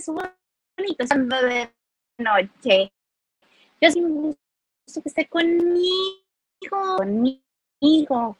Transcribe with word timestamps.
a 0.00 0.02
su 0.02 0.12
bonito 0.78 1.06
sábado 1.06 1.46
de 1.46 1.70
noche. 2.18 2.92
Yo 3.80 3.90
sí 3.90 4.00
me 4.00 4.08
gusto 4.08 5.02
que 5.02 5.08
esté 5.08 5.28
conmigo, 5.28 6.96
conmigo. 6.96 8.36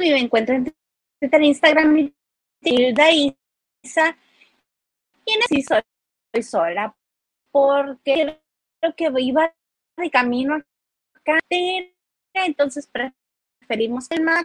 Y 0.00 0.10
me 0.10 0.20
encuentro 0.20 0.54
en 0.54 1.44
Instagram 1.44 1.98
y 1.98 2.14
Tilda 2.60 3.10
Isa. 3.10 4.16
Y 5.24 5.32
en 5.32 5.42
sí 5.48 5.62
soy, 5.62 5.82
sola 6.42 6.94
porque 7.50 8.40
creo 8.80 8.94
que 8.94 9.22
iba 9.22 9.54
de 9.96 10.10
camino 10.10 10.62
acá. 11.14 11.38
Entonces 12.34 12.88
preferimos 12.88 14.10
el 14.10 14.22
más 14.22 14.44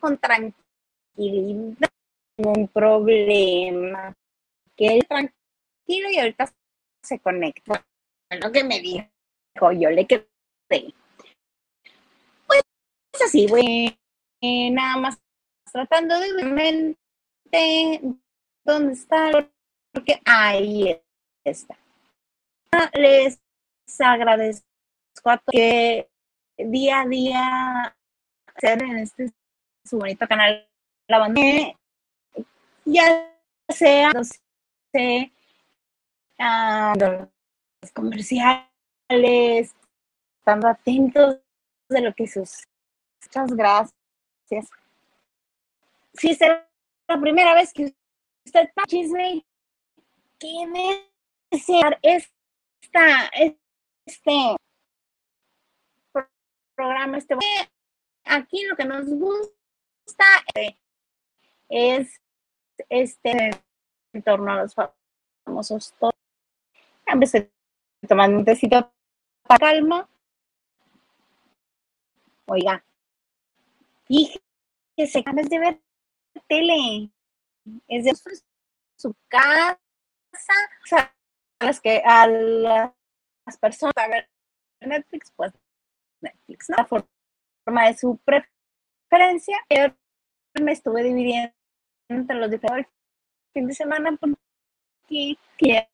con 0.00 0.16
tranquilidad 0.18 1.90
ningún 2.38 2.68
problema. 2.68 4.14
Que 4.76 4.86
él 4.88 5.06
tranquilo 5.06 6.10
y 6.10 6.18
ahorita 6.18 6.52
se 7.02 7.18
conecta. 7.20 7.86
Lo 8.30 8.50
que 8.50 8.64
me 8.64 8.80
dijo, 8.80 9.72
yo 9.72 9.90
le 9.90 10.06
quedé. 10.06 10.26
Pues 12.46 12.62
así, 13.24 13.46
güey. 13.46 13.98
nada 14.42 14.96
más 14.96 15.18
tratando 15.72 16.18
de 16.18 16.44
mente 16.44 18.00
dónde 18.64 18.92
está, 18.94 19.50
porque 19.92 20.20
ahí 20.24 21.00
está. 21.44 21.76
Les 22.94 23.40
agradezco 23.98 24.64
a 25.24 25.38
todos 25.38 25.52
que 25.52 26.08
día 26.56 27.02
a 27.02 27.06
día 27.06 27.96
hacer 28.46 28.82
en 28.82 28.98
este 28.98 29.32
su 29.84 29.98
bonito 29.98 30.26
canal 30.26 30.68
la 31.08 31.18
banda 31.18 31.40
ya 32.84 33.30
sea, 33.68 34.10
no 34.12 34.22
comerciales, 37.92 39.74
estando 40.38 40.68
atentos 40.68 41.38
de 41.88 42.00
lo 42.00 42.14
que 42.14 42.26
sus. 42.26 42.64
Muchas 43.22 43.52
gracias. 43.52 44.70
Si 46.14 46.30
es 46.30 46.38
la 46.40 47.20
primera 47.20 47.54
vez 47.54 47.72
que 47.72 47.94
usted 48.46 48.62
está 48.62 48.82
chisme, 48.86 49.44
que 50.38 51.06
desear 51.50 51.98
esta, 52.02 53.30
este 53.32 54.56
programa, 56.74 57.18
este 57.18 57.34
aquí 58.24 58.64
lo 58.64 58.76
que 58.76 58.84
nos 58.84 59.06
gusta 59.06 60.24
es 61.68 62.20
este 62.88 63.50
en 64.14 64.22
torno 64.22 64.50
a 64.50 64.62
los 64.62 64.74
famosos 65.44 65.92
toros. 65.98 66.14
Empecé 67.06 67.52
tomando 68.08 68.38
un 68.38 68.44
tecito 68.44 68.92
para 69.42 69.58
calma. 69.58 70.08
Oiga, 72.46 72.84
fíjese, 74.06 75.22
ganas 75.22 75.48
de 75.48 75.58
ver 75.58 75.80
tele. 76.48 77.10
Es 77.88 78.04
de 78.04 78.12
su 78.96 79.14
casa. 79.28 79.78
O 80.32 80.86
sea, 80.86 81.14
las 81.60 81.80
que 81.80 82.02
a 82.04 82.26
las 82.26 83.58
personas 83.58 83.94
a 83.96 84.08
ver 84.08 84.28
Netflix, 84.80 85.32
pues 85.34 85.52
Netflix, 86.20 86.70
¿no? 86.70 86.76
La 86.76 86.86
forma 86.86 87.86
de 87.86 87.96
su 87.96 88.18
preferencia. 88.18 89.56
Yo 89.70 89.94
me 90.62 90.72
estuve 90.72 91.02
dividiendo 91.02 91.54
entre 92.08 92.36
los 92.36 92.50
diferentes 92.50 92.93
fin 93.54 93.66
de 93.68 93.74
semana 93.74 94.16
porque 94.20 95.38
que 95.56 95.88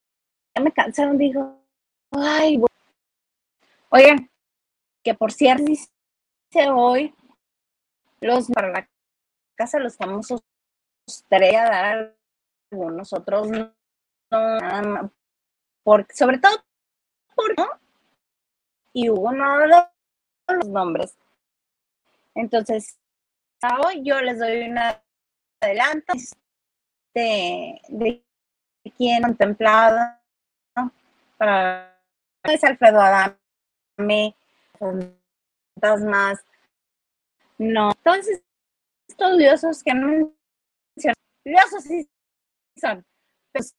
ya 0.54 0.62
me 0.62 0.72
cansaron, 0.72 1.18
digo, 1.18 1.62
ay, 2.10 2.60
oigan, 3.90 4.30
que 5.04 5.14
por 5.14 5.30
cierto, 5.30 5.64
dice 5.64 5.90
hoy 6.72 7.14
los 8.20 8.48
para 8.48 8.70
la 8.70 8.88
casa 9.56 9.78
los 9.78 9.96
famosos 9.96 10.40
tarea 11.28 11.64
dar 11.64 12.16
algunos 12.70 13.12
otros 13.12 13.48
no, 13.50 15.12
porque 15.82 16.14
sobre 16.14 16.38
todo 16.38 16.52
por 17.34 17.58
¿no? 17.58 17.66
y 18.92 19.08
hubo 19.08 19.32
no 19.32 19.66
los 19.66 20.68
nombres 20.68 21.16
entonces 22.34 22.98
hoy 23.84 24.02
yo 24.04 24.20
les 24.20 24.38
doy 24.38 24.68
una 24.68 25.02
adelanto 25.60 26.14
de, 27.14 27.80
de 27.88 28.22
quien 28.96 29.22
contemplado 29.22 29.98
para 31.36 31.98
es 32.44 32.64
Alfredo 32.64 33.00
Adame, 33.00 34.34
más 36.04 36.44
no, 37.58 37.90
entonces 37.92 38.42
estudiosos 39.06 39.82
que 39.82 39.92
no 39.92 40.32
estudiosos 40.96 41.84
sí 41.84 42.08
son, 42.76 43.04
pues, 43.52 43.76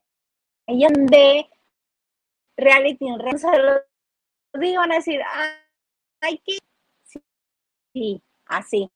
Ella 0.68 0.90
de 0.94 1.50
reality 2.57 3.07
en 3.07 3.18
lo 3.18 3.25
digo, 4.59 4.79
van 4.79 4.91
a 4.91 4.96
decir, 4.96 5.22
ay, 6.22 6.38
que 6.40 6.58
sí, 7.94 8.22
así. 8.46 8.91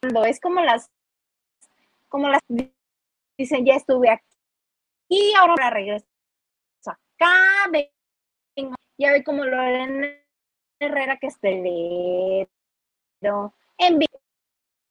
Cuando 0.00 0.24
es 0.24 0.40
como 0.40 0.60
las, 0.60 0.90
como 2.08 2.28
las 2.28 2.40
dicen, 3.38 3.64
ya 3.64 3.74
estuve 3.74 4.10
aquí 4.10 4.24
y 5.08 5.32
ahora 5.34 5.70
regreso 5.70 6.06
acá, 7.16 7.70
vengo, 7.70 8.74
ya 8.98 9.12
ve 9.12 9.24
como 9.24 9.44
lo 9.44 9.62
en 9.62 10.04
Herrera 10.78 11.18
que 11.18 11.28
es 11.28 11.40
telero, 11.40 12.48
en 13.78 13.98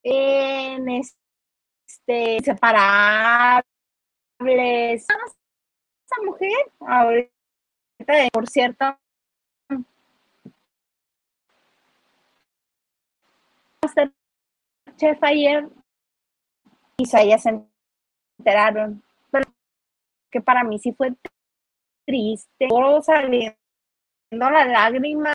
en 0.05 0.87
este, 0.89 2.35
inseparables. 2.35 3.65
Esa 4.39 6.21
mujer, 6.23 6.71
ahorita, 6.79 8.29
por 8.31 8.47
cierto, 8.47 8.85
chef 14.95 15.17
ayer 15.21 15.67
y 16.97 17.05
ya 17.05 17.37
se 17.37 17.61
enteraron, 18.37 19.03
pero 19.31 19.45
que 20.31 20.41
para 20.41 20.63
mí 20.63 20.79
sí 20.79 20.93
fue 20.93 21.13
triste, 22.05 22.67
saliendo 23.01 23.55
la 24.31 24.65
lágrima. 24.65 25.33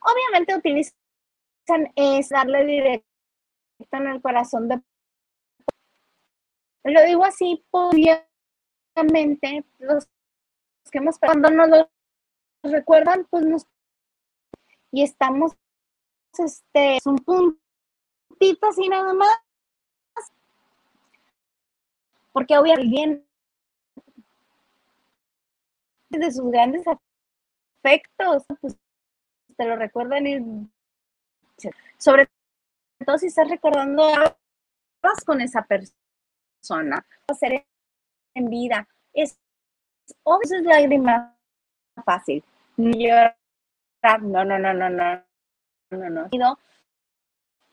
Obviamente 0.00 0.56
utilizan 0.56 0.94
es 1.96 2.28
darle 2.28 2.64
directo 2.64 3.11
en 3.90 4.06
el 4.06 4.22
corazón 4.22 4.68
de... 4.68 4.82
Lo 6.84 7.02
digo 7.04 7.24
así, 7.24 7.64
obviamente, 7.70 9.64
los 9.78 10.08
que 10.90 10.98
hemos 10.98 11.18
cuando 11.18 11.50
no 11.50 11.66
lo 11.66 11.90
recuerdan, 12.62 13.26
pues 13.30 13.44
nos... 13.44 13.66
Y 14.90 15.02
estamos, 15.02 15.52
este, 16.38 16.96
es 16.96 17.06
un 17.06 17.16
puntito 17.18 18.66
así 18.68 18.88
nada 18.88 19.14
más. 19.14 19.38
Porque 22.32 22.58
obviamente 22.58 23.24
de 26.18 26.30
sus 26.30 26.50
grandes 26.50 26.84
afectos, 26.86 28.44
pues 28.60 28.76
te 29.56 29.64
lo 29.64 29.76
recuerdan 29.76 30.26
y 30.26 30.70
sobre 31.98 32.28
entonces 33.02 33.30
estás 33.30 33.48
recordando 33.48 34.04
con 35.26 35.40
esa 35.40 35.66
persona, 35.66 37.04
hacer 37.26 37.66
en 38.34 38.48
vida. 38.48 38.88
Es, 39.12 39.36
obvio, 40.22 40.56
es 40.56 40.62
lágrima 40.62 41.36
fácil. 42.04 42.44
Llorar, 42.76 43.34
no, 44.22 44.44
no, 44.44 44.56
no, 44.56 44.72
no, 44.72 44.88
no, 44.88 45.24
no, 45.90 46.10
no. 46.10 46.28
no. 46.32 46.58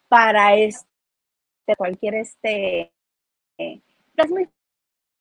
Para 0.07 0.55
este, 0.55 0.87
cualquier 1.77 2.15
este, 2.15 2.91
eh, 3.59 3.81
es 4.17 4.31
muy 4.31 4.49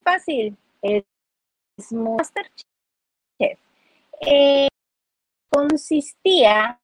fácil. 0.02 0.56
Es, 0.80 1.04
es 1.76 1.92
Masterchef. 1.92 2.64
Eh, 4.22 4.68
consistía 5.50 6.80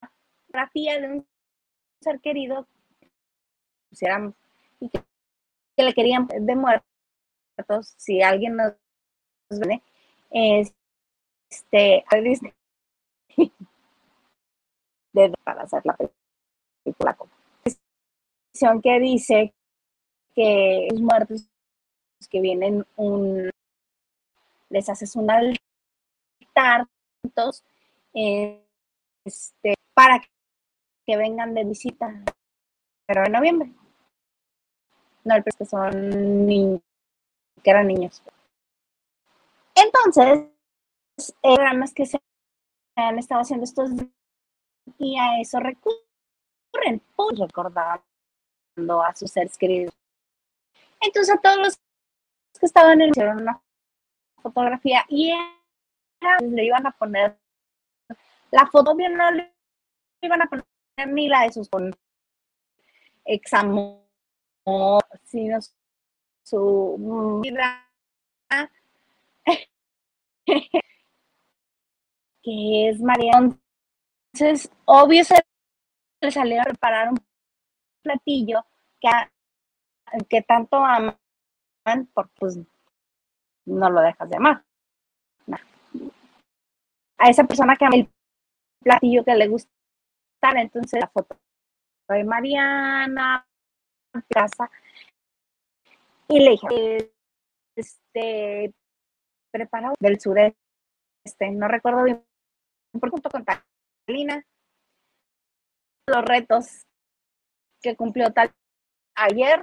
en 0.00 0.08
la 0.52 0.70
de 0.74 1.06
un 1.06 1.35
ser 2.06 2.20
querido 2.20 2.68
pusiéramos 3.90 4.34
y 4.78 4.88
que 4.88 5.82
le 5.82 5.92
querían 5.92 6.28
de 6.28 6.54
muertos, 6.54 6.84
si 7.96 8.22
alguien 8.22 8.56
nos 8.56 8.76
ve, 9.50 9.82
este, 10.30 12.04
de, 15.12 15.34
para 15.44 15.62
hacer 15.62 15.82
la 15.84 15.96
película. 16.84 17.16
Que 18.82 19.00
dice 19.00 19.52
que 20.34 20.88
los 20.90 21.00
muertos 21.00 21.48
que 22.30 22.40
vienen 22.40 22.86
un 22.96 23.50
les 24.70 24.88
haces 24.88 25.14
un 25.14 25.30
altar 25.30 26.86
este, 29.24 29.74
para 29.94 30.20
que 31.06 31.16
vengan 31.16 31.54
de 31.54 31.64
visita 31.64 32.24
pero 33.06 33.24
en 33.24 33.32
noviembre. 33.32 33.72
No 35.24 35.36
el 35.36 35.44
que 35.44 35.64
son 35.64 36.46
niños 36.46 36.82
que 37.62 37.70
eran 37.70 37.86
niños. 37.86 38.22
Entonces 39.74 40.50
programas 41.42 41.92
que 41.94 42.06
se 42.06 42.18
han 42.96 43.18
estado 43.18 43.40
haciendo 43.42 43.64
estos 43.64 43.90
y 44.98 45.18
a 45.18 45.40
eso 45.40 45.58
recurren 45.60 47.02
pues 47.14 47.38
recordando 47.38 49.02
a 49.02 49.14
sus 49.14 49.30
seres 49.30 49.56
queridos. 49.56 49.94
Entonces 51.00 51.34
a 51.34 51.40
todos 51.40 51.58
los 51.58 51.76
que 52.58 52.66
estaban 52.66 53.00
en 53.00 53.10
hicieron 53.10 53.42
una 53.42 53.62
fotografía 54.42 55.04
y 55.08 55.32
le 56.40 56.64
iban 56.64 56.86
a 56.86 56.92
poner 56.92 57.38
la 58.50 58.66
foto 58.66 58.94
bien 58.94 59.16
no 59.16 59.30
le 59.30 59.52
iban 60.22 60.42
a 60.42 60.46
poner 60.46 60.64
ni 61.04 61.28
la 61.28 61.42
de 61.42 61.52
sus 61.52 61.68
examen 63.24 64.00
sino 65.24 65.58
su 66.42 67.40
vida 67.42 67.86
que 72.42 72.88
es 72.88 73.00
María 73.00 73.32
entonces 74.32 74.70
obvio 74.84 75.24
se 75.24 75.34
le 76.20 76.30
salió 76.30 76.60
a 76.60 76.64
preparar 76.64 77.10
un 77.10 77.18
platillo 78.02 78.64
que, 79.00 79.08
que 80.28 80.42
tanto 80.42 80.76
aman 80.76 81.18
por 82.14 82.28
pues 82.30 82.58
no 83.66 83.90
lo 83.90 84.00
dejas 84.00 84.28
de 84.28 84.36
amar. 84.36 84.64
A 87.18 87.30
esa 87.30 87.44
persona 87.44 87.76
que 87.76 87.84
ama 87.86 87.96
el 87.96 88.10
platillo 88.80 89.24
que 89.24 89.34
le 89.34 89.48
gusta, 89.48 89.72
entonces 90.40 91.00
la 91.00 91.08
foto 91.08 91.36
de 92.08 92.24
Mariana, 92.24 93.46
casa, 94.28 94.70
y 96.28 96.40
le 96.40 96.50
dije, 96.50 97.12
este, 97.74 98.74
preparado 99.50 99.94
del 100.00 100.20
sureste, 100.20 100.56
no 101.52 101.68
recuerdo 101.68 102.04
bien, 102.04 102.24
por 103.00 103.10
junto 103.10 103.28
con 103.30 103.44
Talina, 103.44 104.44
los 106.06 106.24
retos 106.24 106.86
que 107.82 107.96
cumplió 107.96 108.32
tal 108.32 108.52
ayer, 109.14 109.62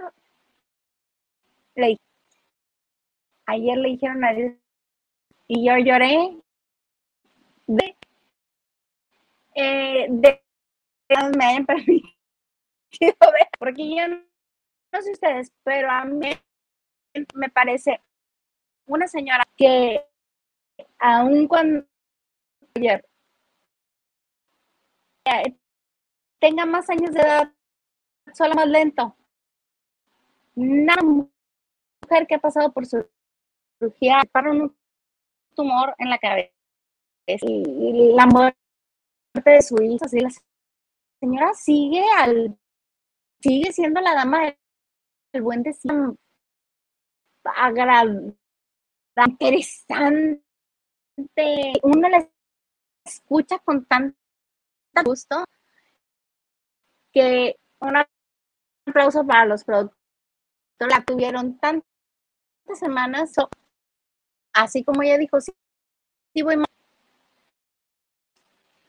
le 1.75 1.97
ayer 3.45 3.77
le 3.77 3.89
dijeron 3.89 4.23
a 4.23 4.33
Dios 4.33 4.53
y 5.47 5.65
yo 5.65 5.77
lloré 5.77 6.37
de, 7.67 7.97
eh, 9.55 10.07
de 10.09 10.42
me 11.09 11.45
hayan 11.45 11.65
permitido 11.65 12.13
ver, 12.99 13.47
porque 13.59 13.95
yo 13.95 14.07
no, 14.07 15.01
sé 15.01 15.11
ustedes, 15.11 15.51
pero 15.63 15.89
a 15.89 16.05
mí 16.05 16.31
me 17.33 17.49
parece 17.49 18.01
una 18.85 19.07
señora 19.07 19.43
que 19.55 20.05
aun 20.99 21.47
cuando 21.47 21.85
tenga 26.39 26.65
más 26.65 26.89
años 26.89 27.13
de 27.13 27.21
edad, 27.21 27.53
solo 28.33 28.55
más 28.55 28.67
lento. 28.67 29.15
Una 30.55 30.95
mujer 31.01 32.27
que 32.27 32.35
ha 32.35 32.39
pasado 32.39 32.71
por 32.71 32.85
su 32.85 33.07
para 34.31 34.51
un 34.51 34.75
tumor 35.55 35.93
en 35.97 36.09
la 36.09 36.17
cabeza 36.17 36.51
y 37.25 38.13
la 38.13 38.25
muerte 38.25 38.55
de 39.45 39.61
su 39.61 39.81
hija, 39.81 40.05
así 40.05 40.19
la 40.19 40.29
señora 41.23 41.53
sigue 41.53 42.03
al 42.17 42.59
sigue 43.39 43.71
siendo 43.71 44.01
la 44.01 44.13
dama 44.13 44.53
del 45.31 45.41
buen 45.41 45.63
destino. 45.63 46.17
Agradable, 47.45 48.35
interesante, 49.15 50.41
uno 51.81 52.09
la 52.09 52.29
escucha 53.05 53.57
con 53.59 53.85
tanto 53.85 54.17
gusto 55.05 55.45
que 57.13 57.57
un 57.79 57.95
aplauso 58.85 59.25
para 59.25 59.45
los 59.45 59.63
productores. 59.63 59.97
La 60.79 61.01
tuvieron 61.05 61.57
tantas 61.57 61.85
semanas 62.77 63.33
así 64.51 64.83
como 64.83 65.03
ella 65.03 65.17
dijo, 65.17 65.39
sí, 65.39 65.53
sí 66.33 66.41
voy 66.41 66.57
mal. 66.57 66.67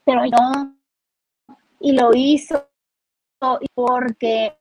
Pero 0.04 0.22
no, 0.26 0.76
y 1.84 1.92
lo 1.92 2.12
hizo 2.14 2.66
porque 3.74 4.58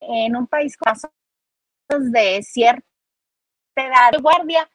en 0.00 0.36
un 0.36 0.46
país 0.46 0.76
con 0.76 2.12
de 2.12 2.42
cierta 2.42 2.84
edad 3.74 4.12
de 4.12 4.18
guardia, 4.18 4.70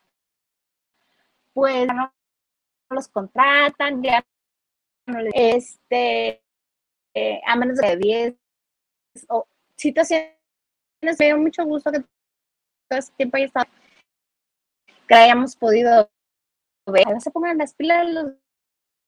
pues 1.53 1.85
no 1.85 2.11
los 2.89 3.07
contratan, 3.09 4.01
ya 4.01 4.25
no 5.05 5.21
les, 5.21 5.31
este, 5.35 6.41
eh, 7.13 7.41
a 7.45 7.55
menos 7.55 7.77
de 7.77 7.95
10 7.95 8.35
o 9.29 9.47
situaciones, 9.75 10.33
me 10.99 11.25
dio 11.25 11.37
mucho 11.37 11.63
gusto 11.63 11.91
que 11.91 11.99
todo 11.99 12.99
ese 12.99 13.13
tiempo 13.13 13.37
haya 13.37 13.45
estado 13.45 13.69
que 15.07 15.13
hayamos 15.13 15.55
podido 15.55 16.09
ver. 16.87 17.21
Se 17.21 17.29
pongan 17.29 17.59
las 17.59 17.75
pilas 17.75 18.07
los 18.11 18.33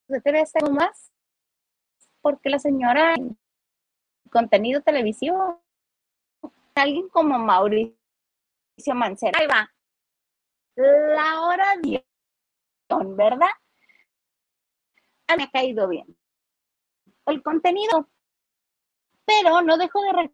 de 0.07 0.21
TV 0.21 0.43
más, 0.71 1.11
porque 2.21 2.49
la 2.49 2.59
señora 2.59 3.15
contenido 4.31 4.81
televisivo, 4.81 5.63
alguien 6.75 7.09
como 7.09 7.39
Mauricio 7.39 7.95
Mancera, 8.93 9.39
ahí 9.39 9.47
va, 9.47 9.71
la 10.75 11.41
hora 11.41 11.75
de 11.81 12.05
¿verdad? 13.15 13.49
Me 15.37 15.43
ha 15.43 15.49
caído 15.51 15.87
bien. 15.87 16.17
El 17.25 17.43
contenido, 17.43 18.09
pero 19.25 19.61
no 19.61 19.77
dejo 19.77 20.01
de 20.01 20.31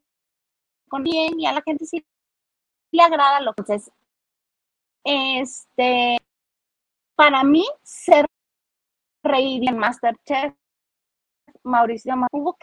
con 0.88 1.04
bien 1.04 1.39
y 1.39 1.46
a 1.46 1.54
la 1.54 1.62
gente 1.62 1.86
sí 1.86 2.06
le 2.92 3.04
agrada 3.04 3.42
lo 3.42 3.54
que 3.54 3.74
es 3.74 3.92
este, 5.06 6.18
para 7.15 7.44
mí, 7.44 7.63
ser 7.84 8.25
reír 9.24 9.70
en 9.70 9.77
Masterchef, 9.77 10.54
Mauricio, 11.66 12.14
hubo 12.32 12.56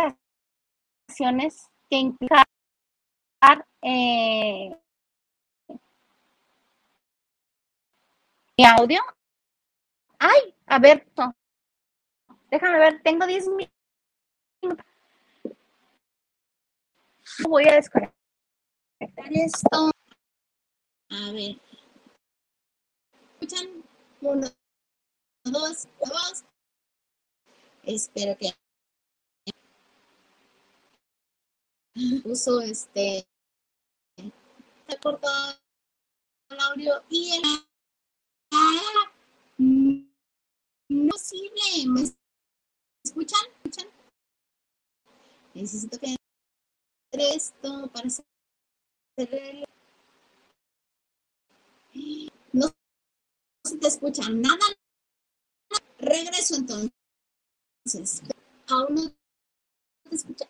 ocasiones 1.08 1.68
que 1.90 1.96
implicar 1.96 2.46
eh, 3.82 4.70
mi 8.56 8.64
audio. 8.64 9.00
Ay, 10.18 10.54
a 10.66 10.78
ver, 10.78 11.06
déjame 12.50 12.78
ver, 12.78 13.02
tengo 13.02 13.26
10 13.26 13.48
minutos. 13.48 14.86
Voy 17.48 17.68
a 17.68 17.74
desconectar 17.74 18.14
esto. 19.30 19.90
A 21.10 21.32
ver 21.32 21.60
escuchan? 23.42 23.84
Uno, 24.20 24.46
dos, 25.44 25.88
dos. 26.00 26.44
Espero 27.82 28.36
que 28.38 28.50
uso 32.24 32.60
este 32.60 33.26
se 34.16 34.98
cortó 35.02 35.28
el 36.50 36.60
audio 36.60 37.02
y 37.10 37.32
el 37.32 37.42
no 39.58 41.10
posible 41.10 41.86
me 41.86 42.02
escuchan 43.04 43.40
escuchan 43.64 43.88
necesito 45.54 45.98
que 45.98 46.16
esto 47.12 47.90
para 47.92 48.08
hacer 48.08 49.66
no 52.52 52.66
se 53.64 53.76
te 53.78 53.86
escucha 53.86 54.28
nada. 54.30 54.64
Regreso 55.98 56.56
entonces. 56.56 58.22
Aún 58.68 58.94
no 58.94 60.10
te 60.10 60.16
escucha 60.16 60.48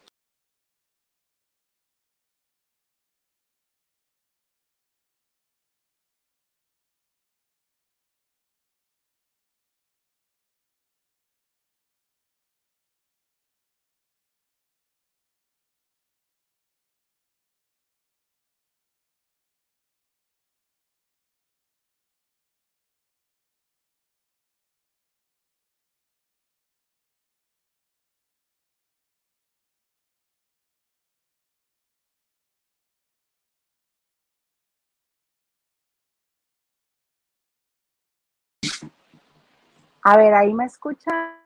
A 40.03 40.17
ver, 40.17 40.35
ahí 40.35 40.53
me 40.53 40.65
escucha. 40.65 41.42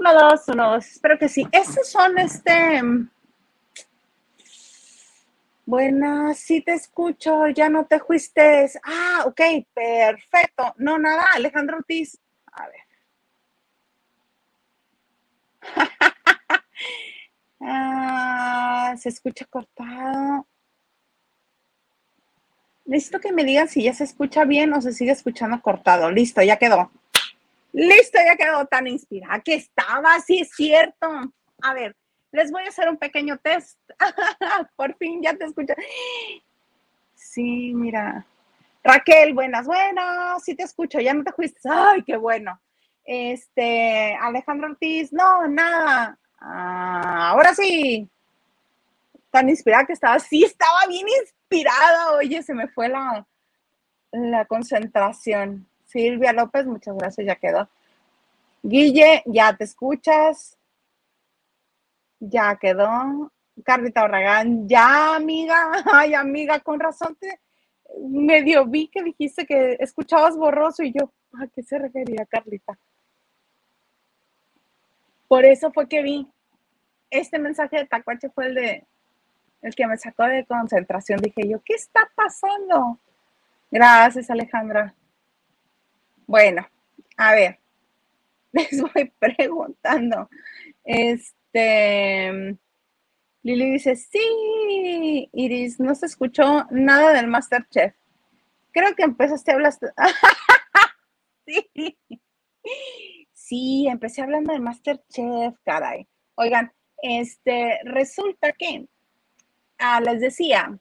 Uno, 0.00 0.14
dos, 0.14 0.48
uno, 0.48 0.70
dos. 0.72 0.86
Espero 0.86 1.18
que 1.18 1.28
sí. 1.28 1.46
Estos 1.52 1.90
son 1.90 2.18
este. 2.18 2.80
Buenas, 5.66 6.38
sí 6.38 6.62
te 6.62 6.72
escucho, 6.72 7.48
ya 7.48 7.68
no 7.68 7.84
te 7.84 8.00
fuiste. 8.00 8.70
Ah, 8.82 9.24
ok, 9.26 9.40
perfecto. 9.74 10.74
No, 10.78 10.98
nada, 10.98 11.26
Alejandro 11.34 11.76
Ortiz. 11.76 12.18
A 12.50 12.66
ver. 12.66 12.80
ah, 17.60 18.94
se 18.96 19.10
escucha 19.10 19.44
cortado. 19.44 20.46
Necesito 22.86 23.20
que 23.20 23.32
me 23.32 23.44
digan 23.44 23.68
si 23.68 23.82
ya 23.82 23.92
se 23.92 24.04
escucha 24.04 24.46
bien 24.46 24.72
o 24.72 24.80
se 24.80 24.94
sigue 24.94 25.12
escuchando 25.12 25.60
cortado. 25.60 26.10
Listo, 26.10 26.40
ya 26.40 26.56
quedó. 26.56 26.90
Listo, 27.72 28.18
ya 28.24 28.36
quedó 28.36 28.66
tan 28.66 28.86
inspirada 28.86 29.40
que 29.40 29.54
estaba, 29.54 30.18
sí 30.20 30.40
es 30.40 30.50
cierto. 30.50 31.06
A 31.62 31.74
ver, 31.74 31.96
les 32.32 32.50
voy 32.50 32.64
a 32.64 32.68
hacer 32.68 32.88
un 32.88 32.96
pequeño 32.96 33.38
test. 33.38 33.78
Por 34.76 34.96
fin 34.96 35.22
ya 35.22 35.34
te 35.34 35.44
escucho. 35.44 35.74
Sí, 37.14 37.72
mira. 37.74 38.26
Raquel, 38.82 39.34
buenas, 39.34 39.66
buenas, 39.66 40.42
sí 40.42 40.54
te 40.54 40.62
escucho, 40.62 41.00
ya 41.00 41.12
no 41.12 41.22
te 41.22 41.32
fuiste. 41.32 41.60
Ay, 41.70 42.02
qué 42.02 42.16
bueno. 42.16 42.58
Este, 43.04 44.16
Alejandro 44.20 44.68
Ortiz, 44.68 45.12
no, 45.12 45.46
nada. 45.46 46.18
Ah, 46.40 47.30
ahora 47.30 47.54
sí. 47.54 48.08
Tan 49.30 49.48
inspirada 49.48 49.84
que 49.84 49.92
estaba. 49.92 50.18
Sí, 50.18 50.44
estaba 50.44 50.86
bien 50.88 51.06
inspirada. 51.08 52.12
Oye, 52.12 52.42
se 52.42 52.54
me 52.54 52.68
fue 52.68 52.88
la, 52.88 53.26
la 54.12 54.44
concentración. 54.46 55.69
Silvia 55.90 56.32
López, 56.32 56.66
muchas 56.66 56.96
gracias, 56.96 57.26
ya 57.26 57.36
quedó. 57.36 57.68
Guille, 58.62 59.22
ya 59.26 59.56
te 59.56 59.64
escuchas. 59.64 60.56
Ya 62.18 62.56
quedó. 62.56 63.32
Carlita 63.64 64.02
Barragán, 64.02 64.68
ya, 64.68 65.16
amiga. 65.16 65.70
Ay, 65.92 66.14
amiga, 66.14 66.60
con 66.60 66.80
razón 66.80 67.16
te 67.16 67.40
medio 67.98 68.66
vi 68.66 68.88
que 68.88 69.02
dijiste 69.02 69.44
que 69.46 69.76
escuchabas 69.80 70.36
borroso 70.36 70.82
y 70.82 70.92
yo, 70.92 71.12
¿a 71.40 71.46
qué 71.48 71.62
se 71.62 71.78
refería, 71.78 72.24
Carlita? 72.26 72.78
Por 75.28 75.44
eso 75.44 75.72
fue 75.72 75.88
que 75.88 76.02
vi. 76.02 76.28
Este 77.10 77.38
mensaje 77.38 77.78
de 77.78 77.86
Tacuache 77.86 78.30
fue 78.30 78.46
el 78.46 78.54
de 78.54 78.86
el 79.62 79.74
que 79.74 79.86
me 79.86 79.98
sacó 79.98 80.24
de 80.24 80.44
concentración. 80.46 81.20
Dije 81.20 81.48
yo, 81.48 81.60
¿qué 81.64 81.74
está 81.74 82.00
pasando? 82.14 82.98
Gracias, 83.70 84.30
Alejandra. 84.30 84.94
Bueno, 86.30 86.64
a 87.16 87.34
ver, 87.34 87.58
les 88.52 88.80
voy 88.80 89.12
preguntando. 89.18 90.30
Este, 90.84 92.56
Lili 93.42 93.72
dice, 93.72 93.96
sí, 93.96 95.28
Iris, 95.32 95.80
no 95.80 95.92
se 95.96 96.06
escuchó 96.06 96.68
nada 96.70 97.14
del 97.14 97.26
Masterchef. 97.26 97.96
Creo 98.70 98.94
que 98.94 99.02
empezaste 99.02 99.50
a 99.50 99.54
hablar. 99.54 99.72
sí. 101.48 101.98
Sí, 103.32 103.88
empecé 103.88 104.22
hablando 104.22 104.52
del 104.52 104.62
Masterchef, 104.62 105.58
caray. 105.64 106.06
Oigan, 106.36 106.72
este, 107.02 107.80
resulta 107.82 108.52
que, 108.52 108.86
ah, 109.78 110.00
les 110.00 110.20
decía, 110.20 110.78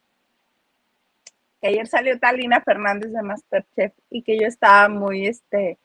que 1.61 1.67
ayer 1.67 1.87
salió 1.87 2.19
Talina 2.19 2.61
Fernández 2.61 3.11
de 3.11 3.21
Masterchef 3.21 3.93
y 4.09 4.23
que 4.23 4.37
yo 4.39 4.47
estaba 4.47 4.89
muy, 4.89 5.27
este, 5.27 5.77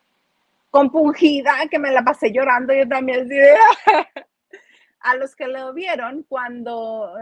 compungida, 0.71 1.53
que 1.71 1.79
me 1.79 1.93
la 1.93 2.03
pasé 2.03 2.33
llorando, 2.33 2.75
yo 2.75 2.89
también 2.89 3.29
a 5.01 5.15
los 5.15 5.37
que 5.37 5.47
lo 5.47 5.73
vieron, 5.73 6.25
cuando 6.29 7.15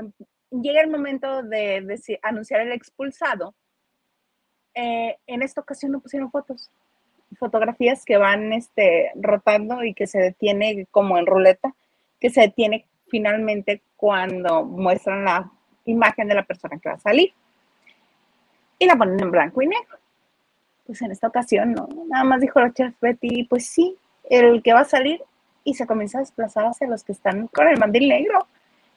llega 0.50 0.80
el 0.80 0.90
momento 0.90 1.42
de, 1.42 1.86
anunciar 2.22 2.62
el 2.62 2.72
expulsado, 2.72 3.54
eh, 4.74 5.18
en 5.26 5.42
esta 5.42 5.60
ocasión 5.60 5.92
no 5.92 6.00
pusieron 6.00 6.30
fotos, 6.30 6.70
fotografías 7.38 8.04
que 8.06 8.16
van 8.16 8.54
este, 8.54 9.12
rotando 9.16 9.84
y 9.84 9.92
que 9.92 10.06
se 10.06 10.18
detiene 10.18 10.86
como 10.90 11.18
en 11.18 11.26
ruleta, 11.26 11.74
que 12.20 12.30
se 12.30 12.42
detiene 12.42 12.86
finalmente 13.08 13.82
cuando 13.96 14.64
muestran 14.64 15.24
la 15.24 15.50
imagen 15.84 16.28
de 16.28 16.36
la 16.36 16.44
persona 16.44 16.78
que 16.78 16.88
va 16.88 16.94
a 16.94 16.98
salir 16.98 17.34
y 18.82 18.86
la 18.86 18.96
ponen 18.96 19.20
en 19.20 19.30
blanco 19.30 19.62
y 19.62 19.68
negro. 19.68 19.98
Pues 20.84 21.00
en 21.02 21.12
esta 21.12 21.28
ocasión 21.28 21.72
no, 21.72 21.88
nada 22.08 22.24
más 22.24 22.40
dijo 22.40 22.58
la 22.58 22.72
chef 22.72 22.94
Betty, 23.00 23.44
pues 23.44 23.66
sí, 23.66 23.96
el 24.28 24.60
que 24.60 24.72
va 24.72 24.80
a 24.80 24.84
salir 24.84 25.22
y 25.62 25.74
se 25.74 25.86
comienza 25.86 26.18
a 26.18 26.22
desplazar 26.22 26.66
hacia 26.66 26.88
los 26.88 27.04
que 27.04 27.12
están 27.12 27.46
con 27.46 27.68
el 27.68 27.78
mandil 27.78 28.08
negro. 28.08 28.48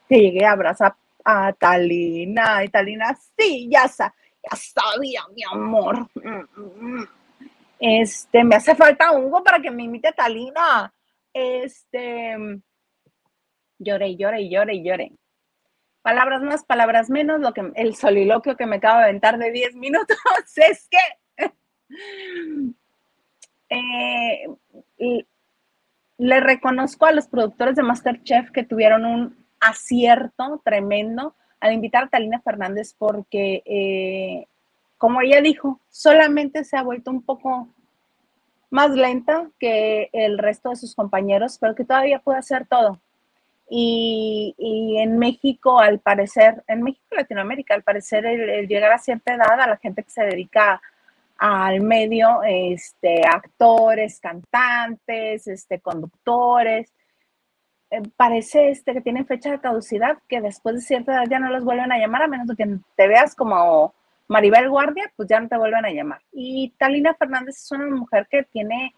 Que 0.10 0.20
llegué 0.20 0.44
a 0.44 0.54
abrazar 0.54 0.96
a 1.24 1.54
Talina 1.54 2.63
y 2.63 2.70
Talina, 2.70 3.15
sí, 3.38 3.70
ya, 3.70 3.86
ya 3.88 4.58
sabía, 4.58 5.22
mi 5.36 5.44
amor. 5.51 6.08
Este, 7.80 8.44
me 8.44 8.56
hace 8.56 8.74
falta 8.74 9.12
Hugo 9.12 9.44
para 9.44 9.60
que 9.60 9.70
me 9.70 9.84
imite 9.84 10.08
a 10.08 10.13
Talina. 10.13 10.92
Este, 11.32 12.36
lloré, 13.77 14.15
lloré, 14.15 14.50
lloré, 14.50 14.82
lloré 14.82 15.12
palabras 16.06 16.44
más, 16.44 16.64
palabras 16.64 17.10
menos, 17.10 17.40
lo 17.40 17.52
que 17.52 17.72
el 17.74 17.96
soliloquio 17.96 18.56
que 18.56 18.68
me 18.68 18.76
acabo 18.76 19.00
de 19.00 19.06
aventar 19.06 19.40
de 19.40 19.52
10 19.52 19.76
minutos 19.76 20.16
es 20.56 20.88
que 20.88 21.52
eh, 23.70 25.26
le 26.20 26.40
reconozco 26.42 27.08
a 27.08 27.12
los 27.12 27.26
productores 27.28 27.76
de 27.76 27.82
Masterchef 27.82 28.52
que 28.52 28.64
tuvieron 28.64 29.04
un 29.04 29.46
acierto 29.60 30.62
tremendo 30.64 31.34
al 31.60 31.74
invitar 31.74 32.04
a 32.04 32.10
Talina 32.10 32.40
Fernández 32.40 32.94
porque, 32.96 33.64
eh, 33.66 34.46
como 35.00 35.22
ella 35.22 35.42
dijo, 35.42 35.82
solamente 35.90 36.66
se 36.66 36.78
ha 36.78 36.84
vuelto 36.84 37.10
un 37.10 37.24
poco 37.24 37.68
más 38.70 38.92
lenta 38.92 39.50
que 39.58 40.12
el 40.14 40.38
resto 40.38 40.70
de 40.70 40.76
sus 40.76 40.94
compañeros, 40.94 41.58
pero 41.60 41.74
que 41.74 41.84
todavía 41.84 42.20
puede 42.20 42.38
hacer 42.38 42.68
todo. 42.68 43.02
Y, 43.70 44.98
en 45.00 45.18
México, 45.18 45.80
al 45.80 46.00
parecer, 46.00 46.64
en 46.68 46.84
México 46.84 47.06
y 47.12 47.16
Latinoamérica, 47.18 47.74
al 47.74 47.84
parecer, 47.84 48.26
el, 48.26 48.68
llegar 48.68 48.92
a 48.92 49.00
cierta 49.00 49.34
edad 49.34 49.60
a 49.60 49.68
la 49.68 49.78
gente 49.78 50.04
que 50.04 50.12
se 50.12 50.24
dedica 50.24 50.82
al 51.38 51.82
medio, 51.82 52.42
este, 52.44 53.24
actores, 53.26 54.20
cantantes, 54.20 55.48
este, 55.48 55.80
conductores, 55.80 56.94
eh, 57.92 58.02
parece 58.16 58.70
este, 58.70 58.94
que 58.94 59.02
tienen 59.02 59.26
fecha 59.26 59.52
de 59.52 59.60
caducidad, 59.60 60.18
que 60.28 60.42
después 60.42 60.76
de 60.76 60.82
cierta 60.82 61.14
edad 61.14 61.26
ya 61.30 61.40
no 61.40 61.50
los 61.50 61.64
vuelven 61.64 61.92
a 61.92 61.98
llamar, 61.98 62.24
a 62.24 62.28
menos 62.28 62.48
que 62.58 62.68
te 62.96 63.08
veas 63.08 63.36
como 63.36 63.94
Maribel 64.28 64.70
Guardia, 64.70 65.12
pues 65.16 65.30
ya 65.30 65.40
no 65.40 65.48
te 65.48 65.58
vuelven 65.58 65.86
a 65.86 65.92
llamar. 65.92 66.22
Y 66.32 66.74
Talina 66.78 67.14
Fernández 67.14 67.58
es 67.58 67.72
una 67.72 67.88
mujer 67.88 68.28
que 68.30 68.44
tiene 68.44 68.94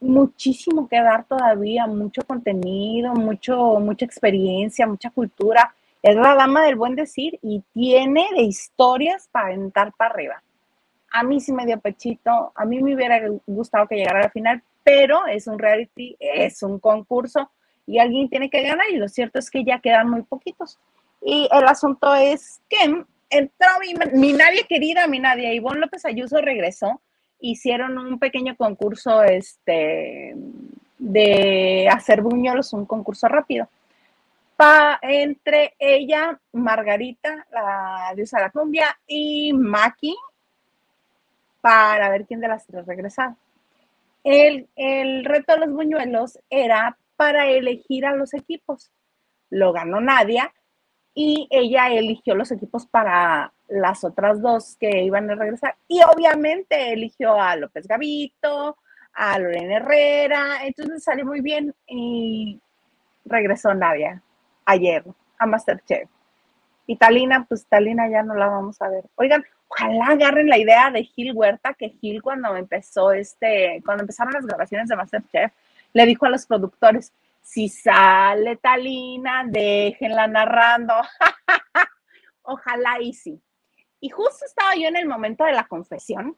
muchísimo 0.00 0.88
que 0.88 1.00
dar 1.00 1.24
todavía, 1.24 1.86
mucho 1.86 2.22
contenido, 2.22 3.14
mucho, 3.14 3.78
mucha 3.80 4.04
experiencia, 4.04 4.86
mucha 4.86 5.10
cultura. 5.10 5.74
Es 6.02 6.14
la 6.14 6.34
dama 6.34 6.62
del 6.62 6.76
buen 6.76 6.94
decir 6.94 7.38
y 7.42 7.62
tiene 7.72 8.28
de 8.34 8.42
historias 8.42 9.28
para 9.30 9.52
entrar 9.52 9.92
para 9.96 10.14
arriba. 10.14 10.42
A 11.10 11.22
mí 11.22 11.40
sí 11.40 11.52
me 11.52 11.66
dio 11.66 11.80
pechito, 11.80 12.52
a 12.54 12.64
mí 12.64 12.82
me 12.82 12.94
hubiera 12.94 13.20
gustado 13.46 13.86
que 13.88 13.96
llegara 13.96 14.20
a 14.20 14.22
la 14.24 14.30
final, 14.30 14.62
pero 14.84 15.26
es 15.26 15.46
un 15.46 15.58
reality, 15.58 16.16
es 16.20 16.62
un 16.62 16.78
concurso 16.78 17.50
y 17.86 17.98
alguien 17.98 18.28
tiene 18.28 18.50
que 18.50 18.62
ganar 18.62 18.86
y 18.90 18.96
lo 18.96 19.08
cierto 19.08 19.38
es 19.38 19.50
que 19.50 19.64
ya 19.64 19.80
quedan 19.80 20.10
muy 20.10 20.22
poquitos. 20.22 20.78
Y 21.22 21.48
el 21.50 21.64
asunto 21.64 22.14
es 22.14 22.60
que 22.68 23.04
entró 23.30 23.68
mi, 23.80 23.94
mi 24.18 24.32
nadie 24.32 24.64
querida, 24.68 25.06
mi 25.08 25.18
nadie, 25.18 25.54
Ivonne 25.54 25.80
López 25.80 26.04
Ayuso 26.04 26.40
regresó 26.40 27.00
hicieron 27.40 27.98
un 27.98 28.18
pequeño 28.18 28.56
concurso 28.56 29.22
este, 29.22 30.34
de 30.98 31.88
hacer 31.90 32.22
buñuelos, 32.22 32.72
un 32.72 32.86
concurso 32.86 33.28
rápido. 33.28 33.68
Pa, 34.56 34.98
entre 35.02 35.74
ella, 35.78 36.38
Margarita, 36.52 37.46
la 37.52 38.12
diosa 38.16 38.38
de 38.38 38.42
la 38.44 38.50
cumbia, 38.50 38.98
y 39.06 39.52
Maki, 39.52 40.16
para 41.60 42.10
ver 42.10 42.26
quién 42.26 42.40
de 42.40 42.48
las 42.48 42.66
tres 42.66 42.86
regresaba. 42.86 43.36
El, 44.24 44.68
el 44.74 45.24
reto 45.24 45.52
de 45.52 45.60
los 45.60 45.70
buñuelos 45.70 46.38
era 46.50 46.96
para 47.16 47.46
elegir 47.46 48.04
a 48.04 48.16
los 48.16 48.34
equipos. 48.34 48.90
Lo 49.50 49.72
ganó 49.72 50.00
Nadia 50.00 50.52
y 51.20 51.48
ella 51.50 51.88
eligió 51.88 52.36
los 52.36 52.52
equipos 52.52 52.86
para 52.86 53.52
las 53.66 54.04
otras 54.04 54.40
dos 54.40 54.76
que 54.78 55.02
iban 55.02 55.28
a 55.28 55.34
regresar. 55.34 55.74
Y 55.88 56.00
obviamente 56.04 56.92
eligió 56.92 57.34
a 57.34 57.56
López 57.56 57.88
Gavito, 57.88 58.76
a 59.14 59.36
Lorena 59.40 59.78
Herrera, 59.78 60.64
entonces 60.64 61.02
salió 61.02 61.26
muy 61.26 61.40
bien 61.40 61.74
y 61.88 62.60
regresó 63.24 63.74
Nadia 63.74 64.22
ayer 64.64 65.02
a 65.40 65.46
Masterchef. 65.46 66.08
Y 66.86 66.94
Talina, 66.94 67.44
pues 67.48 67.66
Talina 67.66 68.08
ya 68.08 68.22
no 68.22 68.36
la 68.36 68.46
vamos 68.46 68.80
a 68.80 68.88
ver. 68.88 69.02
Oigan, 69.16 69.44
ojalá 69.66 70.12
agarren 70.12 70.48
la 70.48 70.58
idea 70.58 70.92
de 70.92 71.02
Gil 71.02 71.32
Huerta, 71.34 71.74
que 71.74 71.88
Gil 71.88 72.22
cuando 72.22 72.54
empezó 72.54 73.10
este, 73.10 73.82
cuando 73.84 74.04
empezaron 74.04 74.34
las 74.34 74.46
grabaciones 74.46 74.88
de 74.88 74.94
Masterchef, 74.94 75.50
le 75.94 76.06
dijo 76.06 76.26
a 76.26 76.30
los 76.30 76.46
productores, 76.46 77.12
si 77.48 77.70
sale 77.70 78.56
Talina, 78.56 79.42
déjenla 79.46 80.26
narrando. 80.26 80.92
ojalá 82.42 83.00
y 83.00 83.14
sí. 83.14 83.40
Y 84.00 84.10
justo 84.10 84.44
estaba 84.44 84.74
yo 84.74 84.86
en 84.88 84.96
el 84.96 85.08
momento 85.08 85.44
de 85.44 85.52
la 85.52 85.66
confesión, 85.66 86.36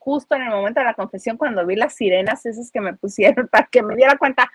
justo 0.00 0.34
en 0.34 0.42
el 0.42 0.50
momento 0.50 0.80
de 0.80 0.86
la 0.86 0.94
confesión, 0.94 1.36
cuando 1.36 1.64
vi 1.64 1.76
las 1.76 1.94
sirenas 1.94 2.44
esas 2.44 2.72
que 2.72 2.80
me 2.80 2.94
pusieron 2.94 3.46
para 3.52 3.68
que 3.70 3.84
me 3.84 3.94
diera 3.94 4.18
cuenta 4.18 4.50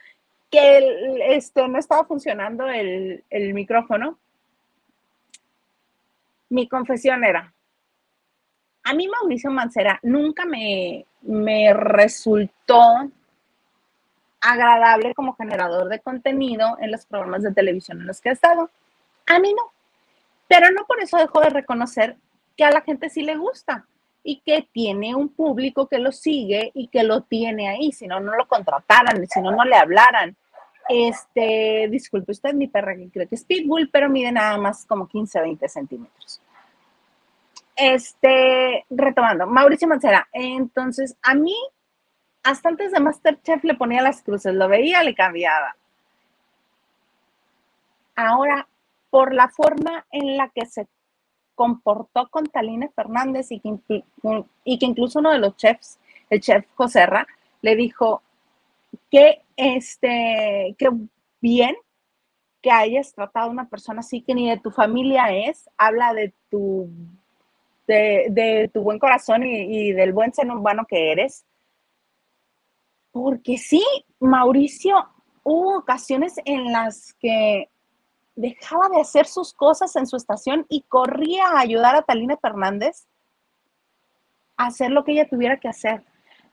que 0.51 1.15
este, 1.29 1.69
no 1.69 1.79
estaba 1.79 2.03
funcionando 2.03 2.67
el, 2.67 3.23
el 3.29 3.53
micrófono, 3.53 4.19
mi 6.49 6.67
confesión 6.67 7.23
era, 7.23 7.53
a 8.83 8.93
mí 8.93 9.07
Mauricio 9.07 9.49
Mancera 9.51 9.99
nunca 10.03 10.45
me, 10.45 11.05
me 11.21 11.73
resultó 11.73 13.09
agradable 14.43 15.15
como 15.15 15.35
generador 15.35 15.87
de 15.87 15.99
contenido 15.99 16.77
en 16.79 16.91
los 16.91 17.05
programas 17.05 17.43
de 17.43 17.53
televisión 17.53 18.01
en 18.01 18.07
los 18.07 18.21
que 18.21 18.29
he 18.29 18.33
estado. 18.33 18.69
A 19.25 19.39
mí 19.39 19.53
no. 19.53 19.71
Pero 20.47 20.69
no 20.71 20.85
por 20.85 21.01
eso 21.01 21.17
dejo 21.17 21.39
de 21.39 21.49
reconocer 21.49 22.17
que 22.55 22.65
a 22.65 22.71
la 22.71 22.81
gente 22.81 23.09
sí 23.09 23.23
le 23.23 23.37
gusta 23.37 23.87
y 24.23 24.41
que 24.41 24.67
tiene 24.71 25.15
un 25.15 25.29
público 25.29 25.87
que 25.87 25.97
lo 25.97 26.11
sigue 26.11 26.71
y 26.73 26.87
que 26.87 27.03
lo 27.03 27.21
tiene 27.21 27.69
ahí, 27.69 27.91
si 27.91 28.05
no, 28.05 28.19
no 28.19 28.35
lo 28.35 28.47
contrataran, 28.47 29.25
si 29.27 29.41
no, 29.41 29.51
no 29.51 29.63
le 29.63 29.75
hablaran. 29.75 30.35
Este, 30.89 31.87
disculpe 31.89 32.33
usted, 32.33 32.53
mi 32.53 32.67
perra 32.67 32.95
que 32.95 33.09
creo 33.09 33.27
que 33.27 33.35
es 33.35 33.45
Pitbull, 33.45 33.89
pero 33.89 34.09
mide 34.09 34.31
nada 34.31 34.57
más 34.57 34.85
como 34.85 35.07
15, 35.07 35.41
20 35.41 35.69
centímetros. 35.69 36.41
Este, 37.75 38.85
retomando, 38.89 39.47
Mauricio 39.47 39.87
Mancera. 39.87 40.27
Entonces, 40.31 41.15
a 41.21 41.33
mí, 41.33 41.55
hasta 42.43 42.69
antes 42.69 42.91
de 42.91 42.99
Masterchef 42.99 43.63
le 43.63 43.75
ponía 43.75 44.01
las 44.01 44.21
cruces, 44.21 44.53
lo 44.53 44.67
veía, 44.67 45.03
le 45.03 45.15
cambiaba. 45.15 45.75
Ahora, 48.15 48.67
por 49.09 49.33
la 49.33 49.47
forma 49.47 50.05
en 50.11 50.37
la 50.37 50.49
que 50.49 50.65
se 50.65 50.87
comportó 51.55 52.29
con 52.29 52.47
Talina 52.47 52.89
Fernández 52.95 53.51
y 53.51 53.59
que, 53.59 54.03
y 54.63 54.79
que 54.79 54.85
incluso 54.85 55.19
uno 55.19 55.31
de 55.31 55.39
los 55.39 55.55
chefs, 55.55 55.99
el 56.29 56.41
chef 56.41 56.65
Joserra, 56.75 57.25
le 57.61 57.75
dijo 57.75 58.21
que 59.09 59.41
este, 59.55 60.75
que 60.77 60.89
bien 61.41 61.75
que 62.61 62.71
hayas 62.71 63.13
tratado 63.13 63.47
a 63.47 63.51
una 63.51 63.69
persona 63.69 63.99
así 63.99 64.21
que 64.21 64.33
ni 64.33 64.49
de 64.49 64.57
tu 64.57 64.71
familia 64.71 65.27
es, 65.31 65.69
habla 65.77 66.13
de 66.13 66.33
tu, 66.49 66.89
de, 67.87 68.69
tu 68.73 68.81
buen 68.81 68.99
corazón 68.99 69.45
y, 69.45 69.89
y, 69.89 69.91
del 69.91 70.13
buen 70.13 70.33
ser 70.33 70.49
humano 70.49 70.85
que 70.87 71.11
eres. 71.11 71.45
Porque 73.13 73.57
sí, 73.57 73.81
Mauricio, 74.19 75.07
hubo 75.43 75.77
ocasiones 75.77 76.35
en 76.43 76.73
las 76.73 77.13
que 77.13 77.69
dejaba 78.35 78.89
de 78.89 78.99
hacer 78.99 79.25
sus 79.25 79.53
cosas 79.53 79.95
en 79.95 80.05
su 80.05 80.17
estación 80.17 80.65
y 80.67 80.81
corría 80.81 81.45
a 81.45 81.61
ayudar 81.61 81.95
a 81.95 82.01
Talina 82.01 82.35
Fernández 82.35 83.07
a 84.57 84.65
hacer 84.65 84.91
lo 84.91 85.05
que 85.05 85.13
ella 85.13 85.29
tuviera 85.29 85.57
que 85.57 85.69
hacer 85.69 86.03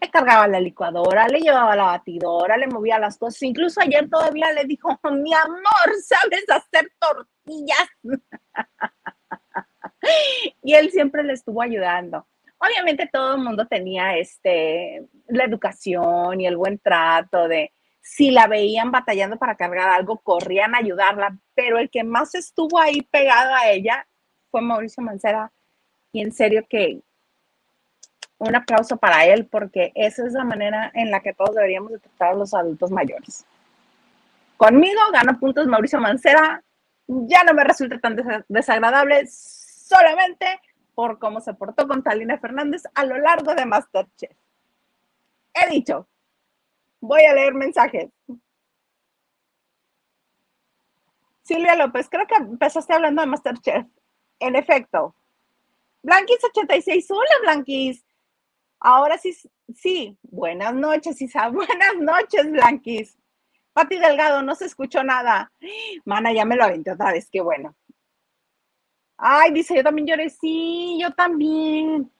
le 0.00 0.10
cargaba 0.10 0.48
la 0.48 0.60
licuadora, 0.60 1.28
le 1.28 1.40
llevaba 1.40 1.76
la 1.76 1.84
batidora, 1.84 2.56
le 2.56 2.66
movía 2.66 2.98
las 2.98 3.18
cosas. 3.18 3.42
Incluso 3.42 3.80
ayer 3.80 4.08
todavía 4.08 4.50
le 4.52 4.64
dijo, 4.64 4.98
mi 5.12 5.34
amor, 5.34 5.94
¿sabes 6.02 6.44
hacer 6.48 6.90
tortillas? 6.98 7.88
y 10.62 10.74
él 10.74 10.90
siempre 10.90 11.22
le 11.22 11.34
estuvo 11.34 11.60
ayudando. 11.60 12.26
Obviamente 12.60 13.08
todo 13.10 13.36
el 13.36 13.42
mundo 13.42 13.66
tenía 13.66 14.16
este, 14.18 15.06
la 15.28 15.44
educación 15.44 16.40
y 16.40 16.46
el 16.46 16.56
buen 16.56 16.78
trato 16.78 17.48
de 17.48 17.72
si 18.02 18.30
la 18.30 18.46
veían 18.46 18.90
batallando 18.90 19.38
para 19.38 19.56
cargar 19.56 19.88
algo, 19.88 20.18
corrían 20.18 20.74
a 20.74 20.78
ayudarla, 20.78 21.38
pero 21.54 21.78
el 21.78 21.90
que 21.90 22.04
más 22.04 22.34
estuvo 22.34 22.78
ahí 22.78 23.02
pegado 23.02 23.54
a 23.54 23.68
ella 23.68 24.06
fue 24.50 24.60
Mauricio 24.60 25.02
Mancera. 25.02 25.50
Y 26.12 26.22
en 26.22 26.32
serio 26.32 26.66
que 26.68 27.00
un 28.38 28.56
aplauso 28.56 28.96
para 28.96 29.24
él 29.26 29.46
porque 29.46 29.92
esa 29.94 30.26
es 30.26 30.32
la 30.32 30.44
manera 30.44 30.90
en 30.94 31.10
la 31.10 31.20
que 31.20 31.34
todos 31.34 31.54
deberíamos 31.54 31.92
de 31.92 31.98
tratar 31.98 32.32
a 32.32 32.34
los 32.34 32.52
adultos 32.52 32.90
mayores. 32.90 33.44
Conmigo 34.56 35.00
gana 35.12 35.38
puntos 35.38 35.66
Mauricio 35.66 36.00
Mancera, 36.00 36.62
ya 37.06 37.44
no 37.44 37.54
me 37.54 37.64
resulta 37.64 37.98
tan 37.98 38.16
desagradable 38.48 39.26
solamente 39.26 40.60
por 41.00 41.18
cómo 41.18 41.40
se 41.40 41.54
portó 41.54 41.88
con 41.88 42.02
Talina 42.02 42.36
Fernández 42.36 42.82
a 42.94 43.06
lo 43.06 43.16
largo 43.16 43.54
de 43.54 43.64
Masterchef. 43.64 44.36
He 45.54 45.70
dicho, 45.70 46.06
voy 47.00 47.24
a 47.24 47.32
leer 47.32 47.54
mensajes. 47.54 48.10
Silvia 51.40 51.74
López, 51.74 52.06
creo 52.10 52.26
que 52.26 52.34
empezaste 52.34 52.92
hablando 52.92 53.22
de 53.22 53.28
Masterchef. 53.28 53.86
En 54.40 54.56
efecto. 54.56 55.14
Blanquis86, 56.02 57.06
hola 57.08 57.34
Blanquis. 57.44 58.04
Ahora 58.78 59.16
sí, 59.16 59.34
sí, 59.74 60.18
buenas 60.20 60.74
noches, 60.74 61.22
Isa, 61.22 61.48
buenas 61.50 61.96
noches, 61.98 62.52
Blanquis. 62.52 63.16
Pati 63.72 63.98
Delgado, 63.98 64.42
no 64.42 64.54
se 64.54 64.66
escuchó 64.66 65.02
nada. 65.02 65.50
Mana, 66.04 66.34
ya 66.34 66.44
me 66.44 66.56
lo 66.56 66.64
aventé 66.64 66.90
otra 66.90 67.12
vez, 67.12 67.30
qué 67.30 67.40
bueno. 67.40 67.74
Ay, 69.22 69.52
dice, 69.52 69.76
yo 69.76 69.82
también 69.84 70.06
lloré, 70.06 70.30
sí, 70.30 70.98
yo 71.00 71.12
también. 71.12 72.10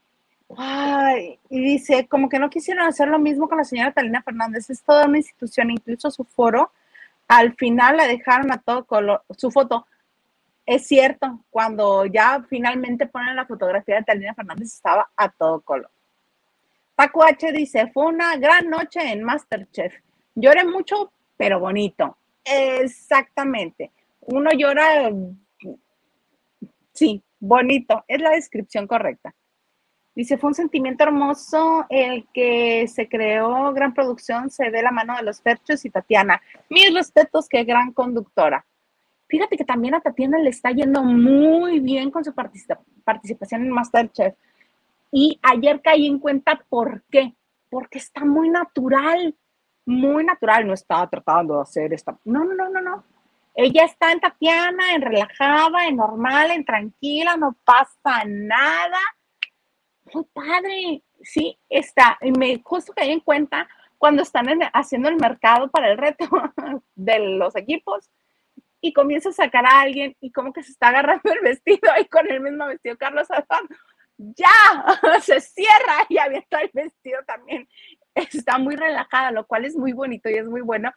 Ay, 0.56 1.38
y 1.48 1.60
dice, 1.60 2.06
como 2.08 2.28
que 2.28 2.38
no 2.38 2.50
quisieron 2.50 2.86
hacer 2.86 3.08
lo 3.08 3.18
mismo 3.18 3.48
con 3.48 3.58
la 3.58 3.64
señora 3.64 3.92
Talina 3.92 4.22
Fernández, 4.22 4.68
es 4.68 4.82
toda 4.82 5.06
una 5.06 5.16
institución, 5.16 5.70
incluso 5.70 6.10
su 6.10 6.24
foro, 6.24 6.72
al 7.28 7.54
final 7.54 7.96
la 7.96 8.06
dejaron 8.06 8.52
a 8.52 8.58
todo 8.58 8.84
color, 8.84 9.22
su 9.36 9.50
foto. 9.50 9.86
Es 10.66 10.86
cierto, 10.86 11.40
cuando 11.50 12.04
ya 12.04 12.44
finalmente 12.48 13.06
ponen 13.06 13.36
la 13.36 13.46
fotografía 13.46 13.96
de 13.96 14.04
Talina 14.04 14.34
Fernández 14.34 14.74
estaba 14.74 15.08
a 15.16 15.28
todo 15.30 15.60
color. 15.62 15.90
Paco 16.96 17.24
H 17.24 17.50
dice, 17.52 17.90
fue 17.94 18.06
una 18.06 18.36
gran 18.36 18.68
noche 18.68 19.00
en 19.00 19.22
Masterchef. 19.22 19.94
Lloré 20.34 20.64
mucho, 20.64 21.10
pero 21.38 21.58
bonito. 21.60 22.18
Exactamente. 22.44 23.90
Uno 24.20 24.50
llora, 24.52 25.10
sí, 27.00 27.24
bonito. 27.38 28.04
Es 28.06 28.20
la 28.20 28.30
descripción 28.30 28.86
correcta. 28.86 29.34
Dice, 30.14 30.36
fue 30.36 30.48
un 30.48 30.54
sentimiento 30.54 31.02
hermoso 31.04 31.86
el 31.88 32.28
que 32.34 32.86
se 32.88 33.08
creó 33.08 33.72
gran 33.72 33.94
producción, 33.94 34.50
se 34.50 34.68
ve 34.68 34.82
la 34.82 34.90
mano 34.90 35.16
de 35.16 35.22
los 35.22 35.40
Ferchos 35.40 35.84
y 35.86 35.90
Tatiana. 35.90 36.42
Mis 36.68 36.92
respetos, 36.92 37.48
qué 37.48 37.64
gran 37.64 37.92
conductora. 37.92 38.66
Fíjate 39.28 39.56
que 39.56 39.64
también 39.64 39.94
a 39.94 40.00
Tatiana 40.00 40.38
le 40.38 40.50
está 40.50 40.72
yendo 40.72 41.02
muy 41.02 41.80
bien 41.80 42.10
con 42.10 42.22
su 42.22 42.34
participación 42.34 43.62
en 43.62 43.70
Masterchef. 43.70 44.34
Y 45.10 45.38
ayer 45.42 45.80
caí 45.80 46.06
en 46.06 46.18
cuenta 46.18 46.60
por 46.68 47.02
qué. 47.10 47.34
Porque 47.70 47.98
está 47.98 48.24
muy 48.26 48.50
natural, 48.50 49.34
muy 49.86 50.24
natural. 50.24 50.66
No 50.66 50.74
estaba 50.74 51.08
tratando 51.08 51.54
de 51.56 51.62
hacer 51.62 51.94
esta. 51.94 52.18
No, 52.24 52.44
no, 52.44 52.54
no, 52.54 52.68
no, 52.68 52.80
no. 52.82 53.04
Ella 53.54 53.84
está 53.84 54.12
en 54.12 54.20
Tatiana, 54.20 54.94
en 54.94 55.02
relajada, 55.02 55.86
en 55.86 55.96
normal, 55.96 56.50
en 56.50 56.64
tranquila, 56.64 57.36
no 57.36 57.56
pasa 57.64 58.24
nada. 58.26 58.98
Muy 60.12 60.24
padre. 60.32 61.02
Sí, 61.22 61.58
está. 61.68 62.18
Y 62.22 62.32
me 62.32 62.60
justo 62.62 62.92
caí 62.94 63.10
en 63.10 63.20
cuenta 63.20 63.68
cuando 63.98 64.22
están 64.22 64.46
haciendo 64.72 65.08
el 65.08 65.16
mercado 65.16 65.70
para 65.70 65.90
el 65.90 65.98
reto 65.98 66.24
de 66.94 67.18
los 67.36 67.54
equipos 67.56 68.10
y 68.80 68.92
comienza 68.92 69.28
a 69.28 69.32
sacar 69.32 69.66
a 69.66 69.80
alguien 69.80 70.16
y 70.20 70.32
como 70.32 70.52
que 70.52 70.62
se 70.62 70.72
está 70.72 70.88
agarrando 70.88 71.30
el 71.32 71.40
vestido 71.40 71.90
y 72.00 72.06
con 72.06 72.30
el 72.30 72.40
mismo 72.40 72.66
vestido 72.66 72.96
Carlos 72.96 73.30
Alfano 73.30 73.68
ya, 74.20 74.46
se 75.22 75.40
cierra 75.40 76.06
y 76.08 76.18
avienta 76.18 76.60
el 76.60 76.70
vestido 76.72 77.20
también. 77.26 77.68
Está 78.14 78.58
muy 78.58 78.76
relajada, 78.76 79.30
lo 79.30 79.46
cual 79.46 79.64
es 79.64 79.76
muy 79.76 79.92
bonito 79.92 80.28
y 80.28 80.34
es 80.34 80.46
muy 80.46 80.60
bueno. 80.60 80.92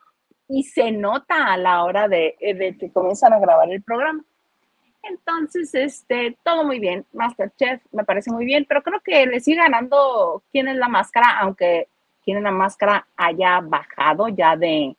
Y 0.47 0.63
se 0.63 0.91
nota 0.91 1.53
a 1.53 1.58
la 1.58 1.84
hora 1.84 2.08
de, 2.08 2.36
de 2.39 2.77
que 2.77 2.91
comienzan 2.91 3.34
a 3.34 3.39
grabar 3.39 3.71
el 3.71 3.82
programa. 3.82 4.23
Entonces, 5.03 5.73
este, 5.75 6.38
todo 6.43 6.63
muy 6.63 6.79
bien. 6.79 7.06
Masterchef 7.12 7.82
me 7.91 8.06
parece 8.06 8.32
muy 8.32 8.45
bien, 8.45 8.65
pero 8.67 8.82
creo 8.82 9.01
que 9.01 9.25
le 9.25 9.41
sigue 9.41 9.58
ganando 9.58 10.43
quién 10.51 10.67
es 10.69 10.77
la 10.77 10.88
máscara, 10.88 11.39
aunque 11.39 11.89
quién 12.23 12.38
es 12.38 12.43
la 12.43 12.51
máscara 12.51 13.06
haya 13.17 13.60
bajado 13.62 14.29
ya 14.29 14.56
de, 14.56 14.95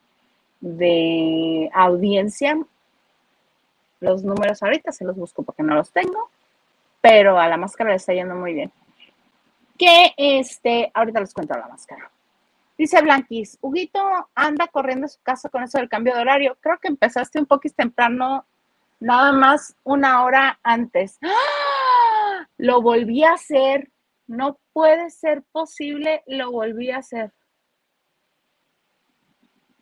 de 0.61 1.71
audiencia. 1.73 2.59
Los 4.01 4.23
números 4.23 4.63
ahorita 4.63 4.93
se 4.93 5.05
los 5.05 5.17
busco 5.17 5.43
porque 5.43 5.63
no 5.63 5.75
los 5.75 5.91
tengo, 5.91 6.31
pero 7.01 7.39
a 7.39 7.49
la 7.49 7.57
máscara 7.57 7.91
le 7.91 7.97
está 7.97 8.13
yendo 8.13 8.35
muy 8.35 8.53
bien. 8.53 8.71
Que 9.79 10.13
este, 10.19 10.91
ahorita 10.93 11.21
les 11.21 11.33
cuento 11.33 11.57
la 11.57 11.69
máscara. 11.69 12.11
Dice 12.77 13.01
Blanquis, 13.03 13.57
Huguito 13.61 14.29
anda 14.35 14.67
corriendo 14.67 15.07
a 15.07 15.09
su 15.09 15.23
casa 15.23 15.49
con 15.49 15.63
eso 15.63 15.79
del 15.79 15.89
cambio 15.89 16.13
de 16.15 16.23
horario. 16.23 16.59
Creo 16.61 16.79
que 16.79 16.89
empezaste 16.89 17.39
un 17.39 17.47
poquito 17.47 17.77
temprano, 17.77 18.45
nada 18.99 19.33
más 19.33 19.77
una 19.85 20.25
hora 20.25 20.59
antes. 20.63 21.19
¡Ah! 21.23 22.49
Lo 22.59 22.83
volví 22.83 23.23
a 23.23 23.35
hacer. 23.35 23.93
No 24.27 24.59
puede 24.73 25.11
ser 25.11 25.45
posible, 25.53 26.25
lo 26.27 26.51
volví 26.51 26.91
a 26.91 26.99
hacer. 26.99 27.33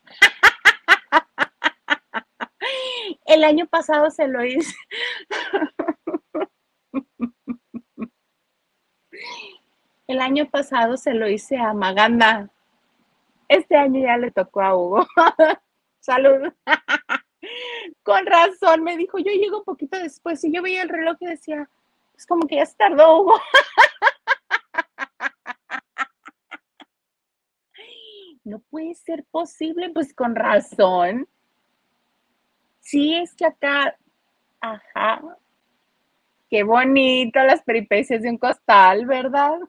El 3.24 3.44
año 3.44 3.66
pasado 3.66 4.11
se 4.11 4.28
lo 4.28 4.44
hice. 4.44 4.76
El 10.07 10.20
año 10.20 10.50
pasado 10.50 10.98
se 10.98 11.14
lo 11.14 11.26
hice 11.28 11.57
a 11.57 11.72
Maganda. 11.72 12.50
Este 13.53 13.77
año 13.77 14.01
ya 14.01 14.17
le 14.17 14.31
tocó 14.31 14.62
a 14.62 14.75
Hugo. 14.75 15.07
Salud. 16.01 16.51
Con 18.03 18.25
razón, 18.25 18.83
me 18.83 18.97
dijo, 18.97 19.19
yo 19.19 19.31
llego 19.31 19.59
un 19.59 19.65
poquito 19.65 19.99
después 19.99 20.43
y 20.43 20.51
yo 20.51 20.62
veía 20.62 20.83
el 20.83 20.88
reloj 20.88 21.19
y 21.21 21.27
decía, 21.27 21.69
pues 22.12 22.27
como 22.27 22.47
que 22.47 22.57
ya 22.57 22.65
se 22.65 22.77
tardó 22.77 23.21
Hugo. 23.21 23.35
No 28.45 28.59
puede 28.59 28.93
ser 28.97 29.25
posible, 29.31 29.91
pues 29.91 30.12
con 30.12 30.35
razón. 30.35 31.29
Sí, 32.81 33.15
es 33.15 33.37
que 33.37 33.47
acá, 33.47 33.97
ajá, 34.61 35.23
qué 36.51 36.65
bonito 36.65 37.41
las 37.45 37.62
peripecias 37.62 38.21
de 38.21 38.31
un 38.31 38.38
costal, 38.38 39.07
¿verdad? 39.07 39.61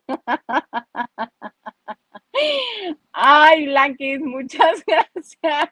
Ay, 3.13 3.67
Blanquis, 3.67 4.19
muchas 4.21 4.84
gracias. 4.88 5.69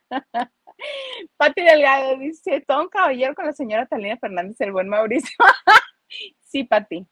Pati 1.37 1.61
Delgado 1.61 2.17
dice, 2.17 2.61
todo 2.61 2.89
caballero 2.89 3.33
con 3.35 3.45
la 3.45 3.53
señora 3.53 3.87
Talina 3.87 4.17
Fernández, 4.17 4.61
el 4.61 4.71
buen 4.71 4.87
Mauricio. 4.87 5.35
sí, 6.41 6.63
Pati, 6.63 7.05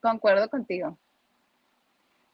concuerdo 0.00 0.48
contigo. 0.48 0.96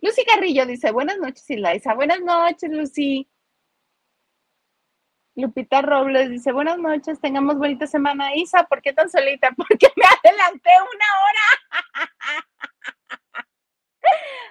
Lucy 0.01 0.25
Carrillo 0.25 0.67
dice, 0.67 0.93
buenas 0.93 1.19
noches, 1.19 1.49
Ilaisa. 1.51 1.95
Buenas 1.95 2.21
noches, 2.21 2.71
Lucy. 2.71 3.29
Lupita 5.35 5.83
Robles 5.83 6.31
dice, 6.31 6.53
buenas 6.53 6.79
noches, 6.79 7.21
tengamos 7.21 7.57
bonita 7.57 7.87
semana. 7.87 8.35
Isa, 8.35 8.65
¿por 8.65 8.83
qué 8.83 8.93
tan 8.93 9.09
solita? 9.09 9.51
Porque 9.57 9.89
me 9.97 10.05
adelanté 10.05 10.71
una 10.83 11.07
hora. 11.23 12.09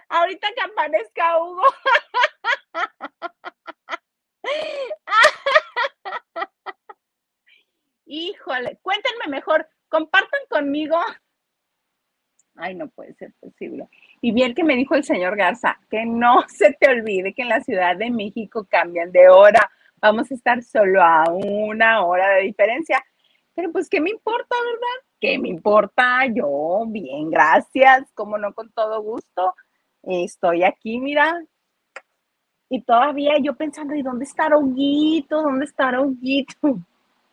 Ahorita 0.10 0.48
que 0.56 1.22
Hugo. 1.40 1.62
Híjole, 8.06 8.80
cuéntenme 8.82 9.28
mejor, 9.28 9.68
compartan 9.90 10.40
conmigo. 10.50 10.98
Ay, 12.56 12.74
no 12.76 12.88
puede 12.90 13.14
ser 13.16 13.34
posible. 13.40 13.88
Y 14.22 14.32
bien 14.32 14.56
que 14.56 14.64
me 14.64 14.76
dijo 14.76 14.96
el 14.96 15.04
señor 15.04 15.36
Garza, 15.36 15.80
que 15.90 16.06
no 16.06 16.44
se 16.48 16.74
te 16.74 16.90
olvide 16.90 17.34
que 17.34 17.44
en 17.44 17.50
la 17.50 17.62
Ciudad 17.62 17.96
de 17.96 18.10
México 18.10 18.66
cambian 18.70 19.12
de 19.12 19.30
hora 19.30 19.70
vamos 20.02 20.32
a 20.32 20.34
estar 20.34 20.64
solo 20.64 21.02
a 21.02 21.26
una 21.30 22.06
hora 22.06 22.36
de 22.36 22.44
diferencia. 22.44 23.04
Pero 23.54 23.72
pues, 23.72 23.90
¿qué 23.90 24.00
me 24.00 24.12
importa, 24.12 24.56
verdad? 24.56 25.08
¿Qué 25.20 25.40
me 25.40 25.50
importa? 25.50 26.26
Yo, 26.28 26.86
bien, 26.88 27.30
gracias, 27.30 28.12
como 28.14 28.38
no, 28.38 28.54
con 28.54 28.72
todo 28.72 29.02
gusto. 29.02 29.56
Estoy 30.04 30.64
aquí, 30.64 31.00
mira. 31.00 31.44
Y 32.70 32.82
todavía 32.82 33.34
yo 33.42 33.56
pensando, 33.56 33.96
¿y 33.96 34.02
dónde 34.02 34.26
está 34.26 34.56
Huguito? 34.58 35.42
¿Dónde 35.42 35.66
está 35.66 36.00
Huguito? 36.00 36.80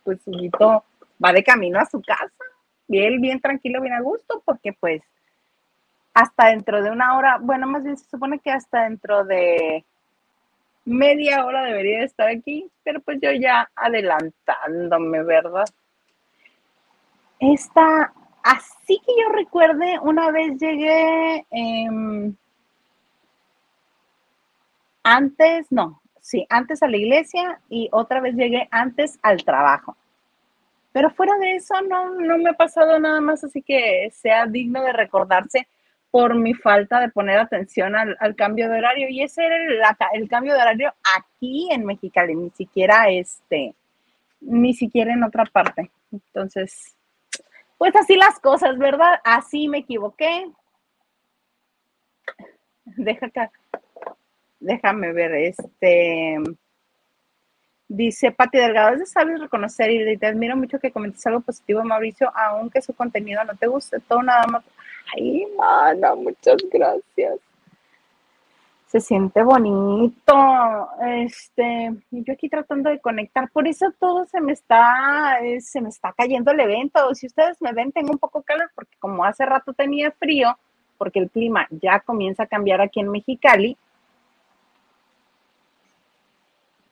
Pues 0.04 0.20
Huguito 0.26 0.84
va 1.24 1.32
de 1.32 1.42
camino 1.42 1.78
a 1.78 1.86
su 1.86 2.02
casa. 2.02 2.30
Bien, 2.86 3.18
bien 3.22 3.40
tranquilo, 3.40 3.80
bien 3.80 3.94
a 3.94 4.02
gusto, 4.02 4.42
porque 4.44 4.74
pues 4.74 5.02
hasta 6.12 6.48
dentro 6.48 6.82
de 6.82 6.90
una 6.90 7.16
hora, 7.16 7.38
bueno, 7.40 7.66
más 7.66 7.84
bien 7.84 7.96
se 7.96 8.08
supone 8.08 8.38
que 8.38 8.50
hasta 8.50 8.84
dentro 8.84 9.24
de 9.24 9.84
media 10.84 11.44
hora 11.44 11.64
debería 11.64 12.04
estar 12.04 12.28
aquí, 12.28 12.70
pero 12.82 13.00
pues 13.00 13.18
yo 13.20 13.32
ya 13.32 13.68
adelantándome, 13.74 15.22
¿verdad? 15.22 15.64
Esta, 17.40 18.12
así 18.42 19.00
que 19.04 19.12
yo 19.20 19.28
recuerde, 19.30 19.98
una 20.02 20.30
vez 20.30 20.58
llegué 20.58 21.46
em, 21.50 22.36
antes, 25.04 25.70
no, 25.70 26.02
sí, 26.20 26.46
antes 26.48 26.82
a 26.82 26.88
la 26.88 26.96
iglesia 26.96 27.60
y 27.68 27.88
otra 27.92 28.20
vez 28.20 28.34
llegué 28.34 28.66
antes 28.72 29.18
al 29.22 29.44
trabajo. 29.44 29.96
Pero 30.92 31.10
fuera 31.10 31.36
de 31.38 31.56
eso, 31.56 31.74
no, 31.82 32.10
no 32.10 32.38
me 32.38 32.50
ha 32.50 32.54
pasado 32.54 32.98
nada 32.98 33.20
más, 33.20 33.44
así 33.44 33.62
que 33.62 34.10
sea 34.12 34.46
digno 34.46 34.82
de 34.82 34.92
recordarse 34.92 35.68
por 36.10 36.36
mi 36.36 36.54
falta 36.54 37.00
de 37.00 37.08
poner 37.08 37.40
atención 37.40 37.96
al, 37.96 38.36
cambio 38.36 38.68
de 38.70 38.78
horario. 38.78 39.08
Y 39.08 39.22
ese 39.22 39.44
era 39.44 39.56
el, 40.12 40.28
cambio 40.28 40.54
de 40.54 40.60
horario 40.60 40.94
aquí 41.16 41.68
en 41.72 41.84
Mexicali, 41.84 42.36
ni 42.36 42.50
siquiera 42.50 43.10
este, 43.10 43.74
ni 44.40 44.74
siquiera 44.74 45.12
en 45.12 45.24
otra 45.24 45.44
parte. 45.44 45.90
Entonces, 46.12 46.94
pues 47.76 47.96
así 47.96 48.14
las 48.14 48.38
cosas, 48.38 48.78
¿verdad? 48.78 49.20
Así 49.24 49.66
me 49.66 49.78
equivoqué. 49.78 50.48
Deja 52.84 53.26
acá. 53.26 53.50
Déjame 54.64 55.12
ver, 55.12 55.35
este. 55.35 56.38
Dice 57.87 58.33
Pati 58.33 58.57
Delgado, 58.57 58.94
es 58.94 59.00
de 59.00 59.07
sabes 59.07 59.38
reconocer 59.38 59.90
y 59.90 60.16
te 60.16 60.27
admiro 60.27 60.57
mucho 60.57 60.79
que 60.79 60.90
comentes 60.90 61.24
algo 61.27 61.40
positivo, 61.40 61.85
Mauricio, 61.85 62.33
aunque 62.35 62.81
su 62.81 62.94
contenido 62.94 63.44
no 63.44 63.55
te 63.57 63.66
guste, 63.66 64.00
todo 64.00 64.22
nada 64.22 64.46
más 64.46 64.64
Ay, 65.14 65.46
mana, 65.59 66.14
muchas 66.14 66.57
gracias. 66.72 67.38
Se 68.87 69.00
siente 69.00 69.42
bonito. 69.42 70.88
Este, 71.07 71.94
yo 72.11 72.33
aquí 72.33 72.48
tratando 72.48 72.88
de 72.88 73.00
conectar, 73.00 73.50
por 73.50 73.68
eso 73.68 73.92
todo 73.98 74.24
se 74.24 74.40
me 74.40 74.53
está, 74.53 75.40
eh, 75.42 75.61
se 75.61 75.83
me 75.83 75.90
está 75.90 76.14
cayendo 76.16 76.53
el 76.53 76.61
evento. 76.61 77.14
Si 77.14 77.27
ustedes 77.27 77.61
me 77.61 77.72
ven, 77.72 77.92
tengo 77.92 78.12
un 78.12 78.18
poco 78.18 78.42
calor 78.42 78.70
porque 78.74 78.96
como 78.98 79.24
hace 79.24 79.44
rato 79.44 79.74
tenía 79.74 80.11
frío, 80.12 80.57
porque 80.96 81.18
el 81.18 81.31
clima 81.31 81.66
ya 81.70 82.00
comienza 82.00 82.44
a 82.44 82.46
cambiar 82.46 82.81
aquí 82.81 83.00
en 83.00 83.11
Mexicali, 83.11 83.77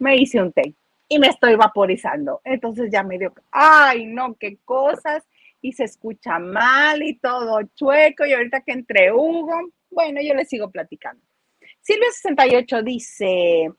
me 0.02 0.16
hice 0.16 0.42
un 0.42 0.52
té 0.52 0.74
y 1.08 1.18
me 1.18 1.28
estoy 1.28 1.54
vaporizando. 1.54 2.40
Entonces 2.44 2.90
ya 2.90 3.02
me 3.02 3.18
dio, 3.18 3.32
ay, 3.50 4.06
no, 4.06 4.34
qué 4.34 4.58
cosas 4.64 5.24
y 5.60 5.72
se 5.72 5.84
escucha 5.84 6.38
mal 6.38 7.02
y 7.02 7.18
todo 7.18 7.60
chueco 7.74 8.26
y 8.26 8.32
ahorita 8.32 8.62
que 8.62 8.72
entre 8.72 9.12
Hugo, 9.12 9.70
bueno, 9.90 10.20
yo 10.20 10.34
le 10.34 10.44
sigo 10.44 10.70
platicando. 10.70 11.22
Silvia68 11.86 12.82
dice, 12.82 13.72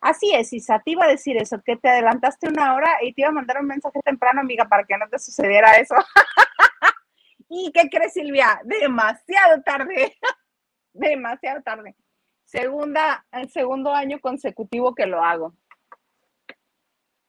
así 0.00 0.32
es, 0.32 0.52
Isa, 0.52 0.80
te 0.84 0.92
iba 0.92 1.04
a 1.04 1.08
decir 1.08 1.36
eso, 1.36 1.60
que 1.64 1.76
te 1.76 1.88
adelantaste 1.88 2.48
una 2.48 2.74
hora 2.74 2.98
y 3.02 3.12
te 3.12 3.22
iba 3.22 3.30
a 3.30 3.32
mandar 3.32 3.60
un 3.60 3.66
mensaje 3.66 4.00
temprano, 4.04 4.40
amiga, 4.40 4.68
para 4.68 4.84
que 4.84 4.96
no 4.96 5.08
te 5.08 5.18
sucediera 5.18 5.72
eso. 5.72 5.94
¿Y 7.48 7.72
qué 7.72 7.88
crees, 7.88 8.12
Silvia? 8.12 8.60
Demasiado 8.64 9.62
tarde, 9.62 10.16
demasiado 10.92 11.62
tarde. 11.62 11.96
Segunda, 12.44 13.26
el 13.32 13.50
segundo 13.50 13.92
año 13.92 14.20
consecutivo 14.20 14.94
que 14.94 15.06
lo 15.06 15.22
hago 15.22 15.54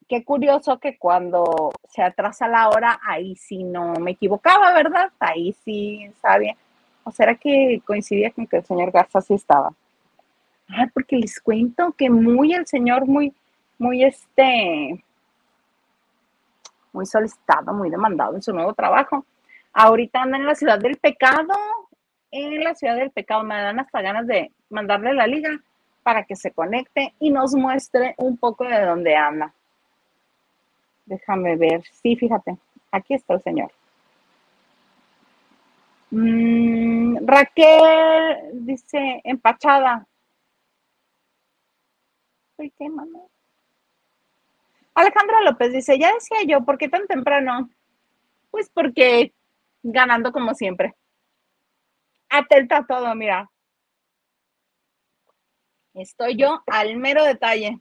qué 0.08 0.24
curioso 0.24 0.80
que 0.80 0.98
cuando 0.98 1.72
se 1.90 2.04
atrasa 2.04 2.48
la 2.48 2.70
hora, 2.70 3.00
ahí 3.04 3.36
sí 3.36 3.64
no 3.64 3.94
me 3.94 4.12
equivocaba, 4.12 4.74
¿verdad? 4.74 5.12
Ahí 5.20 5.56
sí 5.64 6.12
sabía. 6.22 6.56
¿O 7.04 7.12
será 7.12 7.36
que 7.36 7.82
coincidía 7.86 8.32
con 8.32 8.48
que 8.48 8.58
el 8.58 8.66
señor 8.66 8.92
Garza 8.92 9.22
sí 9.22 9.36
estaba? 9.36 9.74
Ah, 10.70 10.88
porque 10.94 11.18
les 11.18 11.40
cuento 11.40 11.94
que 11.94 12.10
muy 12.10 12.54
el 12.54 12.66
señor, 12.66 13.06
muy, 13.06 13.34
muy 13.78 14.04
este, 14.04 15.04
muy 16.92 17.06
solicitado, 17.06 17.74
muy 17.74 17.90
demandado 17.90 18.36
en 18.36 18.42
su 18.42 18.54
nuevo 18.54 18.74
trabajo. 18.74 19.26
Ahorita 19.74 20.24
anda 20.24 20.38
en 20.38 20.46
la 20.46 20.56
ciudad 20.56 20.80
del 20.80 20.98
pecado, 20.98 21.54
en 22.32 22.64
la 22.64 22.74
ciudad 22.74 22.96
del 22.96 23.12
pecado. 23.12 23.44
Me 23.44 23.62
dan 23.62 23.80
hasta 23.80 24.02
ganas 24.02 24.26
de 24.26 24.52
mandarle 24.70 25.14
la 25.14 25.28
liga 25.28 25.50
para 26.02 26.24
que 26.24 26.36
se 26.36 26.52
conecte 26.52 27.14
y 27.20 27.30
nos 27.30 27.54
muestre 27.54 28.16
un 28.18 28.38
poco 28.38 28.64
de 28.64 28.82
dónde 28.82 29.16
anda. 29.16 29.54
Déjame 31.06 31.56
ver. 31.56 31.84
Sí, 31.92 32.16
fíjate, 32.16 32.58
aquí 32.92 33.14
está 33.14 33.36
el 33.36 33.42
señor. 33.42 33.72
Mm, 36.12 37.26
Raquel 37.26 38.66
dice 38.66 39.22
empachada. 39.24 40.08
qué, 42.58 42.90
Alejandra 44.94 45.42
López 45.42 45.74
dice, 45.74 46.00
ya 46.00 46.14
decía 46.14 46.38
yo, 46.48 46.64
¿por 46.64 46.78
qué 46.78 46.88
tan 46.88 47.06
temprano? 47.06 47.70
Pues 48.50 48.70
porque 48.74 49.34
ganando 49.84 50.32
como 50.32 50.54
siempre. 50.54 50.96
Atenta 52.30 52.86
todo, 52.88 53.14
mira. 53.14 53.50
Estoy 55.94 56.38
yo 56.38 56.64
al 56.68 56.98
mero 56.98 57.24
detalle. 57.26 57.80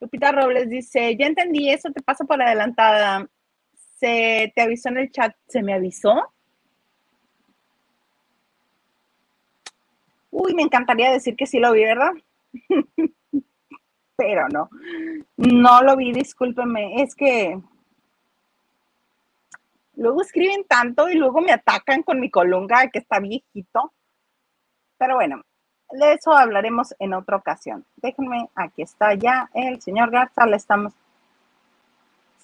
Lupita 0.00 0.32
Robles 0.32 0.68
dice, 0.70 1.14
ya 1.16 1.26
entendí, 1.26 1.70
eso 1.70 1.90
te 1.92 2.02
pasa 2.02 2.24
por 2.24 2.40
adelantada. 2.40 3.28
Se 3.98 4.50
te 4.54 4.62
avisó 4.62 4.88
en 4.88 4.98
el 4.98 5.10
chat, 5.10 5.36
¿se 5.46 5.62
me 5.62 5.74
avisó? 5.74 6.32
Uy, 10.30 10.54
me 10.54 10.62
encantaría 10.62 11.12
decir 11.12 11.36
que 11.36 11.46
sí 11.46 11.58
lo 11.58 11.72
vi, 11.72 11.84
¿verdad? 11.84 12.12
Pero 14.16 14.48
no, 14.48 14.70
no 15.36 15.82
lo 15.82 15.96
vi, 15.96 16.12
discúlpeme. 16.12 17.02
Es 17.02 17.14
que 17.14 17.60
luego 19.96 20.22
escriben 20.22 20.64
tanto 20.64 21.10
y 21.10 21.14
luego 21.14 21.42
me 21.42 21.52
atacan 21.52 22.02
con 22.02 22.20
mi 22.20 22.30
colunga 22.30 22.88
que 22.88 23.00
está 23.00 23.18
viejito. 23.20 23.92
Pero 24.96 25.16
bueno, 25.16 25.42
de 25.92 26.12
eso 26.12 26.32
hablaremos 26.32 26.94
en 26.98 27.14
otra 27.14 27.36
ocasión. 27.36 27.84
Déjenme, 27.96 28.48
aquí 28.54 28.82
está 28.82 29.14
ya 29.14 29.50
el 29.54 29.80
señor 29.80 30.10
Garza, 30.10 30.46
le 30.46 30.56
estamos... 30.56 30.92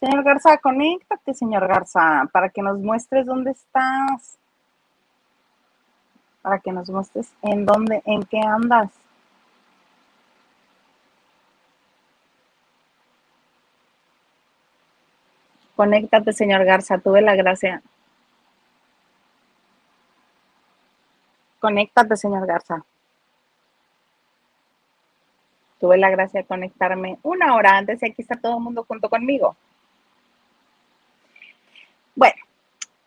Señor 0.01 0.25
Garza, 0.25 0.59
conéctate, 0.59 1.33
señor 1.33 1.67
Garza, 1.67 2.29
para 2.33 2.51
que 2.51 2.61
nos 2.61 2.79
muestres 2.79 3.25
dónde 3.27 3.53
estás. 3.53 4.39
Para 6.43 6.59
que 6.59 6.73
nos 6.73 6.91
muestres 6.91 7.33
en 7.43 7.65
dónde, 7.65 8.03
en 8.05 8.23
qué 8.25 8.41
andas. 8.41 8.91
Conéctate, 15.77 16.33
señor 16.33 16.65
Garza, 16.65 16.99
tuve 16.99 17.23
la 17.23 17.35
gracia. 17.37 17.83
Conéctate, 21.61 22.17
señor 22.17 22.47
Garza 22.47 22.85
tuve 25.87 25.99
la 25.99 26.11
gracia 26.11 26.41
de 26.41 26.47
conectarme 26.47 27.21
una 27.23 27.55
hora 27.55 27.77
antes 27.77 28.03
y 28.03 28.07
aquí 28.07 28.23
está 28.23 28.35
todo 28.35 28.57
el 28.57 28.65
mundo 28.65 28.85
junto 28.89 29.09
conmigo. 29.09 29.57
Bueno, 32.17 32.35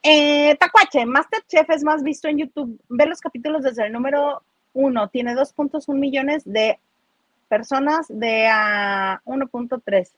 eh, 0.02 0.56
Tacuache, 0.56 1.06
Masterchef 1.06 1.70
es 1.72 1.84
más 1.84 2.04
visto 2.04 2.30
en 2.30 2.38
YouTube. 2.38 2.80
Ve 2.88 3.06
los 3.06 3.20
capítulos 3.20 3.64
desde 3.64 3.86
el 3.86 3.92
número 3.92 4.44
uno. 4.74 5.10
Tiene 5.10 5.36
2.1 5.36 5.94
millones 5.94 6.44
de 6.46 6.80
personas 7.50 8.06
de 8.08 8.48
a 8.48 9.22
1.3. 9.26 10.10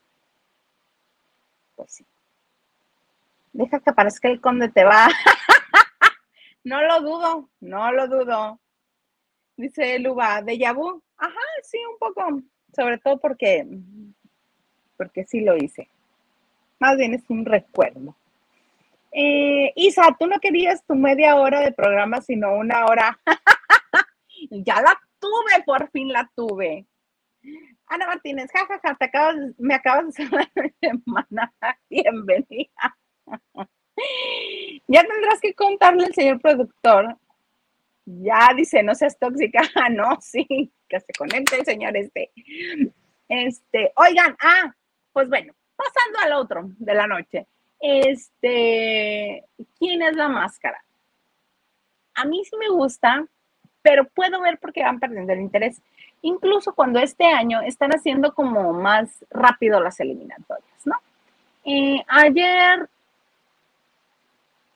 Pues 1.77 1.91
sí. 1.91 2.05
Deja 3.53 3.79
que 3.79 3.89
aparezca 3.89 4.27
el 4.27 4.39
conde 4.39 4.69
te 4.69 4.83
va. 4.83 5.07
no 6.63 6.79
lo 6.83 7.01
dudo, 7.01 7.49
no 7.59 7.91
lo 7.91 8.07
dudo. 8.07 8.59
Dice 9.61 9.99
Luba, 9.99 10.41
de 10.41 10.57
Yabu. 10.57 11.03
Ajá, 11.17 11.39
sí, 11.61 11.77
un 11.85 11.99
poco. 11.99 12.41
Sobre 12.75 12.97
todo 12.97 13.19
porque, 13.19 13.67
porque 14.97 15.23
sí 15.25 15.41
lo 15.41 15.55
hice. 15.55 15.87
Más 16.79 16.97
bien 16.97 17.13
es 17.13 17.21
un 17.29 17.45
recuerdo. 17.45 18.15
Eh, 19.11 19.71
Isa, 19.75 20.15
tú 20.19 20.25
no 20.25 20.39
querías 20.39 20.83
tu 20.83 20.95
media 20.95 21.35
hora 21.35 21.59
de 21.59 21.73
programa, 21.73 22.21
sino 22.21 22.55
una 22.55 22.85
hora. 22.85 23.19
ya 24.49 24.81
la 24.81 24.99
tuve, 25.19 25.63
por 25.63 25.91
fin 25.91 26.11
la 26.11 26.27
tuve. 26.35 26.87
Ana 27.85 28.07
Martínez, 28.07 28.49
jajaja, 28.51 28.95
te 28.95 29.05
acabas, 29.05 29.35
me 29.59 29.75
acabas 29.75 30.05
de 30.05 30.23
hacer 30.23 30.31
la 30.31 30.49
semana. 30.81 31.53
Bienvenida. 31.87 32.97
ya 34.87 35.03
tendrás 35.03 35.39
que 35.39 35.53
contarle 35.53 36.05
al 36.05 36.15
señor 36.15 36.41
productor. 36.41 37.15
Ya 38.05 38.49
dice, 38.55 38.83
no 38.83 38.95
seas 38.95 39.17
tóxica. 39.17 39.61
no, 39.91 40.19
sí 40.21 40.71
que 40.87 40.99
se 40.99 41.13
conecte, 41.17 41.63
señor 41.63 41.95
este. 41.95 42.31
Este, 43.29 43.93
oigan, 43.95 44.35
ah, 44.41 44.73
pues 45.13 45.29
bueno, 45.29 45.53
pasando 45.75 46.19
al 46.19 46.33
otro 46.33 46.69
de 46.77 46.93
la 46.93 47.07
noche. 47.07 47.47
Este, 47.79 49.45
¿quién 49.79 50.01
es 50.01 50.15
la 50.15 50.27
máscara? 50.27 50.83
A 52.13 52.25
mí 52.25 52.43
sí 52.43 52.55
me 52.57 52.69
gusta, 52.69 53.25
pero 53.81 54.05
puedo 54.05 54.41
ver 54.41 54.59
por 54.59 54.73
qué 54.73 54.83
van 54.83 54.99
perdiendo 54.99 55.33
el 55.33 55.39
interés. 55.39 55.81
Incluso 56.21 56.75
cuando 56.75 56.99
este 56.99 57.25
año 57.25 57.61
están 57.61 57.91
haciendo 57.91 58.33
como 58.33 58.73
más 58.73 59.25
rápido 59.29 59.79
las 59.79 59.99
eliminatorias, 59.99 60.85
¿no? 60.85 60.95
Eh, 61.63 62.03
ayer 62.07 62.87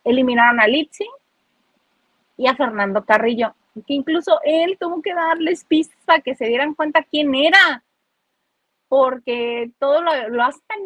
eliminaron 0.03 0.59
a 0.59 0.67
Litsi 0.67 1.07
y 2.37 2.47
a 2.47 2.55
Fernando 2.55 3.05
Carrillo 3.05 3.55
que 3.83 3.93
incluso 3.93 4.39
él 4.43 4.77
tuvo 4.79 5.01
que 5.01 5.13
darles 5.13 5.65
pistas 5.65 5.97
para 6.05 6.21
que 6.21 6.35
se 6.35 6.45
dieran 6.45 6.75
cuenta 6.75 7.03
quién 7.03 7.35
era, 7.35 7.83
porque 8.87 9.71
todo 9.79 10.01
lo, 10.01 10.29
lo 10.29 10.43
hace 10.43 10.59
tan 10.67 10.79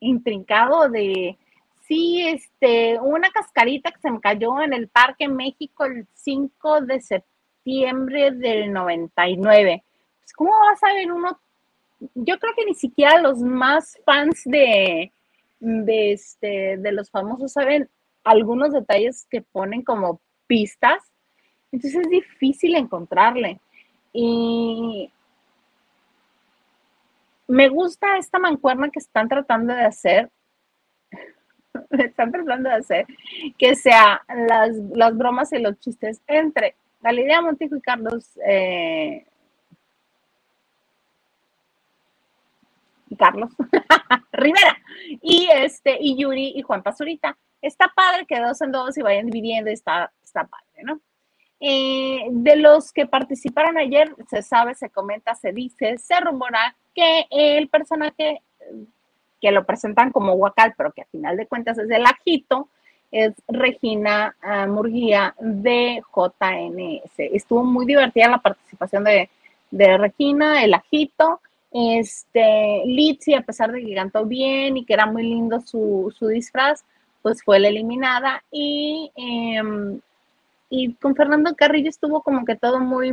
intrincado 0.00 0.88
de, 0.88 1.36
sí, 1.82 2.26
este, 2.26 3.00
una 3.00 3.30
cascarita 3.30 3.90
que 3.90 4.00
se 4.00 4.10
me 4.10 4.20
cayó 4.20 4.60
en 4.60 4.72
el 4.72 4.88
Parque 4.88 5.28
México 5.28 5.84
el 5.84 6.06
5 6.14 6.82
de 6.82 7.00
septiembre 7.00 8.30
del 8.32 8.72
99. 8.72 9.82
Pues, 10.20 10.32
¿Cómo 10.34 10.50
vas 10.50 10.82
a 10.84 10.94
ver 10.94 11.10
uno? 11.10 11.38
Yo 12.14 12.38
creo 12.38 12.54
que 12.54 12.66
ni 12.66 12.74
siquiera 12.74 13.20
los 13.20 13.38
más 13.38 13.98
fans 14.04 14.42
de, 14.44 15.10
de, 15.58 16.12
este, 16.12 16.76
de 16.76 16.92
los 16.92 17.10
famosos 17.10 17.52
saben 17.52 17.88
algunos 18.22 18.72
detalles 18.72 19.26
que 19.30 19.40
ponen 19.40 19.82
como 19.82 20.20
pistas 20.46 21.02
entonces 21.72 22.04
es 22.04 22.10
difícil 22.10 22.74
encontrarle. 22.74 23.60
Y 24.12 25.12
me 27.46 27.68
gusta 27.68 28.16
esta 28.16 28.38
mancuerna 28.38 28.88
que 28.90 28.98
están 28.98 29.28
tratando 29.28 29.74
de 29.74 29.82
hacer. 29.82 30.30
están 31.90 32.32
tratando 32.32 32.70
de 32.70 32.76
hacer 32.76 33.06
que 33.58 33.74
sea 33.74 34.22
las, 34.48 35.16
bromas 35.16 35.52
y 35.52 35.58
los 35.58 35.78
chistes 35.78 36.22
entre 36.26 36.74
Galilea 37.02 37.42
Montijo 37.42 37.76
y 37.76 37.80
Carlos 37.82 38.38
eh, 38.46 39.26
y 43.08 43.16
Carlos 43.16 43.50
Rivera 44.32 44.78
y 45.20 45.48
este 45.52 45.98
y 46.00 46.16
Yuri 46.16 46.54
y 46.56 46.62
Juan 46.62 46.82
Pazurita. 46.82 47.36
Está 47.60 47.92
padre 47.94 48.24
que 48.26 48.40
dos 48.40 48.60
en 48.62 48.72
dos 48.72 48.96
y 48.96 49.02
vayan 49.02 49.26
dividiendo, 49.26 49.70
está, 49.70 50.10
padre, 50.44 50.82
¿no? 50.82 51.00
Eh, 51.58 52.26
de 52.30 52.56
los 52.56 52.92
que 52.92 53.06
participaron 53.06 53.78
ayer, 53.78 54.14
se 54.28 54.42
sabe, 54.42 54.74
se 54.74 54.90
comenta, 54.90 55.34
se 55.34 55.52
dice, 55.52 55.96
se 55.96 56.20
rumora 56.20 56.76
que 56.94 57.26
el 57.30 57.68
personaje 57.68 58.42
que 59.40 59.50
lo 59.52 59.64
presentan 59.64 60.12
como 60.12 60.34
Huacal, 60.34 60.74
pero 60.76 60.92
que 60.92 61.02
a 61.02 61.06
final 61.06 61.36
de 61.36 61.46
cuentas 61.46 61.78
es 61.78 61.90
el 61.90 62.04
ajito, 62.04 62.68
es 63.10 63.32
Regina 63.48 64.34
uh, 64.42 64.68
Murguía 64.70 65.34
de 65.38 66.02
JNS. 66.14 67.12
Estuvo 67.16 67.64
muy 67.64 67.86
divertida 67.86 68.28
la 68.28 68.38
participación 68.38 69.04
de, 69.04 69.28
Regina, 69.70 70.62
el 70.64 70.74
ajito. 70.74 71.40
Este, 71.70 72.82
Litsi, 72.86 73.34
a 73.34 73.42
pesar 73.42 73.72
de 73.72 73.84
que 73.84 73.94
cantó 73.94 74.24
bien 74.24 74.76
y 74.76 74.84
que 74.84 74.94
era 74.94 75.06
muy 75.06 75.22
lindo 75.22 75.60
su, 75.60 76.12
disfraz, 76.20 76.84
pues 77.22 77.42
fue 77.42 77.60
la 77.60 77.68
eliminada. 77.68 78.42
Y 78.50 79.10
em, 79.16 80.00
y 80.68 80.94
con 80.94 81.14
Fernando 81.14 81.54
Carrillo 81.54 81.88
estuvo 81.88 82.22
como 82.22 82.44
que 82.44 82.56
todo 82.56 82.80
muy 82.80 83.12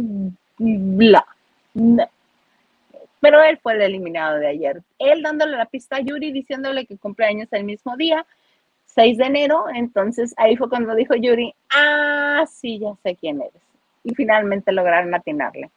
bla. 0.57 1.25
Pero 3.19 3.41
él 3.41 3.57
fue 3.61 3.73
el 3.73 3.81
eliminado 3.81 4.37
de 4.37 4.47
ayer. 4.47 4.81
Él 4.99 5.21
dándole 5.21 5.57
la 5.57 5.65
pista 5.65 5.97
a 5.97 6.01
Yuri, 6.01 6.31
diciéndole 6.31 6.85
que 6.85 6.97
cumpleaños 6.97 7.47
el 7.51 7.63
mismo 7.63 7.95
día, 7.95 8.25
6 8.87 9.17
de 9.17 9.25
enero. 9.25 9.65
Entonces 9.73 10.33
ahí 10.37 10.57
fue 10.57 10.69
cuando 10.69 10.95
dijo 10.95 11.15
Yuri, 11.15 11.53
ah, 11.73 12.43
sí, 12.51 12.79
ya 12.79 12.93
sé 13.01 13.15
quién 13.15 13.41
eres. 13.41 13.61
Y 14.03 14.13
finalmente 14.13 14.71
lograron 14.71 15.13
atinarle. 15.15 15.71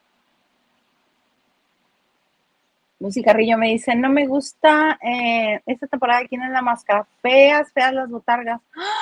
Lucy 2.99 3.23
Carrillo 3.23 3.59
me 3.59 3.69
dice, 3.69 3.95
no 3.95 4.09
me 4.09 4.27
gusta 4.27 4.99
eh, 5.03 5.61
esta 5.67 5.87
temporada 5.87 6.27
quién 6.27 6.43
es 6.43 6.51
la 6.51 6.62
máscara. 6.62 7.07
Feas, 7.21 7.71
feas 7.73 7.93
las 7.93 8.09
botargas. 8.09 8.61
¡Ah! 8.75 8.95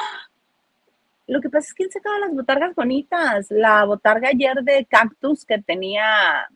Lo 1.27 1.41
que 1.41 1.49
pasa 1.49 1.69
es 1.69 1.75
que 1.75 1.85
él 1.85 1.91
sacaba 1.93 2.19
las 2.19 2.35
botargas 2.35 2.75
bonitas. 2.75 3.47
La 3.51 3.85
botarga 3.85 4.29
ayer 4.29 4.63
de 4.63 4.85
cactus 4.85 5.45
que 5.45 5.59
tenía 5.63 6.49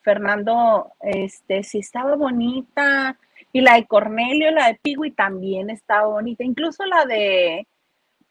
Fernando, 0.00 0.92
este, 1.00 1.62
sí 1.62 1.78
estaba 1.78 2.16
bonita. 2.16 3.18
Y 3.52 3.60
la 3.60 3.74
de 3.74 3.86
Cornelio, 3.86 4.50
la 4.50 4.68
de 4.68 4.80
Pigui 4.82 5.12
también 5.12 5.70
estaba 5.70 6.08
bonita. 6.08 6.44
Incluso 6.44 6.84
la 6.84 7.04
de 7.06 7.66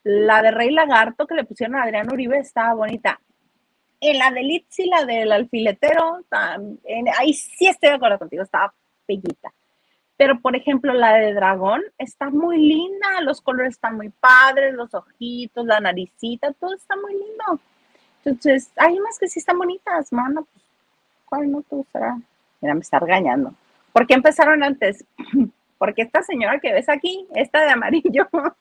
La 0.04 0.42
de 0.42 0.52
Rey 0.52 0.72
Lagarto 0.72 1.26
que 1.26 1.36
le 1.36 1.46
pusieron 1.46 1.76
a 1.76 1.84
Adrián 1.84 2.12
Uribe 2.12 2.38
estaba 2.38 2.74
bonita. 2.74 3.20
En 4.00 4.20
la 4.20 4.30
de 4.32 4.44
Litsi, 4.44 4.86
la 4.88 5.06
del 5.06 5.32
alfiletero, 5.32 6.20
ahí 7.18 7.34
sí 7.34 7.68
estoy 7.68 7.90
de 7.90 7.96
acuerdo 7.96 8.20
contigo, 8.20 8.44
estaba 8.44 8.74
bellita. 9.08 9.54
Pero, 10.18 10.40
por 10.40 10.56
ejemplo, 10.56 10.94
la 10.94 11.14
de 11.14 11.34
dragón 11.34 11.82
está 11.98 12.30
muy 12.30 12.58
linda, 12.58 13.22
los 13.22 13.42
colores 13.42 13.74
están 13.74 13.98
muy 13.98 14.10
padres, 14.10 14.74
los 14.74 14.94
ojitos, 14.94 15.66
la 15.66 15.80
naricita, 15.80 16.54
todo 16.54 16.74
está 16.74 16.96
muy 16.96 17.14
lindo. 17.14 17.60
Entonces, 18.24 18.72
hay 18.78 18.98
unas 18.98 19.20
que 19.20 19.28
sí 19.28 19.40
están 19.40 19.58
bonitas, 19.58 20.12
mano. 20.14 20.48
Pues, 20.52 20.66
¿Cuál 21.26 21.52
no 21.52 21.62
te 21.62 21.76
gustará? 21.76 22.18
Mira, 22.62 22.74
me 22.74 22.80
está 22.80 23.00
regañando. 23.00 23.54
¿Por 23.92 24.08
qué 24.08 24.14
empezaron 24.14 24.64
antes? 24.64 25.04
Porque 25.78 26.04
esta 26.04 26.24
señora 26.24 26.60
que 26.60 26.72
ves 26.72 26.88
aquí, 26.88 27.28
esta 27.36 27.62
de 27.66 27.72
amarillo, 27.72 28.28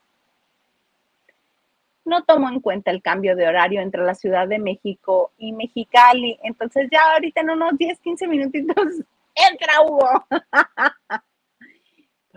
no 2.05 2.23
tomó 2.23 2.49
en 2.49 2.59
cuenta 2.59 2.91
el 2.91 3.01
cambio 3.01 3.35
de 3.35 3.47
horario 3.47 3.81
entre 3.81 4.03
la 4.03 4.13
Ciudad 4.13 4.47
de 4.47 4.59
México 4.59 5.31
y 5.37 5.53
Mexicali. 5.53 6.37
Entonces 6.43 6.89
ya 6.91 7.13
ahorita 7.13 7.41
en 7.41 7.51
unos 7.51 7.77
10, 7.77 7.99
15 7.99 8.27
minutitos 8.27 8.75
entra 9.35 9.81
Hugo. 9.81 10.25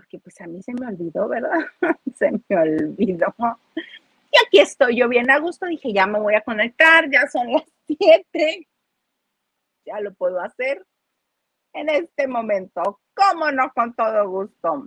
Porque 0.09 0.21
pues 0.21 0.41
a 0.41 0.47
mí 0.47 0.63
se 0.63 0.73
me 0.73 0.87
olvidó, 0.87 1.29
¿verdad? 1.29 1.59
se 2.15 2.31
me 2.31 2.57
olvidó. 2.57 3.35
Y 4.33 4.47
aquí 4.47 4.59
estoy 4.59 4.97
yo 4.97 5.07
bien 5.07 5.31
a 5.31 5.39
gusto. 5.39 5.67
Dije, 5.67 5.93
ya 5.93 6.07
me 6.07 6.19
voy 6.19 6.35
a 6.35 6.41
conectar, 6.41 7.11
ya 7.11 7.27
son 7.27 7.53
las 7.53 7.65
7. 7.87 8.67
Ya 9.85 10.01
lo 10.01 10.15
puedo 10.15 10.41
hacer 10.41 10.83
en 11.75 11.91
este 11.91 12.27
momento. 12.27 13.01
¿Cómo 13.13 13.53
no? 13.53 13.71
Con 13.75 13.93
todo 13.93 14.27
gusto. 14.31 14.87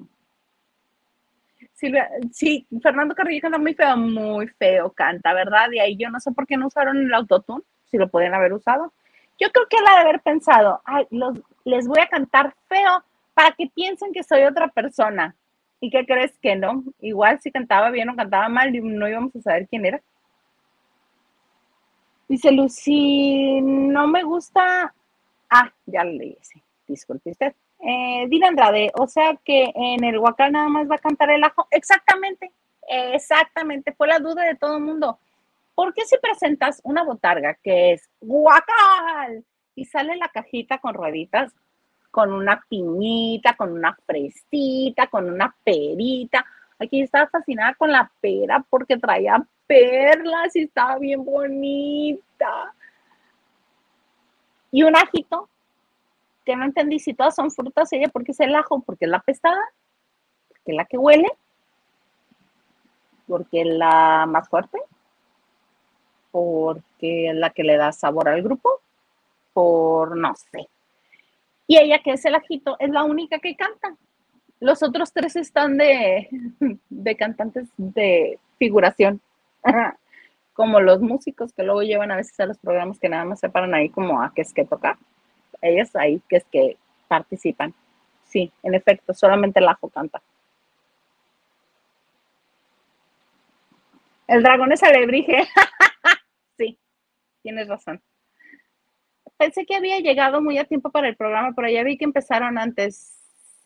Silvia, 1.73 2.09
sí, 2.31 2.65
Fernando 2.81 3.13
Carrillo 3.13 3.41
canta 3.41 3.59
muy 3.59 3.75
feo, 3.75 3.95
muy 3.97 4.47
feo 4.47 4.91
canta, 4.91 5.35
¿verdad? 5.35 5.71
Y 5.71 5.79
ahí 5.79 5.97
yo 5.97 6.09
no 6.09 6.19
sé 6.19 6.31
por 6.31 6.47
qué 6.47 6.57
no 6.57 6.65
usaron 6.65 6.97
el 6.97 7.13
autotune, 7.13 7.63
si 7.85 7.97
lo 7.99 8.09
podían 8.09 8.33
haber 8.33 8.53
usado. 8.53 8.91
Yo 9.39 9.51
creo 9.51 9.67
que 9.67 9.77
él 9.77 9.83
ha 9.87 9.95
de 9.97 10.01
haber 10.01 10.21
pensado, 10.21 10.81
ay, 10.83 11.05
los, 11.11 11.39
les 11.63 11.87
voy 11.87 11.99
a 11.99 12.07
cantar 12.07 12.55
feo 12.67 13.03
para 13.41 13.55
que 13.55 13.65
piensen 13.73 14.13
que 14.13 14.21
soy 14.21 14.43
otra 14.43 14.67
persona. 14.67 15.35
¿Y 15.79 15.89
qué 15.89 16.05
crees 16.05 16.37
que 16.37 16.55
no? 16.55 16.83
Igual 16.99 17.41
si 17.41 17.51
cantaba 17.51 17.89
bien 17.89 18.07
o 18.09 18.15
cantaba 18.15 18.47
mal, 18.49 18.71
no 18.71 19.07
íbamos 19.07 19.35
a 19.35 19.41
saber 19.41 19.67
quién 19.67 19.83
era. 19.83 19.99
Dice 22.27 22.51
Lucy, 22.51 23.61
no 23.61 24.05
me 24.05 24.21
gusta. 24.21 24.93
Ah, 25.49 25.73
ya 25.87 26.03
lo 26.03 26.11
leí 26.11 26.37
ese. 26.39 26.61
Disculpe 26.87 27.31
usted. 27.31 27.55
Eh, 27.79 28.27
Dina 28.29 28.49
Andrade, 28.49 28.91
o 28.93 29.07
sea 29.07 29.35
que 29.43 29.71
en 29.73 30.03
el 30.03 30.19
Huacal 30.19 30.51
nada 30.51 30.69
más 30.69 30.87
va 30.87 30.95
a 30.95 30.99
cantar 30.99 31.31
el 31.31 31.43
ajo. 31.43 31.67
Exactamente, 31.71 32.51
exactamente. 32.87 33.91
Fue 33.93 34.07
la 34.07 34.19
duda 34.19 34.43
de 34.43 34.55
todo 34.55 34.77
el 34.77 34.83
mundo. 34.83 35.17
¿Por 35.73 35.95
qué 35.95 36.05
si 36.05 36.15
presentas 36.19 36.79
una 36.83 37.03
botarga 37.03 37.55
que 37.55 37.93
es 37.93 38.07
Huacal 38.21 39.43
y 39.73 39.85
sale 39.85 40.15
la 40.17 40.27
cajita 40.27 40.77
con 40.77 40.93
rueditas, 40.93 41.55
con 42.11 42.31
una 42.33 42.63
piñita, 42.67 43.55
con 43.55 43.71
una 43.71 43.97
fresita, 44.05 45.07
con 45.07 45.29
una 45.29 45.55
perita? 45.63 46.45
Aquí 46.77 47.01
estaba 47.01 47.27
fascinada 47.27 47.73
con 47.75 47.91
la 47.91 48.11
pera 48.19 48.63
porque 48.69 48.97
traía 48.97 49.41
perlas 49.65 50.55
y 50.55 50.63
estaba 50.63 50.99
bien 50.99 51.23
bonita. 51.23 52.73
Y 54.71 54.83
un 54.83 54.95
ajito 54.95 55.49
que 56.45 56.55
no 56.55 56.65
entendí 56.65 56.99
si 56.99 57.13
todas 57.13 57.35
son 57.35 57.51
frutas, 57.51 57.91
ella 57.93 58.09
porque 58.09 58.31
es 58.31 58.39
el 58.39 58.55
ajo, 58.55 58.81
porque 58.81 59.05
es 59.05 59.11
la 59.11 59.19
pestada, 59.19 59.61
porque 60.47 60.71
es 60.71 60.75
la 60.75 60.85
que 60.85 60.97
huele, 60.97 61.29
porque 63.27 63.61
es 63.61 63.67
la 63.67 64.25
más 64.27 64.49
fuerte, 64.49 64.81
porque 66.31 67.29
es 67.29 67.35
la 67.35 67.51
que 67.51 67.63
le 67.63 67.77
da 67.77 67.91
sabor 67.91 68.29
al 68.29 68.41
grupo, 68.41 68.81
por 69.53 70.17
no 70.17 70.33
sé. 70.35 70.67
Y 71.71 71.77
ella, 71.77 71.99
que 71.99 72.11
es 72.11 72.25
el 72.25 72.35
ajito, 72.35 72.75
es 72.79 72.89
la 72.89 73.05
única 73.05 73.39
que 73.39 73.55
canta. 73.55 73.95
Los 74.59 74.83
otros 74.83 75.13
tres 75.13 75.37
están 75.37 75.77
de, 75.77 76.27
de 76.89 77.15
cantantes 77.15 77.69
de 77.77 78.39
figuración, 78.59 79.21
como 80.51 80.81
los 80.81 80.99
músicos 80.99 81.53
que 81.53 81.63
luego 81.63 81.81
llevan 81.81 82.11
a 82.11 82.17
veces 82.17 82.37
a 82.41 82.45
los 82.45 82.57
programas 82.57 82.99
que 82.99 83.07
nada 83.07 83.23
más 83.23 83.39
se 83.39 83.47
paran 83.47 83.73
ahí 83.73 83.87
como 83.87 84.21
a 84.21 84.33
qué 84.35 84.41
es 84.41 84.53
que 84.53 84.65
tocar 84.65 84.97
ellas 85.61 85.95
ahí 85.95 86.21
que 86.27 86.35
es 86.35 86.45
que 86.51 86.75
participan. 87.07 87.73
Sí, 88.25 88.51
en 88.63 88.75
efecto, 88.75 89.13
solamente 89.13 89.61
el 89.61 89.69
ajo 89.69 89.87
canta. 89.87 90.21
El 94.27 94.43
dragón 94.43 94.73
es 94.73 94.83
alebrije. 94.83 95.47
sí, 96.57 96.77
tienes 97.41 97.69
razón. 97.69 98.01
Pensé 99.41 99.65
que 99.65 99.75
había 99.75 99.99
llegado 99.99 100.39
muy 100.39 100.59
a 100.59 100.65
tiempo 100.65 100.91
para 100.91 101.07
el 101.07 101.15
programa, 101.15 101.51
pero 101.55 101.67
ya 101.67 101.83
vi 101.83 101.97
que 101.97 102.05
empezaron 102.05 102.59
antes. 102.59 103.17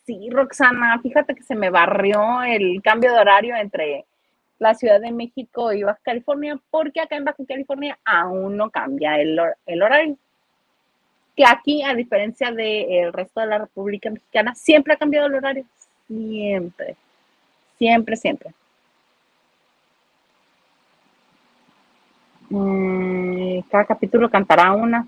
Sí, 0.05 0.29
Roxana, 0.31 0.97
fíjate 1.03 1.35
que 1.35 1.43
se 1.43 1.53
me 1.53 1.69
barrió 1.69 2.43
el 2.43 2.81
cambio 2.81 3.11
de 3.11 3.19
horario 3.19 3.57
entre 3.57 4.05
la 4.57 4.73
Ciudad 4.73 5.01
de 5.01 5.11
México 5.11 5.73
y 5.73 5.83
Baja 5.83 5.99
California, 6.01 6.57
porque 6.71 7.01
acá 7.01 7.17
en 7.17 7.25
Baja 7.25 7.43
California 7.45 7.99
aún 8.05 8.55
no 8.55 8.69
cambia 8.69 9.19
el, 9.19 9.37
el 9.65 9.83
horario 9.83 10.15
que 11.35 11.43
aquí, 11.45 11.83
a 11.83 11.93
diferencia 11.93 12.53
del 12.53 13.11
resto 13.11 13.41
de 13.41 13.47
la 13.47 13.57
República 13.57 14.09
Mexicana, 14.09 14.55
siempre 14.55 14.93
ha 14.93 14.97
cambiado 14.97 15.27
el 15.27 15.35
horario. 15.35 15.65
Siempre. 16.07 16.95
Siempre, 17.77 18.15
siempre. 18.15 18.53
Mm, 22.49 23.59
cada 23.69 23.83
capítulo 23.83 24.29
cantará 24.29 24.71
una. 24.71 25.05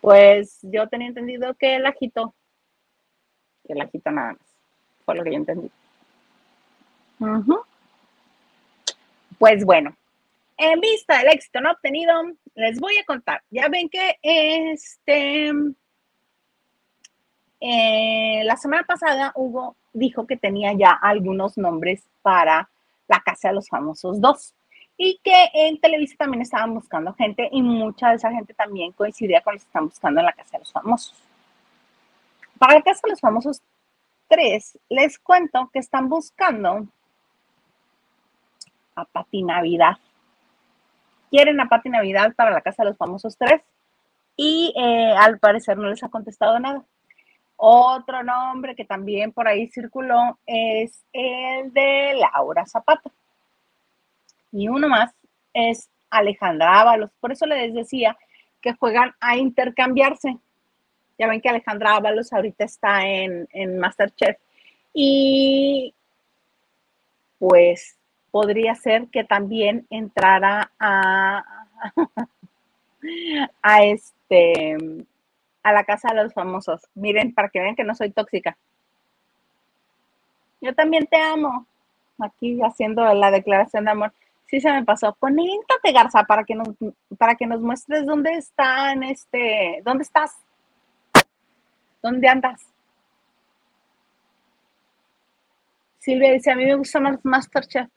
Pues 0.00 0.58
yo 0.62 0.88
tenía 0.88 1.08
entendido 1.08 1.54
que 1.54 1.76
el 1.76 1.86
ajito, 1.86 2.34
que 3.66 3.72
el 3.72 3.80
ajito 3.80 4.10
nada 4.10 4.32
más. 4.32 4.48
Fue 5.04 5.14
lo 5.14 5.24
que 5.24 5.30
yo 5.30 5.36
entendí. 5.36 5.70
Pues 9.38 9.64
bueno, 9.64 9.96
en 10.56 10.80
vista 10.80 11.18
del 11.18 11.28
éxito 11.28 11.60
no 11.60 11.72
obtenido, 11.72 12.14
les 12.54 12.78
voy 12.78 12.98
a 12.98 13.04
contar. 13.04 13.42
Ya 13.50 13.68
ven 13.68 13.88
que 13.88 14.18
este 14.22 15.52
eh, 17.60 18.42
la 18.44 18.56
semana 18.56 18.84
pasada 18.84 19.32
Hugo 19.34 19.76
dijo 19.92 20.26
que 20.26 20.36
tenía 20.36 20.72
ya 20.74 20.92
algunos 20.92 21.58
nombres 21.58 22.02
para 22.22 22.70
la 23.08 23.20
Casa 23.20 23.48
de 23.48 23.54
los 23.54 23.68
Famosos 23.68 24.20
2 24.20 24.54
y 24.98 25.18
que 25.24 25.48
en 25.54 25.80
Televisa 25.80 26.16
también 26.18 26.42
estaban 26.42 26.74
buscando 26.74 27.14
gente 27.14 27.48
y 27.50 27.62
mucha 27.62 28.10
de 28.10 28.16
esa 28.16 28.30
gente 28.30 28.52
también 28.52 28.92
coincidía 28.92 29.40
con 29.40 29.54
los 29.54 29.62
que 29.62 29.68
están 29.68 29.86
buscando 29.86 30.20
en 30.20 30.26
la 30.26 30.32
Casa 30.32 30.50
de 30.52 30.58
los 30.58 30.72
Famosos. 30.72 31.14
Para 32.58 32.74
la 32.74 32.82
Casa 32.82 33.00
de 33.04 33.10
los 33.12 33.20
Famosos 33.20 33.62
3, 34.28 34.78
les 34.90 35.18
cuento 35.18 35.70
que 35.72 35.78
están 35.78 36.10
buscando 36.10 36.86
a 38.94 39.04
Pati 39.06 39.42
Navidad 39.42 39.96
quieren 41.30 41.60
a 41.60 41.68
Pati 41.68 41.88
Navidad 41.88 42.34
para 42.34 42.50
la 42.50 42.60
Casa 42.60 42.82
de 42.82 42.90
los 42.90 42.98
Famosos 42.98 43.36
tres 43.36 43.62
y 44.36 44.72
eh, 44.76 45.14
al 45.16 45.38
parecer 45.38 45.76
no 45.76 45.88
les 45.88 46.02
ha 46.02 46.08
contestado 46.08 46.58
nada. 46.58 46.84
Otro 47.56 48.22
nombre 48.22 48.76
que 48.76 48.84
también 48.84 49.32
por 49.32 49.48
ahí 49.48 49.68
circuló 49.68 50.38
es 50.46 51.04
el 51.12 51.72
de 51.72 52.14
Laura 52.14 52.64
Zapata. 52.66 53.10
Y 54.52 54.68
uno 54.68 54.88
más 54.88 55.12
es 55.52 55.90
Alejandra 56.10 56.80
Ábalos. 56.80 57.10
Por 57.20 57.32
eso 57.32 57.46
les 57.46 57.74
decía 57.74 58.16
que 58.60 58.74
juegan 58.74 59.14
a 59.20 59.36
intercambiarse. 59.36 60.38
Ya 61.18 61.26
ven 61.28 61.40
que 61.40 61.48
Alejandra 61.48 61.96
Ábalos 61.96 62.32
ahorita 62.32 62.64
está 62.64 63.06
en, 63.06 63.78
Masterchef. 63.78 64.36
Y 64.94 65.94
pues 67.38 67.96
podría 68.30 68.74
ser 68.74 69.08
que 69.08 69.24
también 69.24 69.86
entrara 69.90 70.72
a 73.62 73.84
este 73.84 74.76
a 75.62 75.72
la 75.72 75.84
casa 75.84 76.08
de 76.14 76.22
los 76.22 76.32
famosos. 76.32 76.82
Miren, 76.94 77.34
para 77.34 77.48
que 77.48 77.60
vean 77.60 77.76
que 77.76 77.84
no 77.84 77.94
soy 77.94 78.10
tóxica. 78.10 78.56
Yo 80.60 80.74
también 80.74 81.06
te 81.06 81.20
amo. 81.20 81.66
Aquí 82.18 82.58
haciendo 82.62 83.02
la 83.14 83.30
declaración 83.30 83.84
de 83.84 83.90
amor. 83.90 84.12
Sí 84.48 84.60
se 84.60 84.72
me 84.72 84.84
pasó. 84.84 85.14
Conéctate, 85.18 85.92
Garza, 85.92 86.24
para 86.24 86.44
que 86.44 86.54
nos, 86.54 86.68
para 87.18 87.34
que 87.34 87.46
nos 87.46 87.60
muestres 87.60 88.06
dónde 88.06 88.32
están, 88.32 89.02
este, 89.02 89.82
dónde 89.84 90.02
estás. 90.02 90.36
¿Dónde 92.02 92.28
andas? 92.28 92.62
Silvia 95.98 96.32
dice, 96.32 96.50
a 96.50 96.56
mí 96.56 96.64
me 96.64 96.76
gusta 96.76 97.00
más 97.00 97.22
Masterchef. 97.22 97.88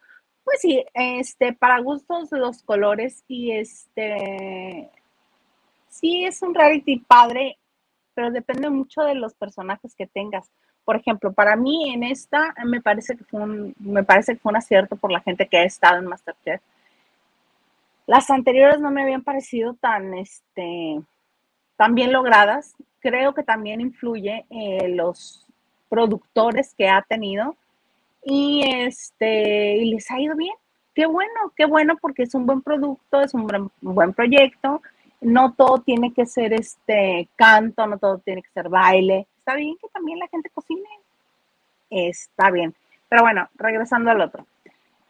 Pues 0.43 0.59
sí, 0.59 0.83
este, 0.93 1.53
para 1.53 1.79
gustos 1.79 2.29
de 2.29 2.39
los 2.39 2.63
colores 2.63 3.23
y 3.27 3.51
este, 3.51 4.89
sí 5.87 6.25
es 6.25 6.41
un 6.41 6.53
reality 6.53 6.99
padre, 6.99 7.57
pero 8.13 8.31
depende 8.31 8.69
mucho 8.69 9.01
de 9.03 9.15
los 9.15 9.33
personajes 9.35 9.95
que 9.95 10.07
tengas, 10.07 10.51
por 10.83 10.95
ejemplo, 10.95 11.31
para 11.31 11.55
mí 11.55 11.93
en 11.93 12.03
esta 12.03 12.53
me 12.65 12.81
parece 12.81 13.15
que 13.15 13.23
fue 13.23 13.41
un, 13.41 13.75
me 13.79 14.03
parece 14.03 14.33
que 14.33 14.39
fue 14.39 14.51
un 14.51 14.57
acierto 14.57 14.95
por 14.95 15.11
la 15.11 15.21
gente 15.21 15.47
que 15.47 15.57
ha 15.57 15.63
estado 15.63 15.99
en 15.99 16.07
Masterchef. 16.07 16.61
Las 18.07 18.29
anteriores 18.29 18.79
no 18.79 18.91
me 18.91 19.03
habían 19.03 19.23
parecido 19.23 19.75
tan, 19.75 20.13
este, 20.15 21.01
tan 21.77 21.95
bien 21.95 22.11
logradas. 22.11 22.75
Creo 22.99 23.33
que 23.33 23.43
también 23.43 23.79
influye 23.79 24.45
eh, 24.49 24.89
los 24.89 25.45
productores 25.89 26.73
que 26.75 26.89
ha 26.89 27.01
tenido 27.03 27.55
y 28.23 28.63
este 28.65 29.77
y 29.77 29.91
les 29.91 30.09
ha 30.11 30.19
ido 30.19 30.35
bien. 30.35 30.53
Qué 30.93 31.05
bueno, 31.05 31.53
qué 31.55 31.65
bueno 31.65 31.97
porque 32.01 32.23
es 32.23 32.35
un 32.35 32.45
buen 32.45 32.61
producto, 32.61 33.21
es 33.21 33.33
un 33.33 33.47
buen, 33.47 33.71
un 33.81 33.95
buen 33.95 34.13
proyecto. 34.13 34.81
No 35.21 35.53
todo 35.53 35.79
tiene 35.79 36.13
que 36.13 36.25
ser 36.25 36.53
este 36.53 37.29
canto, 37.35 37.85
no 37.87 37.97
todo 37.97 38.17
tiene 38.17 38.41
que 38.41 38.49
ser 38.49 38.67
baile 38.67 39.27
está 39.41 39.55
bien 39.55 39.75
que 39.81 39.87
también 39.89 40.19
la 40.19 40.27
gente 40.27 40.49
cocine. 40.49 40.87
Está 41.89 42.51
bien. 42.51 42.73
Pero 43.09 43.23
bueno, 43.23 43.49
regresando 43.55 44.11
al 44.11 44.21
otro. 44.21 44.45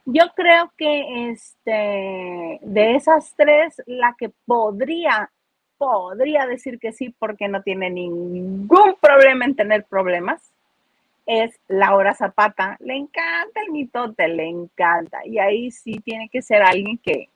Yo 0.06 0.24
creo 0.36 0.72
que 0.78 1.32
este, 1.32 2.60
de 2.62 2.96
esas 2.96 3.34
tres, 3.36 3.82
la 3.86 4.16
que 4.18 4.32
podría, 4.46 5.30
podría 5.78 6.48
decir 6.48 6.80
que 6.80 6.94
sí, 6.94 7.14
porque 7.20 7.48
no 7.48 7.62
tiene 7.62 7.90
ningún 7.90 8.96
problema 9.00 9.46
en 9.46 9.56
tener 9.56 9.84
problemas, 9.84 10.42
es 11.28 11.60
Laura 11.68 12.16
Zapata. 12.16 12.78
Le 12.80 12.96
encanta 12.96 13.62
el 13.66 13.72
mitote, 13.72 14.28
le 14.28 14.48
encanta. 14.48 15.20
Y 15.26 15.38
ahí 15.38 15.72
sí 15.72 16.00
tiene 16.04 16.30
que 16.30 16.42
ser 16.42 16.64
alguien 16.64 16.98
que, 16.98 17.30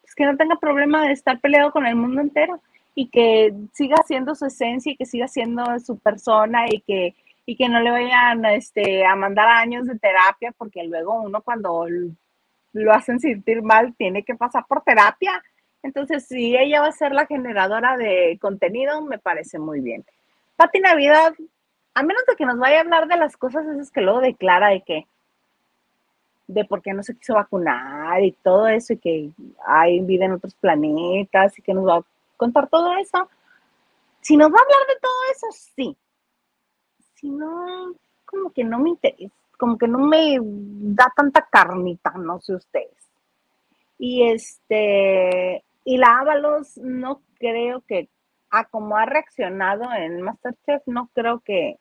pues, 0.00 0.14
que 0.14 0.24
no 0.24 0.36
tenga 0.36 0.56
problema 0.56 1.06
de 1.06 1.12
estar 1.12 1.38
peleado 1.40 1.72
con 1.72 1.86
el 1.86 1.96
mundo 1.96 2.22
entero 2.22 2.62
y 2.98 3.10
que 3.10 3.54
siga 3.74 3.98
siendo 4.06 4.34
su 4.34 4.46
esencia 4.46 4.90
y 4.90 4.96
que 4.96 5.04
siga 5.04 5.28
siendo 5.28 5.62
su 5.80 5.98
persona 5.98 6.64
y 6.66 6.80
que, 6.80 7.14
y 7.44 7.54
que 7.54 7.68
no 7.68 7.78
le 7.80 7.90
vayan 7.90 8.42
este, 8.46 9.04
a 9.04 9.14
mandar 9.14 9.48
años 9.48 9.86
de 9.86 9.98
terapia, 9.98 10.52
porque 10.56 10.82
luego 10.82 11.20
uno 11.20 11.42
cuando 11.42 11.86
lo 12.72 12.92
hacen 12.92 13.20
sentir 13.20 13.62
mal 13.62 13.94
tiene 13.98 14.22
que 14.22 14.34
pasar 14.34 14.64
por 14.66 14.82
terapia. 14.82 15.42
Entonces, 15.82 16.26
si 16.26 16.56
ella 16.56 16.80
va 16.80 16.88
a 16.88 16.92
ser 16.92 17.12
la 17.12 17.26
generadora 17.26 17.98
de 17.98 18.38
contenido, 18.40 19.02
me 19.02 19.18
parece 19.18 19.58
muy 19.58 19.80
bien. 19.80 20.02
Pati 20.56 20.80
Navidad, 20.80 21.34
a 21.92 22.02
menos 22.02 22.22
de 22.26 22.34
que 22.34 22.46
nos 22.46 22.58
vaya 22.58 22.78
a 22.78 22.80
hablar 22.80 23.08
de 23.08 23.18
las 23.18 23.36
cosas 23.36 23.66
esas 23.66 23.90
que 23.90 24.00
luego 24.00 24.20
declara 24.22 24.70
de 24.70 24.80
que 24.80 25.06
de 26.46 26.64
por 26.64 26.80
qué 26.80 26.94
no 26.94 27.02
se 27.02 27.14
quiso 27.14 27.34
vacunar 27.34 28.22
y 28.22 28.32
todo 28.32 28.68
eso 28.68 28.94
y 28.94 28.98
que 28.98 29.30
hay 29.66 30.00
vida 30.00 30.24
en 30.24 30.32
otros 30.32 30.54
planetas 30.54 31.58
y 31.58 31.62
que 31.62 31.74
nos 31.74 31.86
va 31.86 31.96
a 31.96 32.15
contar 32.36 32.68
todo 32.68 32.94
eso. 32.96 33.28
Si 34.20 34.36
nos 34.36 34.50
va 34.50 34.56
a 34.58 34.62
hablar 34.62 34.86
de 34.88 35.00
todo 35.00 35.12
eso, 35.32 35.46
sí. 35.74 35.96
Si 37.14 37.30
no, 37.30 37.94
como 38.24 38.50
que 38.50 38.64
no 38.64 38.78
me 38.78 38.90
interesa, 38.90 39.34
como 39.58 39.78
que 39.78 39.88
no 39.88 39.98
me 39.98 40.38
da 40.40 41.12
tanta 41.16 41.46
carnita, 41.50 42.10
no 42.10 42.40
sé 42.40 42.54
ustedes. 42.54 43.08
Y 43.98 44.28
este, 44.30 45.64
y 45.84 45.96
la 45.96 46.18
Ábalos 46.18 46.76
no 46.78 47.22
creo 47.38 47.80
que, 47.82 48.08
a 48.50 48.64
como 48.64 48.96
ha 48.96 49.06
reaccionado 49.06 49.92
en 49.94 50.22
Masterchef, 50.22 50.82
no 50.86 51.08
creo 51.14 51.40
que, 51.40 51.78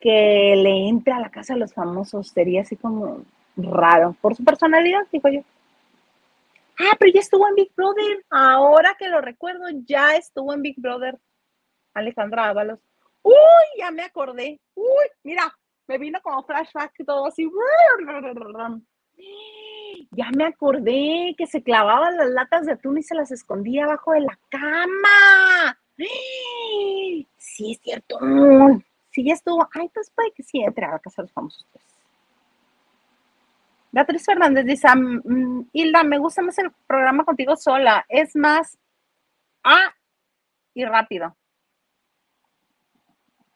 que 0.00 0.54
le 0.56 0.88
entre 0.88 1.12
a 1.12 1.20
la 1.20 1.30
casa 1.30 1.54
de 1.54 1.60
los 1.60 1.74
famosos. 1.74 2.28
Sería 2.28 2.62
así 2.62 2.76
como 2.76 3.22
raro. 3.56 4.14
Por 4.20 4.36
su 4.36 4.44
personalidad, 4.44 5.06
digo 5.10 5.28
yo. 5.28 5.42
Ah, 6.78 6.96
pero 6.98 7.12
ya 7.12 7.20
estuvo 7.20 7.46
en 7.48 7.54
Big 7.56 7.74
Brother. 7.74 8.24
Ahora 8.30 8.94
que 8.98 9.08
lo 9.08 9.20
recuerdo, 9.20 9.66
ya 9.84 10.14
estuvo 10.16 10.52
en 10.54 10.62
Big 10.62 10.80
Brother. 10.80 11.18
Alejandra 11.94 12.48
Ábalos. 12.48 12.78
Uy, 13.22 13.34
ya 13.78 13.90
me 13.90 14.02
acordé. 14.02 14.60
Uy, 14.74 15.06
mira, 15.24 15.52
me 15.88 15.98
vino 15.98 16.20
como 16.22 16.44
flashback 16.44 17.04
todo 17.04 17.26
así. 17.26 17.50
Ya 20.12 20.30
me 20.36 20.44
acordé 20.44 21.34
que 21.36 21.46
se 21.46 21.62
clavaban 21.62 22.16
las 22.16 22.28
latas 22.30 22.66
de 22.66 22.72
atún 22.72 22.98
y 22.98 23.02
se 23.02 23.14
las 23.14 23.32
escondía 23.32 23.84
abajo 23.84 24.12
de 24.12 24.20
la 24.20 24.38
cama. 24.48 25.78
Sí, 25.96 27.72
es 27.72 27.80
cierto. 27.82 28.18
Sí, 29.10 29.24
ya 29.24 29.34
estuvo. 29.34 29.68
Ay, 29.72 29.88
pues 29.92 30.10
puede 30.10 30.30
que 30.32 30.44
sí 30.44 30.60
entre 30.60 30.84
a 30.84 30.98
casa 31.00 31.22
de 31.22 31.26
los 31.26 31.32
famosos. 31.32 31.66
Beatriz 33.98 34.26
Fernández 34.26 34.64
dice, 34.64 34.86
mm, 34.94 35.70
Hilda, 35.72 36.04
me 36.04 36.18
gusta 36.18 36.40
más 36.40 36.56
el 36.58 36.70
programa 36.86 37.24
contigo 37.24 37.56
sola, 37.56 38.06
es 38.08 38.36
más 38.36 38.78
A 39.64 39.92
y 40.72 40.84
rápido. 40.84 41.36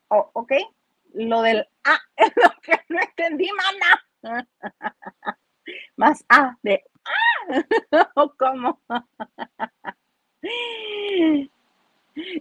Oh, 0.09 0.28
ok, 0.32 0.53
lo 1.14 1.43
del 1.43 1.64
A 1.84 1.97
es 2.16 2.32
lo 2.34 2.51
que 2.61 2.72
no 2.88 2.99
entendí, 3.01 3.49
mana. 3.53 4.05
más 5.97 6.24
A 6.28 6.59
de 6.62 6.82
A, 7.05 8.11
o 8.16 8.34
cómo. 8.36 8.80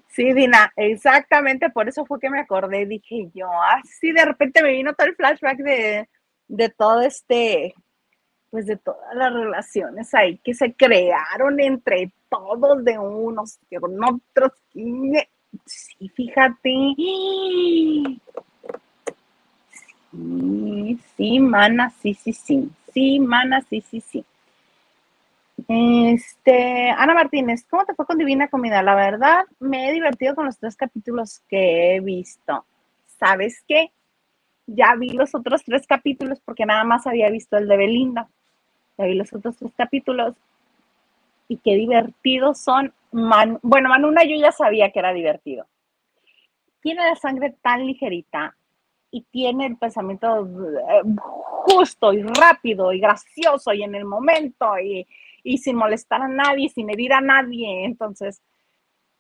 Sí, 0.08 0.34
Dina, 0.34 0.74
exactamente 0.76 1.70
por 1.70 1.88
eso 1.88 2.04
fue 2.08 2.20
que 2.20 2.32
me 2.32 2.40
acordé, 2.40 2.88
dije 2.88 3.30
yo, 3.36 3.48
así 3.62 4.12
de 4.12 4.26
repente 4.26 4.64
me 4.64 4.72
vino 4.72 4.96
todo 4.96 5.06
el 5.06 5.16
flashback 5.16 5.58
de, 5.60 6.10
de 6.48 6.70
todo 6.70 7.02
este, 7.02 7.76
pues 8.52 8.68
de 8.68 8.76
todas 8.78 9.16
las 9.16 9.34
relaciones 9.34 10.14
ahí 10.14 10.38
que 10.44 10.54
se 10.54 10.74
crearon 10.74 11.60
entre 11.60 12.12
todos 12.30 12.84
de 12.84 13.00
unos 13.00 13.58
con 13.80 14.04
otros. 14.04 14.52
Sí, 15.66 16.10
fíjate. 16.10 16.70
Sí, 20.12 21.00
sí, 21.18 21.40
mana, 21.40 21.92
sí, 22.02 22.14
sí, 22.14 22.34
sí. 22.34 22.70
Sí, 22.94 23.20
mana, 23.20 23.62
sí, 23.70 23.82
sí, 23.90 24.02
sí. 24.02 24.26
Este, 25.68 26.90
Ana 26.90 27.14
Martínez, 27.14 27.66
¿cómo 27.70 27.86
te 27.86 27.96
fue 27.96 28.06
con 28.06 28.18
Divina 28.18 28.50
Comida? 28.50 28.84
La 28.84 28.96
verdad, 28.96 29.46
me 29.60 29.90
he 29.90 29.94
divertido 29.94 30.36
con 30.36 30.46
los 30.46 30.58
tres 30.58 30.76
capítulos 30.76 31.42
que 31.48 31.96
he 31.96 32.00
visto. 32.02 32.66
¿Sabes 33.18 33.64
qué? 33.66 33.92
ya 34.76 34.96
vi 34.96 35.10
los 35.10 35.36
otros 35.36 35.64
tres 35.64 35.86
capítulos 35.88 36.40
porque 36.44 36.66
nada 36.66 36.84
más 36.84 37.08
había 37.08 37.30
visto 37.30 37.58
el 37.58 37.68
de 37.68 37.78
Belinda. 37.78 38.30
Ya 38.98 39.06
vi 39.06 39.16
los 39.16 39.34
otros 39.34 39.58
tres 39.58 39.72
capítulos 39.76 40.36
y 41.48 41.58
qué 41.58 41.76
divertidos 41.76 42.60
son. 42.60 42.94
bueno, 43.12 43.90
Manuna 43.90 44.24
yo 44.24 44.36
ya 44.38 44.52
sabía 44.52 44.92
que 44.92 45.00
era 45.00 45.14
divertido. 45.14 45.68
Tiene 46.82 47.06
la 47.06 47.16
sangre 47.16 47.56
tan 47.62 47.86
ligerita 47.86 48.56
y 49.12 49.22
tiene 49.24 49.66
el 49.68 49.78
pensamiento 49.78 50.46
eh, 50.46 51.02
justo 51.18 52.14
y 52.14 52.24
rápido 52.24 52.94
y 52.94 53.00
gracioso 53.00 53.74
y 53.74 53.84
en 53.84 53.96
el 53.96 54.06
momento 54.06 54.80
y, 54.80 55.06
y 55.44 55.58
sin 55.58 55.76
molestar 55.76 56.22
a 56.22 56.28
nadie, 56.28 56.70
sin 56.70 56.90
herir 56.90 57.14
a 57.14 57.22
nadie. 57.22 57.86
Entonces, 57.86 58.42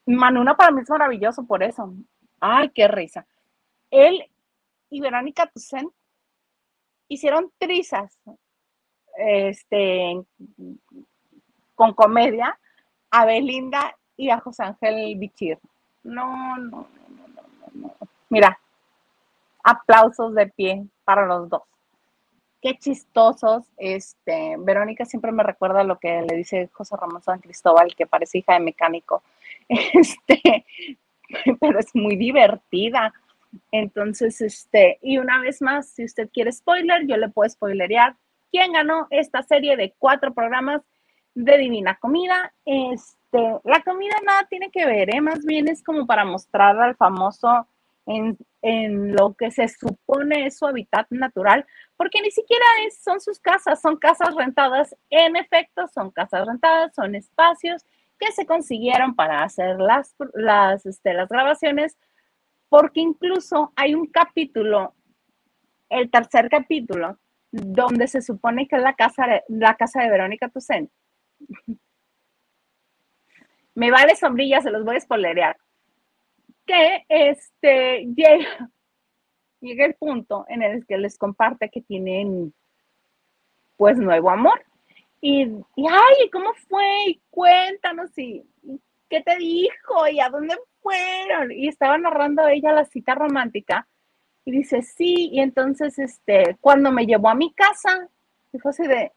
Manuna 0.06 0.56
para 0.56 0.72
mí 0.72 0.82
es 0.82 0.90
maravilloso 0.90 1.46
por 1.46 1.64
eso. 1.64 1.94
Ay, 2.40 2.70
qué 2.70 2.88
risa. 2.88 3.28
Él 3.92 4.26
y 4.90 5.02
Verónica 5.02 5.48
Tucen 5.48 5.90
hicieron 7.08 7.52
trizas 7.58 8.18
este, 9.24 10.22
con 11.76 11.94
comedia 11.94 12.58
a 13.10 13.26
Belinda 13.26 13.96
y 14.18 14.30
a 14.30 14.40
José 14.40 14.64
Ángel 14.64 15.18
Bichir. 15.18 15.60
No, 16.04 16.58
no, 16.58 16.88
no, 17.08 17.28
no, 17.28 17.44
no, 17.74 17.96
Mira, 18.30 18.60
aplausos 19.64 20.34
de 20.36 20.48
pie 20.48 20.86
para 21.04 21.26
los 21.26 21.50
dos. 21.50 21.64
Qué 22.62 22.78
chistosos. 22.78 23.64
Este, 23.78 24.56
Verónica 24.60 25.06
siempre 25.06 25.32
me 25.32 25.44
recuerda 25.44 25.84
lo 25.84 25.98
que 25.98 26.22
le 26.22 26.36
dice 26.36 26.70
José 26.72 26.96
Ramón 26.96 27.24
San 27.24 27.40
Cristóbal, 27.40 27.96
que 27.96 28.06
parece 28.06 28.40
hija 28.40 28.54
de 28.54 28.60
mecánico. 28.60 29.24
Este, 29.94 30.66
pero 31.60 31.80
es 31.80 31.96
muy 31.96 32.16
divertida. 32.16 33.14
Entonces, 33.72 34.42
este, 34.42 35.00
y 35.02 35.18
una 35.18 35.40
vez 35.40 35.62
más, 35.62 35.90
si 35.90 36.06
usted 36.06 36.30
quiere 36.32 36.52
spoiler, 36.52 37.06
yo 37.08 37.18
le 37.18 37.30
puedo 37.30 37.50
spoilerear 37.50 38.16
quién 38.52 38.74
ganó 38.74 39.08
esta 39.10 39.42
serie 39.44 39.78
de 39.78 39.94
cuatro 39.98 40.34
programas 40.34 40.82
de 41.34 41.58
Divina 41.58 41.98
Comida. 42.00 42.54
Este, 42.66 43.60
la 43.64 43.82
comida 43.84 44.16
nada 44.26 44.46
tiene 44.50 44.70
que 44.70 44.86
ver, 44.86 45.16
¿eh? 45.16 45.22
más 45.22 45.44
bien 45.46 45.68
es 45.68 45.84
como 45.84 46.06
para 46.06 46.26
mostrar 46.26 46.80
al 46.80 46.96
famoso 46.96 47.68
en, 48.06 48.38
lo 49.16 49.34
que 49.34 49.50
se 49.52 49.68
supone 49.68 50.46
es 50.46 50.58
su 50.58 50.68
hábitat 50.68 51.08
natural, 51.10 51.66
porque 51.98 52.22
ni 52.22 52.30
siquiera 52.30 52.66
es, 52.86 53.02
son 53.02 53.20
sus 53.22 53.40
casas, 53.40 53.82
son 53.82 53.98
casas 53.98 54.36
rentadas, 54.36 54.96
en 55.10 55.36
efecto, 55.36 55.88
son 55.88 56.12
casas 56.12 56.46
rentadas, 56.46 56.94
son 56.94 57.16
espacios 57.16 57.84
que 58.20 58.32
se 58.32 58.46
consiguieron 58.46 59.16
para 59.16 59.44
hacer 59.44 59.80
las, 59.80 60.16
las, 60.34 60.86
este, 60.86 61.14
las 61.14 61.30
grabaciones 61.30 61.98
porque 62.70 63.02
incluso 63.02 63.74
hay 63.76 63.96
un 63.96 64.06
capítulo, 64.08 64.94
el 65.90 66.10
tercer 66.10 66.48
capítulo, 66.50 67.18
donde 67.52 68.08
se 68.08 68.22
supone 68.22 68.68
que 68.68 68.78
es 68.78 68.82
la 68.82 68.96
casa 68.96 69.26
la 69.50 69.76
casa 69.76 70.02
de 70.02 70.10
Verónica 70.10 70.50
Tucent. 70.50 70.90
Me 73.76 73.90
vale 73.90 74.16
sombrilla, 74.16 74.62
se 74.62 74.72
los 74.72 74.84
voy 74.84 74.98
a 74.98 75.02
spoilerear. 75.02 75.58
Que 76.66 77.06
este 77.10 78.06
llega, 78.16 78.70
llega 79.62 79.86
el 79.86 79.96
punto 79.96 80.46
en 80.50 80.62
el 80.62 80.86
que 80.86 80.98
les 80.98 81.18
comparte 81.18 81.70
que 81.70 81.82
tienen 81.82 82.54
pues 83.78 83.98
nuevo 83.98 84.30
amor. 84.30 84.64
Y, 85.22 85.44
y 85.76 85.88
ay, 85.88 86.30
¿cómo 86.32 86.54
fue? 86.68 86.86
Y 87.08 87.22
cuéntanos, 87.30 88.18
y, 88.18 88.44
¿qué 89.10 89.22
te 89.22 89.38
dijo? 89.38 90.08
¿Y 90.08 90.20
a 90.20 90.30
dónde 90.30 90.58
fueron? 90.82 91.52
Y 91.52 91.68
estaba 91.68 91.98
narrando 91.98 92.48
ella 92.48 92.74
la 92.74 92.86
cita 92.86 93.14
romántica. 93.14 93.88
Y 94.46 94.52
dice, 94.52 94.82
sí, 94.82 95.30
y 95.32 95.40
entonces, 95.40 96.00
este, 96.00 96.58
cuando 96.60 96.92
me 96.92 97.06
llevó 97.06 97.30
a 97.30 97.36
mi 97.36 97.54
casa, 97.54 98.08
dijo 98.52 98.70
así 98.70 98.88
de, 98.88 99.12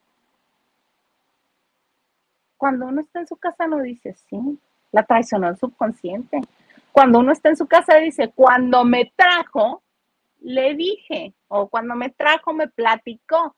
cuando 2.57 2.87
uno 2.87 3.01
está 3.01 3.20
en 3.20 3.27
su 3.27 3.37
casa 3.37 3.66
no 3.66 3.81
dice, 3.83 4.14
sí, 4.29 4.59
la 4.93 5.03
traicionó 5.03 5.49
el 5.49 5.57
subconsciente. 5.59 6.41
Cuando 6.93 7.18
uno 7.18 7.33
está 7.33 7.49
en 7.49 7.57
su 7.57 7.66
casa 7.66 7.97
dice, 7.97 8.33
cuando 8.35 8.85
me 8.85 9.12
trajo, 9.16 9.83
le 10.41 10.75
dije, 10.75 11.35
o 11.49 11.68
cuando 11.68 11.95
me 11.95 12.11
trajo, 12.11 12.53
me 12.53 12.68
platicó. 12.68 13.57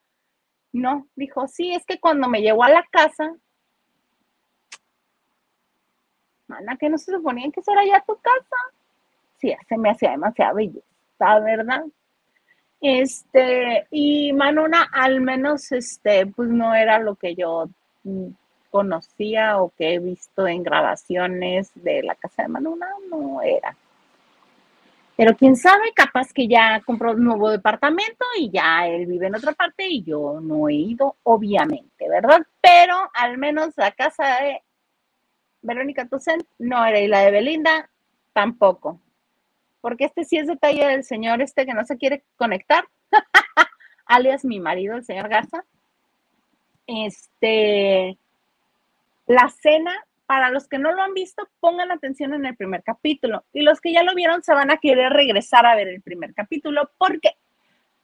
No, 0.72 1.06
dijo, 1.14 1.46
sí, 1.46 1.72
es 1.74 1.84
que 1.84 2.00
cuando 2.00 2.28
me 2.28 2.40
llevó 2.40 2.64
a 2.64 2.70
la 2.70 2.84
casa, 2.90 3.34
mana, 6.46 6.76
que 6.76 6.88
no 6.88 6.98
se 6.98 7.12
suponía 7.12 7.50
que 7.50 7.60
era 7.66 7.84
ya 7.84 8.04
tu 8.04 8.16
casa. 8.16 8.56
Sí, 9.36 9.54
se 9.68 9.76
me 9.76 9.90
hacía 9.90 10.12
demasiada 10.12 10.52
belleza, 10.52 10.86
¿verdad? 11.18 11.84
Este, 12.80 13.86
y 13.90 14.32
Manuna 14.32 14.88
al 14.92 15.20
menos, 15.20 15.72
este, 15.72 16.26
pues 16.26 16.48
no 16.50 16.74
era 16.74 16.98
lo 16.98 17.16
que 17.16 17.34
yo 17.34 17.68
mm, 18.04 18.28
conocía 18.70 19.58
o 19.58 19.70
que 19.70 19.94
he 19.94 19.98
visto 19.98 20.46
en 20.46 20.62
grabaciones 20.62 21.70
de 21.74 22.02
la 22.02 22.14
casa 22.14 22.42
de 22.42 22.48
Manuna, 22.48 22.88
no 23.10 23.40
era. 23.42 23.76
Pero 25.16 25.34
quién 25.34 25.56
sabe, 25.56 25.92
capaz 25.94 26.32
que 26.32 26.46
ya 26.46 26.82
compró 26.84 27.12
un 27.12 27.24
nuevo 27.24 27.50
departamento 27.50 28.24
y 28.38 28.50
ya 28.50 28.86
él 28.86 29.06
vive 29.06 29.28
en 29.28 29.36
otra 29.36 29.52
parte 29.52 29.88
y 29.88 30.02
yo 30.02 30.40
no 30.42 30.68
he 30.68 30.74
ido, 30.74 31.16
obviamente, 31.22 32.06
¿verdad? 32.08 32.42
Pero 32.60 32.94
al 33.14 33.38
menos 33.38 33.72
la 33.76 33.92
casa 33.92 34.42
de 34.42 34.62
Verónica 35.62 36.06
Toussaint 36.06 36.46
no 36.58 36.84
era 36.84 37.00
y 37.00 37.08
la 37.08 37.20
de 37.20 37.30
Belinda 37.30 37.90
tampoco. 38.34 39.00
Porque 39.80 40.04
este 40.04 40.24
sí 40.24 40.36
es 40.36 40.46
detalle 40.46 40.86
del 40.86 41.04
señor 41.04 41.42
este 41.42 41.66
que 41.66 41.74
no 41.74 41.84
se 41.84 41.96
quiere 41.96 42.24
conectar, 42.36 42.84
alias 44.06 44.44
mi 44.44 44.60
marido, 44.60 44.96
el 44.96 45.04
señor 45.04 45.28
Garza. 45.28 45.64
Este, 46.86 48.18
la 49.26 49.48
cena, 49.48 49.92
para 50.26 50.50
los 50.50 50.68
que 50.68 50.78
no 50.78 50.92
lo 50.92 51.02
han 51.02 51.14
visto, 51.14 51.48
pongan 51.60 51.90
atención 51.90 52.34
en 52.34 52.46
el 52.46 52.56
primer 52.56 52.82
capítulo. 52.82 53.44
Y 53.52 53.62
los 53.62 53.80
que 53.80 53.92
ya 53.92 54.02
lo 54.02 54.14
vieron 54.14 54.42
se 54.42 54.54
van 54.54 54.70
a 54.70 54.78
querer 54.78 55.12
regresar 55.12 55.66
a 55.66 55.74
ver 55.74 55.88
el 55.88 56.02
primer 56.02 56.34
capítulo. 56.34 56.90
¿Por 56.98 57.20
qué? 57.20 57.30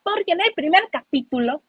Porque 0.03 0.33
en 0.33 0.41
el 0.41 0.53
primer 0.55 0.89
capítulo, 0.91 1.63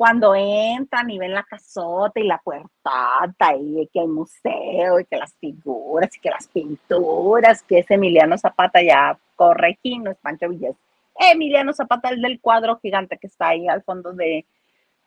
cuando 0.00 0.34
entran 0.34 1.10
y 1.10 1.18
ven 1.18 1.34
la 1.34 1.42
casota 1.42 2.18
y 2.20 2.26
la 2.26 2.38
puertata 2.38 3.54
y 3.54 3.86
que 3.92 4.00
hay 4.00 4.06
museo 4.06 4.98
y 4.98 5.04
que 5.04 5.18
las 5.18 5.34
figuras 5.34 6.16
y 6.16 6.20
que 6.20 6.30
las 6.30 6.48
pinturas, 6.48 7.62
que 7.62 7.80
es 7.80 7.90
Emiliano 7.90 8.38
Zapata 8.38 8.80
ya 8.80 9.18
corregí, 9.36 9.98
no 9.98 10.10
es 10.10 10.16
Pancho 10.16 10.48
Villas. 10.48 10.74
Emiliano 11.16 11.74
Zapata, 11.74 12.08
el 12.08 12.22
del 12.22 12.40
cuadro 12.40 12.78
gigante 12.78 13.18
que 13.18 13.26
está 13.26 13.48
ahí 13.48 13.68
al 13.68 13.82
fondo 13.82 14.14
de, 14.14 14.46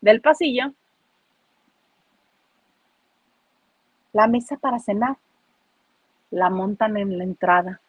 del 0.00 0.20
pasillo 0.20 0.72
La 4.12 4.28
mesa 4.28 4.56
para 4.58 4.78
cenar 4.78 5.16
la 6.30 6.50
montan 6.50 6.96
en 6.98 7.18
la 7.18 7.24
entrada. 7.24 7.80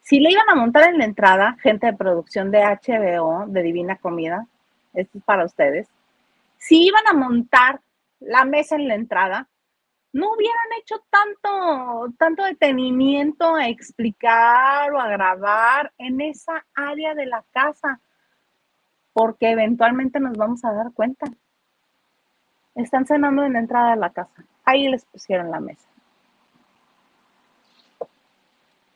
Si 0.00 0.20
le 0.20 0.30
iban 0.30 0.48
a 0.48 0.54
montar 0.54 0.88
en 0.88 0.96
la 0.96 1.04
entrada, 1.04 1.58
gente 1.60 1.88
de 1.88 1.92
producción 1.92 2.50
de 2.50 2.62
HBO, 2.62 3.44
de 3.46 3.62
Divina 3.62 3.96
Comida, 3.96 4.48
esto 4.94 5.18
es 5.18 5.24
para 5.24 5.44
ustedes, 5.44 5.88
si 6.58 6.86
iban 6.86 7.06
a 7.06 7.12
montar 7.12 7.80
la 8.20 8.44
mesa 8.44 8.76
en 8.76 8.88
la 8.88 8.94
entrada, 8.94 9.48
no 10.14 10.32
hubieran 10.32 10.72
hecho 10.80 11.04
tanto, 11.10 12.14
tanto 12.16 12.44
detenimiento 12.44 13.56
a 13.56 13.68
explicar 13.68 14.92
o 14.92 15.00
a 15.00 15.08
grabar 15.08 15.92
en 15.98 16.20
esa 16.20 16.64
área 16.74 17.14
de 17.14 17.26
la 17.26 17.44
casa, 17.52 18.00
porque 19.12 19.50
eventualmente 19.50 20.20
nos 20.20 20.36
vamos 20.36 20.64
a 20.64 20.72
dar 20.72 20.92
cuenta. 20.92 21.26
Están 22.76 23.06
cenando 23.06 23.42
en 23.42 23.54
la 23.54 23.58
entrada 23.58 23.90
de 23.90 23.96
la 23.96 24.10
casa. 24.10 24.44
Ahí 24.64 24.88
les 24.88 25.04
pusieron 25.04 25.50
la 25.50 25.60
mesa. 25.60 25.88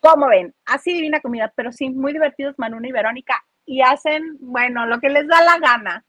Como 0.00 0.28
ven, 0.28 0.54
así 0.66 0.92
divina 0.92 1.20
comida, 1.20 1.52
pero 1.54 1.72
sí, 1.72 1.90
muy 1.90 2.12
divertidos 2.12 2.58
Manuna 2.58 2.86
y 2.86 2.92
Verónica. 2.92 3.44
Y 3.68 3.82
hacen, 3.82 4.38
bueno, 4.40 4.86
lo 4.86 4.98
que 4.98 5.10
les 5.10 5.28
da 5.28 5.42
la 5.42 5.58
gana. 5.58 6.04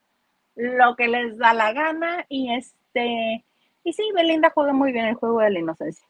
Lo 0.55 0.95
que 0.95 1.09
les 1.09 1.37
da 1.37 1.53
la 1.53 1.73
gana. 1.73 2.25
Y 2.29 2.53
este, 2.53 3.43
y 3.83 3.91
sí, 3.91 4.03
Belinda 4.15 4.49
juega 4.49 4.71
muy 4.71 4.93
bien 4.93 5.07
el 5.07 5.15
juego 5.15 5.41
de 5.41 5.49
la 5.49 5.59
inocencia. 5.59 6.07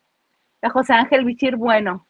De 0.62 0.70
José 0.70 0.93
Ángel 0.93 1.26
Bichir, 1.26 1.56
bueno, 1.56 2.06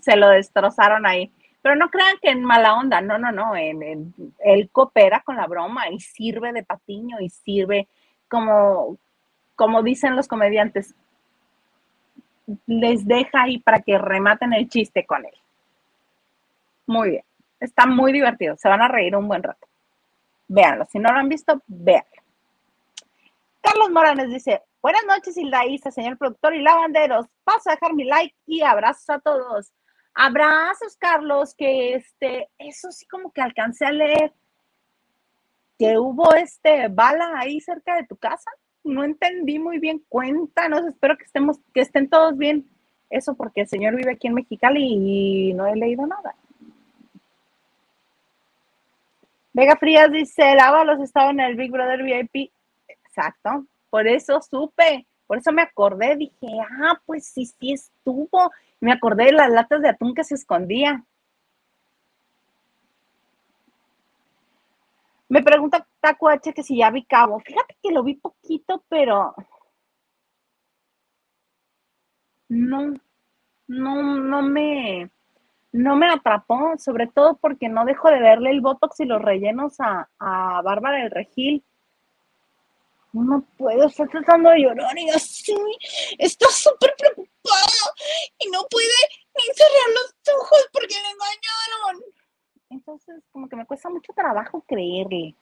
se 0.00 0.14
lo 0.16 0.28
destrozaron 0.28 1.06
ahí. 1.06 1.32
Pero 1.62 1.74
no 1.74 1.88
crean 1.88 2.16
que 2.20 2.28
en 2.28 2.44
mala 2.44 2.74
onda, 2.74 3.00
no, 3.00 3.16
no, 3.16 3.32
no. 3.32 3.56
Él 3.56 4.68
coopera 4.70 5.20
con 5.20 5.36
la 5.36 5.46
broma 5.46 5.88
y 5.88 5.98
sirve 6.00 6.52
de 6.52 6.64
patiño 6.64 7.18
y 7.20 7.30
sirve 7.30 7.88
como, 8.28 8.98
como 9.56 9.82
dicen 9.82 10.16
los 10.16 10.28
comediantes, 10.28 10.94
les 12.66 13.06
deja 13.06 13.42
ahí 13.44 13.58
para 13.58 13.80
que 13.80 13.96
rematen 13.96 14.52
el 14.52 14.68
chiste 14.68 15.06
con 15.06 15.24
él. 15.24 15.34
Muy 16.86 17.10
bien. 17.10 17.24
Está 17.60 17.86
muy 17.86 18.12
divertido. 18.12 18.56
Se 18.56 18.68
van 18.68 18.82
a 18.82 18.88
reír 18.88 19.16
un 19.16 19.28
buen 19.28 19.42
rato. 19.42 19.66
Véanlo. 20.46 20.86
Si 20.86 20.98
no 20.98 21.12
lo 21.12 21.18
han 21.18 21.28
visto, 21.28 21.62
véanlo. 21.66 22.08
Carlos 23.60 23.90
Morales 23.90 24.30
dice, 24.30 24.62
buenas 24.80 25.04
noches, 25.06 25.36
Hilda 25.36 25.62
señor 25.90 26.16
productor 26.16 26.54
y 26.54 26.62
lavanderos. 26.62 27.26
Paso 27.44 27.70
a 27.70 27.74
dejar 27.74 27.94
mi 27.94 28.04
like 28.04 28.34
y 28.46 28.62
abrazos 28.62 29.10
a 29.10 29.18
todos. 29.18 29.72
Abrazos, 30.14 30.96
Carlos, 30.96 31.54
que 31.54 31.94
este, 31.94 32.48
eso 32.58 32.90
sí 32.90 33.06
como 33.06 33.30
que 33.32 33.42
alcancé 33.42 33.84
a 33.86 33.92
leer 33.92 34.32
que 35.78 35.96
hubo 35.98 36.34
este 36.34 36.88
bala 36.88 37.34
ahí 37.36 37.60
cerca 37.60 37.94
de 37.94 38.06
tu 38.06 38.16
casa 38.16 38.50
no 38.88 39.04
entendí 39.04 39.58
muy 39.58 39.78
bien. 39.78 40.02
Cuéntanos, 40.08 40.84
espero 40.86 41.16
que 41.16 41.24
estemos, 41.24 41.58
que 41.72 41.80
estén 41.80 42.08
todos 42.08 42.36
bien. 42.36 42.66
Eso 43.10 43.34
porque 43.34 43.62
el 43.62 43.68
señor 43.68 43.94
vive 43.94 44.12
aquí 44.12 44.26
en 44.26 44.34
Mexicali 44.34 44.82
y 44.82 45.54
no 45.54 45.66
he 45.66 45.76
leído 45.76 46.06
nada. 46.06 46.34
Vega 49.52 49.76
Frías 49.76 50.10
dice, 50.12 50.52
el 50.52 50.60
Ábalos 50.60 51.00
estaba 51.00 51.30
en 51.30 51.40
el 51.40 51.56
Big 51.56 51.70
Brother 51.70 52.02
VIP. 52.02 52.52
Exacto, 52.88 53.66
por 53.90 54.06
eso 54.06 54.40
supe, 54.42 55.06
por 55.26 55.38
eso 55.38 55.52
me 55.52 55.62
acordé, 55.62 56.16
dije, 56.16 56.46
ah, 56.82 57.00
pues 57.04 57.26
sí, 57.26 57.46
sí 57.46 57.72
estuvo. 57.72 58.50
Me 58.80 58.92
acordé 58.92 59.26
de 59.26 59.32
las 59.32 59.50
latas 59.50 59.82
de 59.82 59.88
atún 59.88 60.14
que 60.14 60.24
se 60.24 60.34
escondía. 60.34 61.04
Me 65.28 65.42
pregunta 65.42 65.86
Taco 66.00 66.28
H 66.28 66.54
que 66.54 66.62
si 66.62 66.78
ya 66.78 66.90
vi 66.90 67.04
Cabo. 67.04 67.40
Fíjate 67.40 67.76
que 67.82 67.92
lo 67.92 68.02
vi 68.02 68.14
poquito, 68.14 68.82
pero 68.88 69.34
no, 72.48 72.94
no, 73.66 74.02
no 74.18 74.42
me, 74.42 75.10
no 75.72 75.96
me 75.96 76.08
atrapó, 76.08 76.74
sobre 76.78 77.06
todo 77.06 77.36
porque 77.36 77.68
no 77.68 77.84
dejo 77.84 78.10
de 78.10 78.20
verle 78.20 78.50
el 78.50 78.60
botox 78.60 79.00
y 79.00 79.04
los 79.04 79.20
rellenos 79.20 79.80
a, 79.80 80.08
a 80.18 80.62
Bárbara 80.62 80.98
del 80.98 81.10
Regil. 81.10 81.64
No 83.12 83.42
puedo, 83.56 83.86
estar 83.86 84.08
tratando 84.08 84.50
de 84.50 84.60
llorar 84.60 84.96
y 84.98 85.08
así, 85.10 85.56
está 86.18 86.46
súper 86.48 86.94
preocupada 86.96 87.26
y 88.38 88.50
no 88.50 88.60
puede 88.70 88.86
ni 89.34 89.54
cerrar 89.54 89.90
los 89.94 90.14
ojos 90.40 90.68
porque 90.72 90.94
le 90.94 91.10
engañaron. 91.10 92.12
Entonces, 92.70 93.22
como 93.32 93.48
que 93.48 93.56
me 93.56 93.66
cuesta 93.66 93.88
mucho 93.88 94.12
trabajo 94.12 94.62
creerle. 94.66 95.34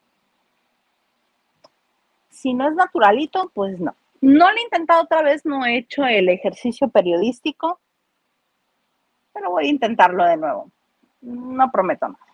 Si 2.30 2.54
no 2.54 2.68
es 2.68 2.74
naturalito, 2.74 3.50
pues 3.54 3.80
no. 3.80 3.96
No 4.20 4.50
lo 4.50 4.56
he 4.56 4.62
intentado 4.62 5.02
otra 5.02 5.22
vez, 5.22 5.44
no 5.44 5.64
he 5.66 5.78
hecho 5.78 6.04
el 6.04 6.28
ejercicio 6.28 6.88
periodístico, 6.88 7.80
pero 9.36 9.50
voy 9.50 9.66
a 9.66 9.70
intentarlo 9.70 10.24
de 10.24 10.38
nuevo. 10.38 10.70
No 11.20 11.70
prometo 11.70 12.08
nada. 12.08 12.24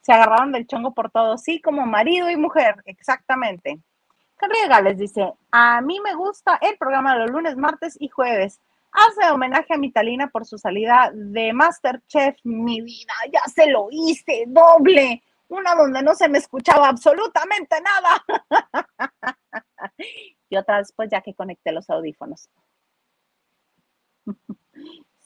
Se 0.00 0.14
agarraron 0.14 0.52
del 0.52 0.66
chongo 0.66 0.94
por 0.94 1.10
todo, 1.10 1.36
sí, 1.36 1.60
como 1.60 1.84
marido 1.84 2.30
y 2.30 2.36
mujer, 2.36 2.76
exactamente. 2.86 3.78
Carriega 4.36 4.80
les 4.80 4.96
dice, 4.96 5.34
a 5.50 5.82
mí 5.82 6.00
me 6.00 6.14
gusta 6.14 6.58
el 6.62 6.78
programa 6.78 7.16
los 7.16 7.30
lunes, 7.30 7.56
martes 7.56 7.96
y 8.00 8.08
jueves 8.08 8.60
hace 8.96 9.30
homenaje 9.30 9.74
a 9.74 9.78
Mitalina 9.78 10.28
por 10.28 10.46
su 10.46 10.58
salida 10.58 11.10
de 11.12 11.52
Masterchef. 11.52 12.36
Mi 12.44 12.80
vida, 12.80 13.12
ya 13.30 13.42
se 13.52 13.66
lo 13.70 13.88
hice, 13.90 14.44
doble. 14.46 15.22
Una 15.48 15.74
donde 15.74 16.02
no 16.02 16.14
se 16.14 16.28
me 16.28 16.38
escuchaba 16.38 16.88
absolutamente 16.88 17.76
nada. 17.80 18.24
y 20.48 20.56
otra 20.56 20.78
después 20.78 21.08
ya 21.10 21.20
que 21.20 21.34
conecté 21.34 21.72
los 21.72 21.88
audífonos. 21.90 22.48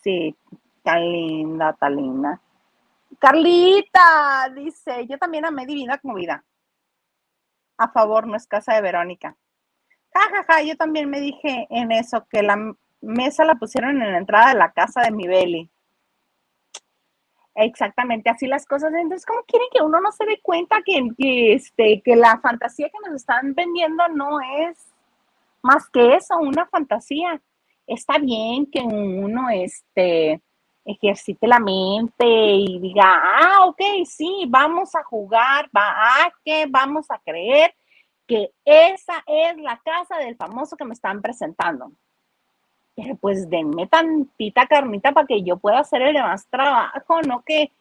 sí, 0.03 0.37
Tan 0.83 1.13
linda, 1.13 1.73
tan 1.75 1.97
linda. 1.97 2.41
Carlita 3.19 4.51
dice, 4.55 5.07
yo 5.07 5.19
también 5.19 5.45
amé 5.45 5.67
Divina 5.67 5.99
como 5.99 6.15
vida. 6.15 6.43
A 7.77 7.89
favor, 7.89 8.27
no 8.27 8.37
es 8.37 8.47
casa 8.47 8.75
de 8.75 8.83
Verónica. 8.83 9.37
Ja, 10.15 10.21
ja, 10.31 10.45
ja, 10.45 10.63
yo 10.63 10.77
también 10.77 11.09
me 11.11 11.21
dije 11.21 11.67
en 11.71 11.93
eso, 11.93 12.27
que 12.31 12.43
la 12.43 12.75
mesa 13.01 13.45
la 13.45 13.57
pusieron 13.57 14.03
en 14.03 14.13
la 14.13 14.19
entrada 14.19 14.49
de 14.51 14.59
la 14.59 14.73
casa 14.73 15.03
de 15.03 15.11
mi 15.11 15.27
Beli. 15.27 15.71
Exactamente, 17.55 18.31
así 18.31 18.47
las 18.47 18.65
cosas. 18.65 18.93
Entonces, 18.95 19.27
¿cómo 19.27 19.43
quieren 19.43 19.69
que 19.73 19.83
uno 19.83 20.01
no 20.01 20.13
se 20.13 20.25
dé 20.25 20.41
cuenta 20.41 20.81
que, 20.85 21.09
que, 21.19 21.55
este, 21.55 22.01
que 22.03 22.17
la 22.17 22.39
fantasía 22.41 22.89
que 22.89 23.09
nos 23.09 23.17
están 23.17 23.55
vendiendo 23.55 24.09
no 24.09 24.41
es 24.41 24.87
más 25.63 25.89
que 25.91 26.15
eso, 26.15 26.39
una 26.39 26.67
fantasía? 26.67 27.41
Está 27.91 28.19
bien 28.19 28.67
que 28.67 28.81
uno 28.81 29.51
este, 29.51 30.41
ejercite 30.85 31.49
la 31.49 31.59
mente 31.59 32.25
y 32.25 32.79
diga, 32.79 33.05
ah, 33.05 33.67
ok, 33.67 33.81
sí, 34.05 34.45
vamos 34.49 34.95
a 34.95 35.03
jugar, 35.03 35.69
va, 35.77 35.95
ah, 35.97 36.33
que 36.45 36.67
vamos 36.69 37.11
a 37.11 37.19
creer 37.19 37.75
que 38.29 38.53
esa 38.65 39.25
es 39.27 39.57
la 39.57 39.77
casa 39.85 40.19
del 40.19 40.37
famoso 40.37 40.77
que 40.77 40.85
me 40.85 40.95
están 40.95 41.21
presentando. 41.21 41.91
Pero 42.95 43.17
pues 43.17 43.51
denme 43.51 43.89
tantita 43.89 44.69
carnita 44.69 45.11
para 45.11 45.27
que 45.27 45.43
yo 45.43 45.57
pueda 45.57 45.81
hacer 45.81 46.03
el 46.03 46.15
demás 46.15 46.47
trabajo, 46.49 47.23
no 47.23 47.43
que 47.43 47.73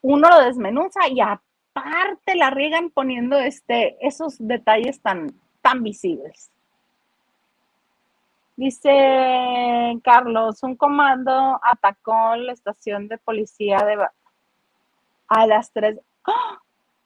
uno 0.00 0.30
lo 0.30 0.44
desmenuza 0.44 1.08
y 1.08 1.20
aparte 1.20 2.36
la 2.36 2.48
riegan 2.48 2.88
poniendo 2.88 3.38
este, 3.38 3.98
esos 4.00 4.36
detalles 4.38 5.02
tan, 5.02 5.30
tan 5.60 5.82
visibles. 5.82 6.51
Dice 8.56 8.90
Carlos, 10.04 10.62
un 10.62 10.76
comando 10.76 11.58
atacó 11.62 12.36
la 12.36 12.52
estación 12.52 13.08
de 13.08 13.18
policía 13.18 13.78
de 13.78 14.06
a 15.28 15.46
las 15.46 15.72
3. 15.72 15.98
¡Ah! 16.24 16.58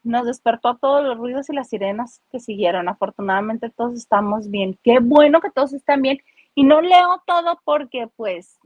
Nos 0.02 0.26
despertó 0.26 0.76
todos 0.76 1.04
los 1.04 1.16
ruidos 1.16 1.48
y 1.48 1.52
las 1.52 1.68
sirenas 1.68 2.20
que 2.30 2.40
siguieron. 2.40 2.88
Afortunadamente 2.88 3.70
todos 3.70 3.94
estamos 3.94 4.50
bien. 4.50 4.78
Qué 4.82 4.98
bueno 5.00 5.40
que 5.40 5.50
todos 5.50 5.72
están 5.72 6.02
bien. 6.02 6.18
Y 6.54 6.64
no 6.64 6.80
leo 6.80 7.22
todo 7.26 7.60
porque 7.64 8.08
pues 8.16 8.58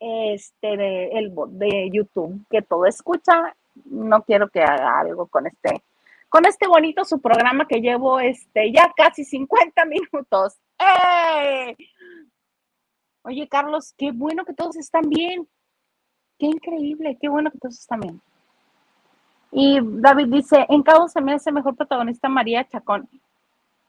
este 0.00 1.18
el 1.18 1.30
bot 1.30 1.50
de 1.50 1.90
YouTube 1.92 2.44
que 2.50 2.62
todo 2.62 2.86
escucha, 2.86 3.56
no 3.86 4.22
quiero 4.22 4.48
que 4.48 4.62
haga 4.62 5.00
algo 5.00 5.26
con 5.26 5.46
este 5.46 5.82
con 6.28 6.46
este 6.46 6.68
bonito 6.68 7.04
su 7.04 7.20
programa 7.20 7.66
que 7.66 7.80
llevo 7.80 8.20
este 8.20 8.72
ya 8.72 8.92
casi 8.96 9.24
50 9.24 9.84
minutos. 9.86 10.58
¡Eh! 10.78 11.76
Oye, 13.22 13.48
Carlos, 13.48 13.94
qué 13.96 14.12
bueno 14.12 14.44
que 14.44 14.54
todos 14.54 14.76
están 14.76 15.08
bien. 15.08 15.48
Qué 16.38 16.46
increíble, 16.46 17.18
qué 17.20 17.28
bueno 17.28 17.50
que 17.50 17.58
todos 17.58 17.78
están 17.78 18.00
bien. 18.00 18.22
Y 19.50 19.80
David 19.82 20.28
dice, 20.28 20.66
en 20.68 20.82
Cabo 20.82 21.08
se 21.08 21.20
me 21.20 21.32
hace 21.32 21.50
mejor 21.50 21.76
protagonista 21.76 22.28
María 22.28 22.66
Chacón. 22.68 23.08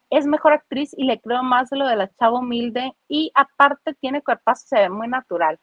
Es 0.09 0.25
mejor 0.25 0.53
actriz 0.53 0.93
y 0.97 1.03
le 1.03 1.19
creo 1.19 1.43
más 1.43 1.69
lo 1.71 1.85
de 1.87 1.95
la 1.95 2.09
chava 2.15 2.39
humilde 2.39 2.93
y 3.07 3.31
aparte 3.35 3.93
tiene 3.93 4.23
cuerpazo, 4.23 4.65
se 4.67 4.79
ve 4.79 4.89
muy 4.89 5.07
natural. 5.07 5.59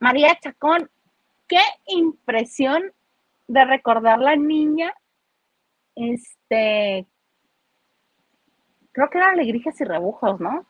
María 0.00 0.36
Chacón, 0.40 0.90
qué 1.46 1.60
impresión 1.86 2.92
de 3.46 3.64
recordar 3.64 4.18
la 4.18 4.34
niña, 4.34 4.92
este, 5.94 7.06
creo 8.96 9.10
que 9.10 9.18
era 9.18 9.28
Alegrías 9.28 9.78
y 9.78 9.84
Rebujos, 9.84 10.40
¿no? 10.40 10.64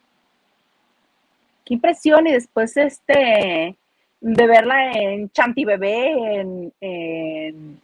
Qué 1.65 1.75
impresión 1.75 2.27
y 2.27 2.33
después 2.33 2.77
este, 2.77 3.79
de 4.21 4.47
verla 4.49 4.91
en 4.95 5.31
Chanti 5.31 5.65
Bebé, 5.65 6.41
en, 6.81 7.81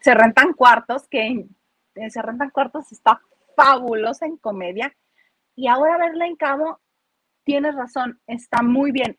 Se 0.00 0.14
Rentan 0.14 0.54
Cuartos, 0.54 1.06
que 1.06 1.26
en, 1.26 2.10
Se 2.10 2.22
Rentan 2.22 2.48
Cuartos 2.48 2.90
está 2.92 3.20
fabulosa 3.54 4.24
en 4.24 4.38
comedia, 4.38 4.90
y 5.54 5.68
ahora 5.68 5.98
verla 5.98 6.26
en 6.26 6.36
Cabo, 6.36 6.80
tienes 7.44 7.74
razón, 7.74 8.18
está 8.26 8.62
muy 8.62 8.90
bien. 8.90 9.18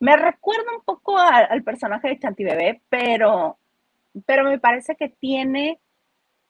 Me 0.00 0.16
recuerda 0.16 0.74
un 0.76 0.82
poco 0.82 1.16
al, 1.16 1.62
personaje 1.62 2.08
de 2.08 2.18
Chanti 2.18 2.42
Bebé, 2.42 2.80
pero 2.88 3.58
pero 4.26 4.44
me 4.44 4.58
parece 4.58 4.96
que 4.96 5.08
tiene 5.08 5.78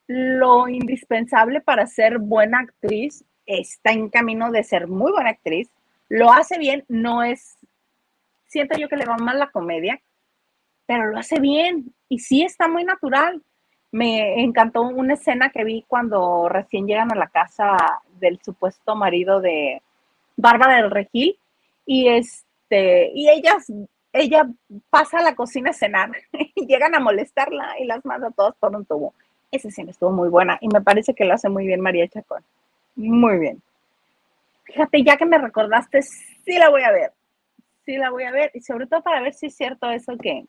lo 0.06 0.68
indispensable 0.68 1.60
para 1.60 1.86
ser 1.86 2.18
buena 2.18 2.60
actriz, 2.60 3.24
está 3.46 3.92
en 3.92 4.08
camino 4.08 4.50
de 4.50 4.64
ser 4.64 4.88
muy 4.88 5.12
buena 5.12 5.30
actriz, 5.30 5.68
lo 6.08 6.30
hace 6.32 6.58
bien, 6.58 6.84
no 6.88 7.22
es, 7.22 7.56
siento 8.46 8.78
yo 8.78 8.88
que 8.88 8.96
le 8.96 9.06
va 9.06 9.16
mal 9.16 9.38
la 9.38 9.50
comedia, 9.50 10.00
pero 10.86 11.06
lo 11.06 11.18
hace 11.18 11.40
bien 11.40 11.94
y 12.08 12.18
sí 12.18 12.42
está 12.42 12.68
muy 12.68 12.84
natural. 12.84 13.42
Me 13.90 14.42
encantó 14.42 14.82
una 14.82 15.14
escena 15.14 15.50
que 15.50 15.64
vi 15.64 15.84
cuando 15.86 16.48
recién 16.48 16.86
llegan 16.86 17.12
a 17.12 17.16
la 17.16 17.28
casa 17.28 17.76
del 18.20 18.40
supuesto 18.42 18.94
marido 18.94 19.40
de 19.40 19.82
Bárbara 20.36 20.76
del 20.76 20.90
Regil 20.90 21.38
y 21.86 22.08
este 22.08 23.10
y 23.14 23.28
ellas 23.28 23.70
ella 24.12 24.46
pasa 24.90 25.18
a 25.18 25.22
la 25.22 25.34
cocina 25.34 25.70
a 25.70 25.74
cenar 25.74 26.10
y 26.32 26.66
llegan 26.66 26.94
a 26.94 27.00
molestarla 27.00 27.78
y 27.78 27.84
las 27.84 28.04
manda 28.04 28.30
todas 28.30 28.54
por 28.56 28.74
un 28.74 28.84
tubo. 28.84 29.14
Esa 29.52 29.68
escena 29.68 29.90
estuvo 29.90 30.10
muy 30.10 30.30
buena 30.30 30.58
y 30.60 30.68
me 30.68 30.80
parece 30.80 31.14
que 31.14 31.24
lo 31.24 31.34
hace 31.34 31.48
muy 31.48 31.66
bien 31.66 31.80
María 31.80 32.08
Chacón. 32.08 32.42
Muy 32.96 33.38
bien. 33.38 33.62
Fíjate, 34.64 35.04
ya 35.04 35.16
que 35.16 35.26
me 35.26 35.38
recordaste, 35.38 36.02
sí 36.02 36.58
la 36.58 36.70
voy 36.70 36.82
a 36.82 36.90
ver. 36.90 37.12
Sí 37.84 37.96
la 37.98 38.10
voy 38.10 38.24
a 38.24 38.32
ver 38.32 38.50
y 38.54 38.62
sobre 38.62 38.86
todo 38.86 39.02
para 39.02 39.20
ver 39.20 39.34
si 39.34 39.46
es 39.46 39.54
cierto 39.54 39.90
eso 39.90 40.16
que, 40.16 40.46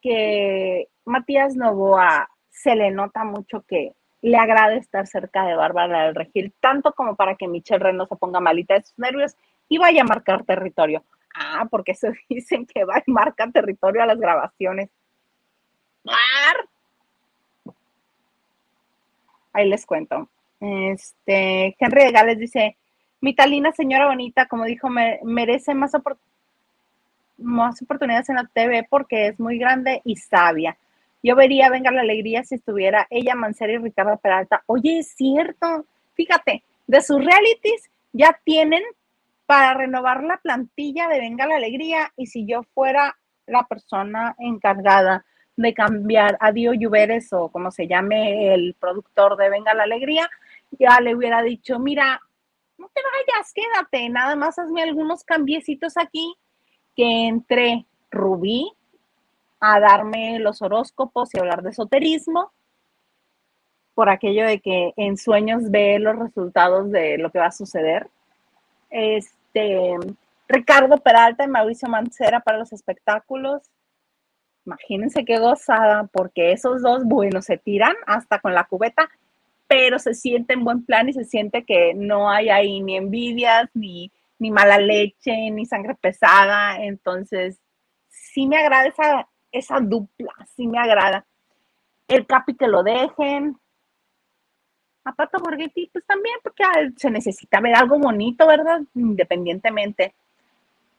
que 0.00 0.86
Matías 1.04 1.56
Novoa 1.56 2.28
se 2.50 2.76
le 2.76 2.92
nota 2.92 3.24
mucho 3.24 3.64
que 3.66 3.92
le 4.20 4.36
agrada 4.36 4.76
estar 4.76 5.06
cerca 5.08 5.44
de 5.44 5.56
Bárbara 5.56 6.04
del 6.04 6.14
Regil, 6.14 6.52
tanto 6.60 6.92
como 6.92 7.16
para 7.16 7.34
que 7.34 7.48
Michelle 7.48 7.82
Reno 7.82 8.06
se 8.06 8.14
ponga 8.14 8.38
malita 8.38 8.74
de 8.74 8.84
sus 8.84 8.96
nervios 8.98 9.34
y 9.68 9.78
vaya 9.78 10.02
a 10.02 10.06
marcar 10.06 10.44
territorio. 10.44 11.02
Ah, 11.34 11.66
porque 11.68 11.94
se 11.94 12.12
dicen 12.28 12.66
que 12.66 12.84
va 12.84 13.02
y 13.04 13.10
marca 13.10 13.50
territorio 13.50 14.02
a 14.02 14.06
las 14.06 14.18
grabaciones. 14.18 14.90
Ahí 19.52 19.68
les 19.68 19.86
cuento. 19.86 20.28
Este, 20.60 21.76
Henry 21.78 22.04
de 22.04 22.12
Gales 22.12 22.38
dice, 22.38 22.76
mi 23.20 23.34
talina 23.34 23.72
señora 23.72 24.06
bonita, 24.06 24.46
como 24.46 24.64
dijo, 24.64 24.88
merece 24.88 25.74
más, 25.74 25.92
más 27.38 27.82
oportunidades 27.82 28.28
en 28.28 28.36
la 28.36 28.50
TV 28.52 28.86
porque 28.88 29.28
es 29.28 29.40
muy 29.40 29.58
grande 29.58 30.00
y 30.04 30.16
sabia. 30.16 30.76
Yo 31.22 31.36
vería 31.36 31.70
Venga 31.70 31.92
la 31.92 32.00
Alegría 32.00 32.42
si 32.42 32.56
estuviera 32.56 33.06
ella, 33.10 33.34
Mancera 33.34 33.72
y 33.72 33.78
Ricardo 33.78 34.16
Peralta. 34.16 34.62
Oye, 34.66 34.98
es 34.98 35.14
cierto. 35.14 35.86
Fíjate, 36.14 36.64
de 36.86 37.00
sus 37.00 37.24
realities 37.24 37.90
ya 38.12 38.38
tienen 38.44 38.82
para 39.46 39.74
renovar 39.74 40.24
la 40.24 40.38
plantilla 40.38 41.08
de 41.08 41.20
Venga 41.20 41.46
la 41.46 41.56
Alegría 41.56 42.12
y 42.16 42.26
si 42.26 42.44
yo 42.44 42.64
fuera 42.74 43.16
la 43.46 43.64
persona 43.64 44.34
encargada 44.38 45.24
de 45.56 45.74
cambiar 45.74 46.36
a 46.40 46.52
Dio 46.52 46.72
Lluveres 46.72 47.32
o 47.32 47.48
como 47.48 47.70
se 47.70 47.86
llame 47.86 48.54
el 48.54 48.74
productor 48.78 49.36
de 49.36 49.50
Venga 49.50 49.74
la 49.74 49.84
Alegría, 49.84 50.28
ya 50.78 51.00
le 51.00 51.14
hubiera 51.14 51.42
dicho, 51.42 51.78
mira, 51.78 52.20
no 52.78 52.90
te 52.92 53.00
vayas, 53.02 53.52
quédate, 53.52 54.08
nada 54.08 54.34
más 54.36 54.58
hazme 54.58 54.82
algunos 54.82 55.24
cambiecitos 55.24 55.96
aquí, 55.96 56.34
que 56.96 57.26
entre 57.26 57.86
Rubí 58.10 58.72
a 59.60 59.78
darme 59.78 60.38
los 60.38 60.60
horóscopos 60.62 61.34
y 61.34 61.38
hablar 61.38 61.62
de 61.62 61.70
esoterismo, 61.70 62.52
por 63.94 64.08
aquello 64.08 64.46
de 64.46 64.60
que 64.60 64.92
en 64.96 65.16
sueños 65.16 65.70
ve 65.70 65.98
los 65.98 66.18
resultados 66.18 66.90
de 66.90 67.18
lo 67.18 67.30
que 67.30 67.38
va 67.38 67.46
a 67.46 67.52
suceder. 67.52 68.08
Es, 68.90 69.32
este, 69.52 69.96
Ricardo 70.48 70.98
Peralta 70.98 71.44
y 71.44 71.48
Mauricio 71.48 71.88
Mancera 71.88 72.40
para 72.40 72.58
los 72.58 72.72
espectáculos. 72.72 73.62
Imagínense 74.64 75.24
qué 75.24 75.38
gozada, 75.38 76.08
porque 76.12 76.52
esos 76.52 76.82
dos, 76.82 77.04
bueno, 77.04 77.42
se 77.42 77.58
tiran 77.58 77.96
hasta 78.06 78.38
con 78.38 78.54
la 78.54 78.64
cubeta, 78.64 79.08
pero 79.66 79.98
se 79.98 80.14
siente 80.14 80.54
en 80.54 80.64
buen 80.64 80.84
plan 80.84 81.08
y 81.08 81.12
se 81.12 81.24
siente 81.24 81.64
que 81.64 81.94
no 81.94 82.30
hay 82.30 82.48
ahí 82.50 82.80
ni 82.80 82.96
envidias, 82.96 83.68
ni, 83.74 84.12
ni 84.38 84.50
mala 84.50 84.78
leche, 84.78 85.50
ni 85.50 85.66
sangre 85.66 85.94
pesada. 85.94 86.76
Entonces, 86.82 87.60
sí 88.08 88.46
me 88.46 88.58
agrada 88.58 89.26
esa, 89.50 89.80
dupla, 89.80 90.32
sí 90.54 90.66
me 90.66 90.78
agrada. 90.78 91.26
El 92.08 92.26
capi 92.26 92.54
que 92.54 92.68
lo 92.68 92.82
dejen, 92.82 93.56
a 95.04 95.12
Pato 95.12 95.38
Borghetti, 95.40 95.90
pues 95.92 96.04
también 96.06 96.36
porque 96.42 96.64
se 96.96 97.10
necesita 97.10 97.60
ver 97.60 97.74
algo 97.74 97.98
bonito, 97.98 98.46
¿verdad? 98.46 98.80
Independientemente. 98.94 100.14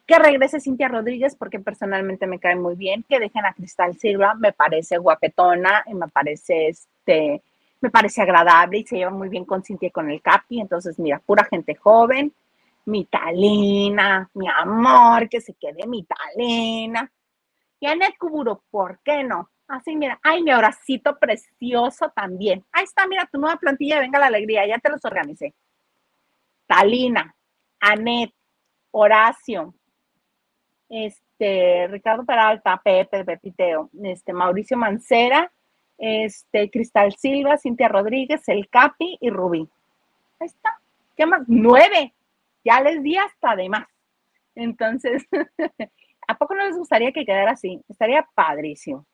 Que 0.05 0.19
regrese 0.19 0.59
Cintia 0.59 0.89
Rodríguez 0.89 1.35
porque 1.35 1.59
personalmente 1.59 2.27
me 2.27 2.39
cae 2.39 2.55
muy 2.55 2.75
bien. 2.75 3.03
Que 3.07 3.19
dejen 3.19 3.45
a 3.45 3.53
Cristal 3.53 3.97
Silva, 3.97 4.35
me 4.35 4.51
parece 4.51 4.97
guapetona 4.97 5.83
y 5.87 5.93
me 5.93 6.07
parece 6.07 6.67
este, 6.69 7.41
me 7.83 7.89
parece 7.89 8.21
agradable 8.21 8.79
y 8.79 8.85
se 8.85 8.95
lleva 8.95 9.11
muy 9.11 9.27
bien 9.27 9.43
con 9.43 9.61
Cintia 9.61 9.87
y 9.87 9.91
con 9.91 10.09
el 10.09 10.21
Capi. 10.21 10.61
Entonces, 10.61 10.97
mira, 10.99 11.19
pura 11.19 11.43
gente 11.43 11.75
joven. 11.75 12.33
mi 12.85 13.05
talina, 13.05 14.29
mi 14.33 14.47
amor, 14.47 15.29
que 15.29 15.41
se 15.41 15.53
quede 15.53 15.85
mi 15.87 16.03
talina. 16.05 17.11
Y 17.79 17.87
Anet 17.87 18.17
Kuburo, 18.17 18.61
¿por 18.71 18.99
qué 19.03 19.23
no? 19.23 19.49
Así, 19.67 19.95
mira, 19.95 20.19
ay, 20.23 20.43
mi 20.43 20.51
abracito 20.51 21.17
precioso 21.17 22.09
también. 22.15 22.63
Ahí 22.71 22.85
está, 22.85 23.07
mira, 23.07 23.27
tu 23.31 23.37
nueva 23.37 23.57
plantilla, 23.57 23.99
venga 23.99 24.19
la 24.19 24.27
alegría, 24.27 24.65
ya 24.65 24.79
te 24.79 24.89
los 24.89 25.03
organicé. 25.03 25.53
Talina, 26.67 27.35
Anet, 27.81 28.33
Horacio, 28.91 29.73
este, 30.93 31.87
Ricardo 31.87 32.23
Peralta, 32.23 32.79
Pepe, 32.83 33.25
Pepiteo, 33.25 33.89
este, 34.03 34.31
Mauricio 34.31 34.77
Mancera, 34.77 35.51
este, 35.97 36.69
Cristal 36.69 37.13
Silva, 37.13 37.57
Cintia 37.57 37.87
Rodríguez, 37.87 38.47
El 38.47 38.69
Capi 38.69 39.17
y 39.19 39.29
Rubí. 39.31 39.67
Ahí 40.39 40.47
está. 40.47 40.79
¿Qué 41.17 41.25
más? 41.25 41.41
Nueve. 41.47 42.13
Ya 42.63 42.79
les 42.81 43.01
di 43.01 43.17
hasta 43.17 43.55
de 43.55 43.69
más. 43.69 43.87
Entonces, 44.55 45.25
¿a 46.27 46.37
poco 46.37 46.53
no 46.53 46.65
les 46.65 46.77
gustaría 46.77 47.11
que 47.11 47.25
quedara 47.25 47.51
así? 47.51 47.81
Estaría 47.89 48.27
padrísimo. 48.35 49.05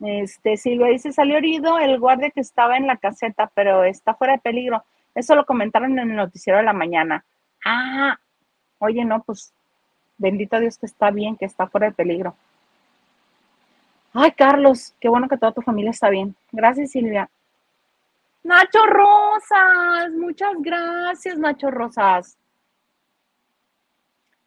Este, 0.00 0.56
Silvia 0.56 0.88
dice, 0.88 1.12
salió 1.12 1.38
herido 1.38 1.78
el 1.78 1.98
guardia 1.98 2.30
que 2.30 2.40
estaba 2.40 2.76
en 2.76 2.86
la 2.86 2.98
caseta, 2.98 3.50
pero 3.54 3.82
está 3.82 4.14
fuera 4.14 4.34
de 4.34 4.40
peligro. 4.40 4.84
Eso 5.14 5.34
lo 5.34 5.44
comentaron 5.44 5.98
en 5.98 6.10
el 6.10 6.16
noticiero 6.16 6.58
de 6.58 6.64
la 6.64 6.72
mañana. 6.72 7.24
Ah, 7.64 8.18
oye, 8.78 9.04
no, 9.04 9.22
pues 9.24 9.54
bendito 10.18 10.58
Dios 10.60 10.78
que 10.78 10.86
está 10.86 11.10
bien, 11.10 11.36
que 11.36 11.44
está 11.44 11.66
fuera 11.66 11.88
de 11.88 11.94
peligro. 11.94 12.36
Ay, 14.12 14.32
Carlos, 14.32 14.94
qué 15.00 15.08
bueno 15.08 15.28
que 15.28 15.36
toda 15.36 15.52
tu 15.52 15.60
familia 15.60 15.90
está 15.90 16.08
bien. 16.08 16.34
Gracias, 16.50 16.92
Silvia. 16.92 17.28
Nacho 18.42 18.86
Rosas, 18.86 20.10
muchas 20.12 20.54
gracias, 20.60 21.36
Nacho 21.36 21.70
Rosas. 21.70 22.38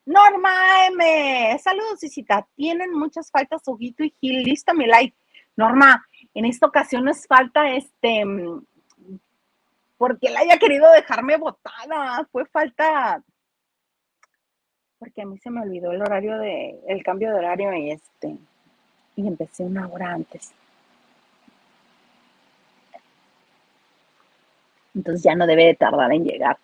Norma 0.06 0.50
M, 0.88 1.60
saludos, 1.60 2.04
Isita. 2.04 2.48
Tienen 2.56 2.92
muchas 2.94 3.30
faltas, 3.30 3.62
Ojito 3.68 4.04
y 4.04 4.14
Gil. 4.20 4.44
Listo, 4.44 4.74
mi 4.74 4.88
like. 4.88 5.16
Norma, 5.56 6.04
en 6.34 6.46
esta 6.46 6.66
ocasión 6.66 7.04
nos 7.04 7.28
falta 7.28 7.70
este, 7.70 8.24
porque 10.00 10.28
él 10.28 10.38
haya 10.38 10.58
querido 10.58 10.92
dejarme 10.94 11.38
botada. 11.38 12.28
Fue 12.32 12.46
falta, 12.46 13.22
porque 15.00 15.22
a 15.22 15.26
mí 15.26 15.38
se 15.38 15.50
me 15.50 15.62
olvidó 15.62 15.92
el 15.92 16.02
horario 16.02 16.38
de, 16.38 16.80
el 16.88 17.02
cambio 17.04 17.30
de 17.30 17.40
horario 17.40 17.74
y 17.74 17.92
este, 17.92 18.38
y 19.16 19.28
empecé 19.28 19.64
una 19.64 19.88
hora 19.88 20.12
antes. 20.14 20.54
Entonces 24.94 25.24
ya 25.24 25.36
no 25.36 25.48
debe 25.48 25.66
de 25.66 25.76
tardar 25.76 26.12
en 26.12 26.26
llegar 26.26 26.58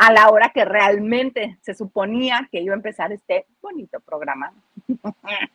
a 0.00 0.12
la 0.12 0.30
hora 0.30 0.48
que 0.48 0.64
realmente 0.64 1.58
se 1.60 1.74
suponía 1.74 2.48
que 2.50 2.62
iba 2.62 2.72
a 2.72 2.76
empezar 2.76 3.12
este 3.12 3.44
bonito 3.60 4.00
programa. 4.00 4.50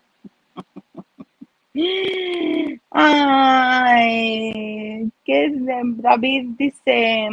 Ay, 2.92 4.32
que 5.26 5.52
David 5.52 6.50
dice, 6.58 7.28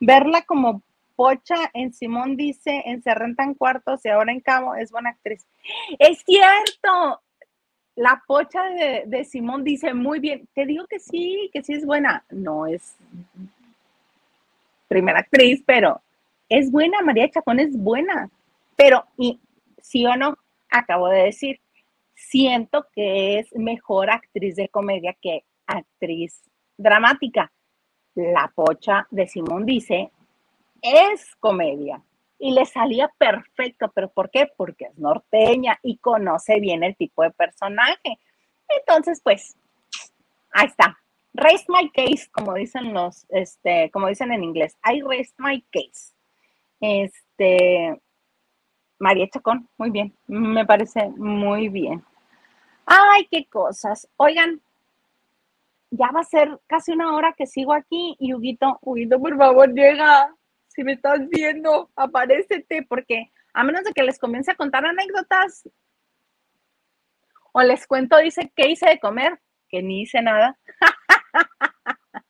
verla 0.00 0.40
como 0.42 0.80
Pocha 1.18 1.68
en 1.74 1.92
Simón 1.92 2.36
dice, 2.36 2.80
en 2.86 3.02
Se 3.02 3.12
rentan 3.12 3.54
cuartos 3.54 4.04
y 4.04 4.08
ahora 4.08 4.30
en 4.30 4.38
Cabo 4.38 4.76
es 4.76 4.92
buena 4.92 5.10
actriz. 5.10 5.44
Es 5.98 6.22
cierto, 6.24 7.20
la 7.96 8.22
Pocha 8.24 8.62
de, 8.70 9.02
de 9.04 9.24
Simón 9.24 9.64
dice 9.64 9.94
muy 9.94 10.20
bien, 10.20 10.48
te 10.54 10.64
digo 10.64 10.86
que 10.86 11.00
sí, 11.00 11.50
que 11.52 11.64
sí 11.64 11.72
es 11.72 11.84
buena. 11.84 12.24
No 12.30 12.68
es 12.68 12.94
primera 14.86 15.18
actriz, 15.18 15.60
pero 15.66 16.00
es 16.48 16.70
buena, 16.70 17.00
María 17.00 17.28
Chacón 17.28 17.58
es 17.58 17.76
buena. 17.76 18.30
Pero, 18.76 19.04
y 19.16 19.40
sí 19.82 20.06
o 20.06 20.14
no, 20.14 20.38
acabo 20.70 21.08
de 21.08 21.24
decir, 21.24 21.58
siento 22.14 22.86
que 22.94 23.40
es 23.40 23.52
mejor 23.56 24.08
actriz 24.08 24.54
de 24.54 24.68
comedia 24.68 25.16
que 25.20 25.42
actriz 25.66 26.44
dramática. 26.76 27.50
La 28.14 28.52
pocha 28.54 29.08
de 29.10 29.26
Simón 29.26 29.66
dice, 29.66 30.12
es 30.82 31.34
comedia. 31.36 32.02
Y 32.38 32.52
le 32.52 32.64
salía 32.66 33.10
perfecto, 33.18 33.90
pero 33.94 34.10
¿por 34.10 34.30
qué? 34.30 34.48
Porque 34.56 34.86
es 34.86 34.98
norteña 34.98 35.78
y 35.82 35.98
conoce 35.98 36.60
bien 36.60 36.84
el 36.84 36.96
tipo 36.96 37.22
de 37.22 37.32
personaje. 37.32 38.18
Entonces, 38.68 39.20
pues, 39.22 39.56
ahí 40.52 40.66
está. 40.66 40.98
Raise 41.34 41.64
my 41.68 41.90
case, 41.90 42.28
como 42.30 42.54
dicen 42.54 42.94
los, 42.94 43.26
este, 43.30 43.90
como 43.90 44.06
dicen 44.08 44.32
en 44.32 44.44
inglés. 44.44 44.76
I 44.84 45.02
raised 45.02 45.34
my 45.38 45.60
case. 45.72 46.14
Este, 46.80 48.00
María 48.98 49.28
Chacón, 49.28 49.68
muy 49.76 49.90
bien, 49.90 50.14
me 50.26 50.64
parece 50.66 51.08
muy 51.10 51.68
bien. 51.68 52.04
Ay, 52.84 53.26
qué 53.30 53.46
cosas. 53.46 54.08
Oigan, 54.16 54.60
ya 55.90 56.10
va 56.10 56.20
a 56.20 56.24
ser 56.24 56.58
casi 56.66 56.92
una 56.92 57.14
hora 57.14 57.34
que 57.36 57.46
sigo 57.46 57.72
aquí 57.72 58.16
y 58.18 58.34
Huguito, 58.34 58.78
Huguito, 58.82 59.20
por 59.20 59.36
favor, 59.36 59.72
llega. 59.72 60.34
Si 60.78 60.84
me 60.84 60.92
estás 60.92 61.28
viendo, 61.28 61.90
aparécete, 61.96 62.84
porque 62.84 63.32
a 63.52 63.64
menos 63.64 63.82
de 63.82 63.92
que 63.92 64.04
les 64.04 64.16
comience 64.16 64.52
a 64.52 64.54
contar 64.54 64.86
anécdotas 64.86 65.68
o 67.50 67.60
les 67.62 67.84
cuento, 67.84 68.16
dice, 68.18 68.52
¿qué 68.54 68.68
hice 68.68 68.88
de 68.88 69.00
comer? 69.00 69.40
Que 69.68 69.82
ni 69.82 70.02
hice 70.02 70.22
nada. 70.22 70.56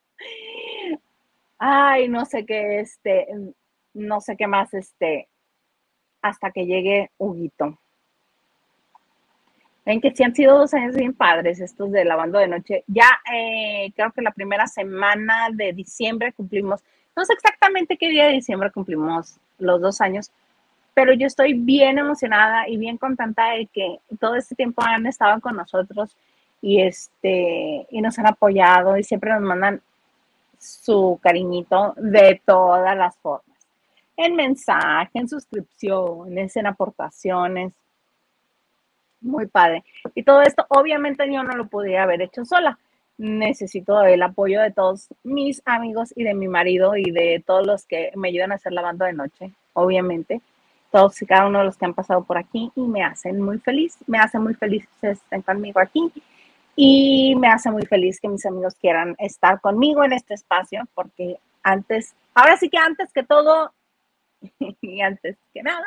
Ay, 1.59 2.09
no 2.09 2.25
sé 2.25 2.47
qué, 2.47 2.81
este, 2.81 3.27
no 3.93 4.23
sé 4.23 4.35
qué 4.39 4.47
más, 4.47 4.73
este, 4.73 5.29
hasta 6.23 6.51
que 6.51 6.65
llegue 6.65 7.11
Huguito. 7.19 7.79
Ven 9.85 10.01
que 10.01 10.15
sí 10.17 10.25
han 10.25 10.35
sido 10.35 10.59
dos 10.59 10.73
años 10.73 10.97
bien 10.97 11.13
padres 11.13 11.61
estos 11.61 11.93
de 11.93 12.07
lavando 12.07 12.39
de 12.39 12.49
noche. 12.49 12.85
Ya 12.87 13.11
eh, 13.31 13.93
creo 13.95 14.11
que 14.13 14.23
la 14.23 14.33
primera 14.33 14.67
semana 14.67 15.49
de 15.53 15.75
diciembre 15.75 16.33
cumplimos, 16.33 16.83
no 17.19 17.25
sé 17.25 17.33
exactamente 17.33 17.97
qué 17.97 18.09
día 18.09 18.27
de 18.27 18.35
diciembre 18.35 18.71
cumplimos 18.71 19.41
los 19.59 19.81
dos 19.81 20.01
años, 20.01 20.31
pero 20.95 21.13
yo 21.13 21.27
estoy 21.27 21.53
bien 21.53 21.99
emocionada 21.99 22.69
y 22.69 22.77
bien 22.77 22.97
contenta 22.97 23.51
de 23.51 23.67
que 23.67 23.99
todo 24.21 24.37
este 24.37 24.55
tiempo 24.55 24.83
han 24.85 25.05
estado 25.05 25.41
con 25.41 25.57
nosotros 25.57 26.17
y 26.63 26.81
este 26.81 27.89
y 27.91 28.01
nos 28.01 28.17
han 28.21 28.29
apoyado 28.29 28.97
y 28.97 29.03
siempre 29.03 29.33
nos 29.33 29.43
mandan 29.43 29.83
su 30.61 31.19
cariñito 31.21 31.95
de 31.97 32.41
todas 32.47 32.97
las 32.97 33.17
formas 33.17 33.49
en 34.17 34.37
mensaje, 34.37 35.11
en 35.15 35.29
suscripciones, 35.29 36.57
en 36.57 36.67
aportaciones. 36.67 37.73
Muy 39.21 39.47
padre. 39.47 39.85
Y 40.15 40.23
todo 40.23 40.43
esto, 40.43 40.67
obviamente, 40.69 41.33
yo 41.33 41.43
no 41.43 41.57
lo 41.57 41.67
podía 41.67 42.05
haber 42.05 42.23
hecho 42.23 42.45
sola. 42.45 42.79
Necesito 43.19 44.03
el 44.03 44.23
apoyo 44.23 44.61
de 44.61 44.71
todos 44.71 45.09
mis 45.25 45.61
amigos 45.65 46.13
y 46.17 46.25
de 46.25 46.35
mi 46.35 46.49
marido 46.49 46.97
y 46.97 47.11
de 47.11 47.43
todos 47.45 47.67
los 47.67 47.85
que 47.85 48.13
me 48.15 48.29
ayudan 48.29 48.53
a 48.53 48.55
hacer 48.55 48.73
la 48.73 48.83
banda 48.83 49.07
de 49.07 49.13
noche, 49.13 49.53
obviamente. 49.75 50.41
Todos 50.91 51.21
y 51.21 51.27
cada 51.27 51.47
uno 51.47 51.59
de 51.59 51.67
los 51.67 51.77
que 51.77 51.85
han 51.85 51.95
pasado 51.95 52.25
por 52.25 52.39
aquí 52.39 52.71
y 52.75 52.81
me 52.81 53.03
hacen 53.03 53.41
muy 53.43 53.59
feliz. 53.59 53.99
Me 54.07 54.19
hace 54.19 54.39
muy 54.39 54.55
feliz 54.55 54.89
que 55.01 55.11
estén 55.11 55.43
conmigo 55.43 55.81
aquí 55.81 56.11
y 56.77 57.35
me 57.37 57.49
hace 57.49 57.73
muy 57.73 57.85
feliz 57.87 58.21
que 58.21 58.29
mis 58.29 58.47
amigos 58.47 58.77
quieran 58.81 59.17
estar 59.19 59.61
conmigo 59.61 60.05
en 60.05 60.13
este 60.13 60.35
espacio 60.35 60.85
porque 60.95 61.41
antes, 61.65 62.15
ahora 62.35 62.57
sí 62.57 62.71
que 62.71 62.79
antes 62.79 63.13
que 63.13 63.25
todo, 63.25 63.73
y 64.81 65.01
antes 65.01 65.37
que 65.53 65.65
nada, 65.65 65.87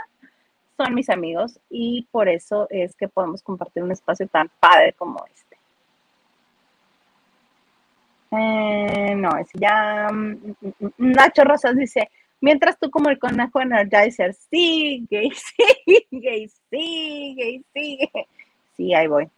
son 0.76 0.94
mis 0.94 1.10
amigos 1.10 1.60
y 1.70 2.08
por 2.12 2.28
eso 2.28 2.68
es 2.70 2.94
que 2.96 3.08
podemos 3.08 3.42
compartir 3.42 3.84
un 3.84 3.94
espacio 3.94 4.28
tan 4.28 4.52
padre 4.60 4.94
como 4.94 5.24
este. 5.34 5.51
Eh, 8.32 9.14
no, 9.16 9.38
es 9.38 9.50
ya. 9.54 10.10
Mm, 10.12 10.56
mm, 10.62 10.74
mm, 10.80 11.12
Nacho 11.12 11.44
Rosas 11.44 11.76
dice: 11.76 12.10
Mientras 12.40 12.78
tú, 12.80 12.90
como 12.90 13.10
el 13.10 13.20
conejo 13.20 13.62
Energizer, 13.62 14.34
sigue, 14.34 15.30
sigue, 16.10 16.50
sigue, 16.70 17.64
sigue. 17.74 18.28
Sí, 18.78 18.94
ahí 18.94 19.08
voy. 19.08 19.30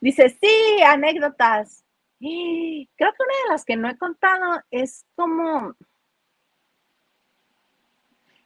Dice: 0.00 0.30
Sí, 0.40 0.82
anécdotas. 0.82 1.84
Creo 2.18 2.86
que 2.96 3.24
una 3.24 3.34
de 3.44 3.50
las 3.50 3.64
que 3.64 3.76
no 3.76 3.88
he 3.88 3.96
contado 3.96 4.60
es 4.70 5.06
como 5.16 5.74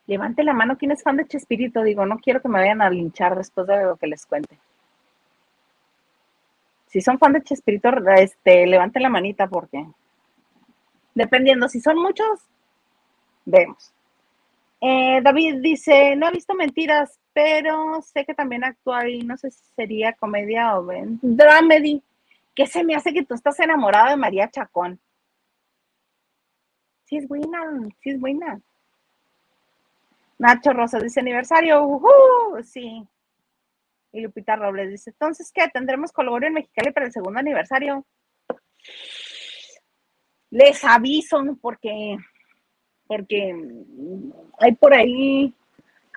Levante 0.06 0.44
la 0.44 0.52
mano, 0.52 0.76
¿quién 0.76 0.92
es 0.92 1.02
fan 1.02 1.16
de 1.16 1.26
Chespirito? 1.26 1.82
Digo, 1.82 2.04
no 2.04 2.18
quiero 2.18 2.42
que 2.42 2.48
me 2.48 2.58
vayan 2.58 2.82
a 2.82 2.90
linchar 2.90 3.36
después 3.36 3.66
de 3.66 3.84
lo 3.84 3.96
que 3.96 4.06
les 4.06 4.26
cuente. 4.26 4.58
Si 6.94 7.00
son 7.00 7.18
fan 7.18 7.32
de 7.32 7.42
Chespirito, 7.42 7.90
este, 8.16 8.68
levante 8.68 9.00
la 9.00 9.08
manita 9.08 9.48
porque 9.48 9.84
dependiendo, 11.12 11.68
si 11.68 11.80
son 11.80 11.98
muchos, 11.98 12.38
vemos. 13.44 13.92
Eh, 14.80 15.20
David 15.20 15.56
dice, 15.60 16.14
no 16.14 16.28
he 16.28 16.30
visto 16.30 16.54
mentiras, 16.54 17.18
pero 17.32 18.00
sé 18.00 18.24
que 18.24 18.32
también 18.32 18.62
actúa 18.62 19.08
y 19.08 19.22
no 19.22 19.36
sé 19.36 19.50
si 19.50 19.64
sería 19.74 20.12
comedia 20.12 20.78
o 20.78 20.86
dramedy. 21.20 22.00
¿Qué 22.54 22.68
se 22.68 22.84
me 22.84 22.94
hace 22.94 23.12
que 23.12 23.24
tú 23.24 23.34
estás 23.34 23.58
enamorado 23.58 24.10
de 24.10 24.16
María 24.16 24.48
Chacón? 24.48 25.00
Sí 27.06 27.16
es 27.16 27.26
buena, 27.26 27.58
sí 28.04 28.10
es 28.10 28.20
buena. 28.20 28.60
Nacho 30.38 30.72
Rosa 30.72 31.00
dice 31.00 31.18
aniversario, 31.18 31.84
uh 31.84 32.62
sí. 32.62 33.04
Y 34.14 34.20
Lupita 34.20 34.54
Robles 34.54 34.90
dice, 34.90 35.10
entonces, 35.10 35.50
¿qué? 35.52 35.68
¿Tendremos 35.68 36.12
colgorio 36.12 36.46
en 36.46 36.54
Mexicali 36.54 36.92
para 36.92 37.06
el 37.06 37.12
segundo 37.12 37.40
aniversario? 37.40 38.06
Les 40.50 40.84
aviso, 40.84 41.42
porque, 41.60 42.16
porque 43.08 43.52
hay 44.60 44.72
por 44.76 44.94
ahí 44.94 45.52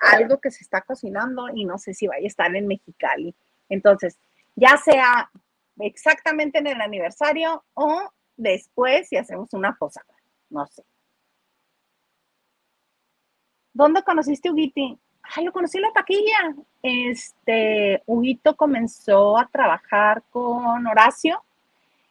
algo 0.00 0.38
que 0.38 0.52
se 0.52 0.62
está 0.62 0.80
cocinando 0.82 1.48
y 1.52 1.64
no 1.64 1.76
sé 1.76 1.92
si 1.92 2.06
vaya 2.06 2.22
a 2.22 2.28
estar 2.28 2.54
en 2.54 2.68
Mexicali. 2.68 3.34
Entonces, 3.68 4.16
ya 4.54 4.76
sea 4.76 5.28
exactamente 5.80 6.58
en 6.58 6.68
el 6.68 6.80
aniversario 6.80 7.64
o 7.74 8.12
después 8.36 9.08
si 9.08 9.16
hacemos 9.16 9.52
una 9.54 9.76
posada, 9.76 10.14
no 10.50 10.64
sé. 10.68 10.84
¿Dónde 13.72 14.04
conociste 14.04 14.50
a? 14.50 15.00
Ay, 15.34 15.44
lo 15.44 15.52
conocí 15.52 15.78
en 15.78 15.82
la 15.82 15.92
taquilla. 15.92 16.54
Este, 16.82 18.02
Huguito 18.06 18.56
comenzó 18.56 19.38
a 19.38 19.46
trabajar 19.46 20.22
con 20.30 20.86
Horacio 20.86 21.42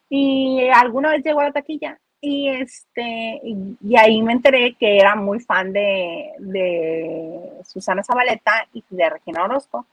y 0.08 0.68
alguna 0.68 1.10
vez 1.10 1.24
llegó 1.24 1.40
a 1.40 1.44
la 1.44 1.52
taquilla 1.52 1.98
y 2.20 2.48
este 2.48 3.40
y, 3.44 3.96
ahí 3.96 4.22
me 4.22 4.32
enteré 4.32 4.74
que 4.74 4.98
era 4.98 5.14
muy 5.14 5.40
fan 5.40 5.72
de, 5.72 6.32
de 6.38 7.60
Susana 7.64 8.02
Zabaleta 8.02 8.66
y 8.72 8.84
de 8.90 9.10
Regina 9.10 9.44
Orozco. 9.44 9.86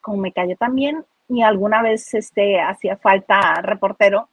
Como 0.00 0.18
me 0.18 0.32
cayó 0.32 0.56
también 0.56 1.04
y 1.28 1.42
alguna 1.42 1.82
vez 1.82 2.14
este 2.14 2.60
hacía 2.60 2.96
falta 2.96 3.54
reportero 3.62 4.28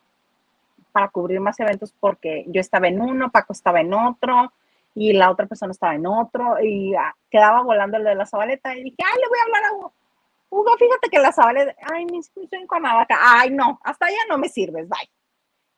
para 0.92 1.10
cubrir 1.10 1.40
más 1.40 1.60
eventos 1.60 1.94
porque 2.00 2.46
yo 2.48 2.62
estaba 2.62 2.88
en 2.88 3.02
uno, 3.02 3.32
Paco 3.32 3.54
estaba 3.54 3.82
en 3.82 3.94
otro, 3.94 4.52
y 4.96 5.14
la 5.14 5.32
otra 5.32 5.48
persona 5.48 5.72
estaba 5.72 5.96
en 5.96 6.06
otro 6.08 6.60
y 6.62 6.96
ah, 6.96 7.16
quedaba 7.30 7.62
volando 7.62 7.98
el 7.98 8.04
de 8.04 8.16
la 8.16 8.26
Zabaleta 8.26 8.76
y 8.76 8.84
dije, 8.84 8.98
ay, 9.00 9.22
le 9.22 9.30
voy 9.30 9.40
a 9.40 9.44
hablar 9.44 9.66
a 9.66 9.74
Hugo. 9.76 9.94
Hugo, 10.50 10.78
fíjate 10.78 11.10
que 11.10 11.20
la 11.20 11.32
Zabaleta, 11.32 11.76
ay, 11.94 12.06
me 12.06 12.18
inscrito 12.18 12.56
en 12.56 12.68
Cuernavaca, 12.68 13.18
ay, 13.20 13.52
no, 13.52 13.80
hasta 13.84 14.08
allá 14.08 14.18
no 14.28 14.38
me 14.38 14.50
sirves, 14.50 14.88
bye. 14.90 15.10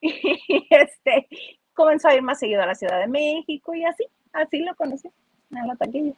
Y 0.00 0.66
este, 0.70 1.28
comenzó 1.74 2.08
a 2.08 2.14
ir 2.14 2.22
más 2.22 2.38
seguido 2.38 2.62
a 2.62 2.66
la 2.66 2.74
Ciudad 2.74 2.98
de 2.98 3.06
México 3.06 3.74
y 3.74 3.84
así, 3.84 4.04
así 4.32 4.60
lo 4.60 4.74
conocí 4.74 5.08
en 5.50 5.68
la 5.68 5.76
taquilla. 5.76 6.14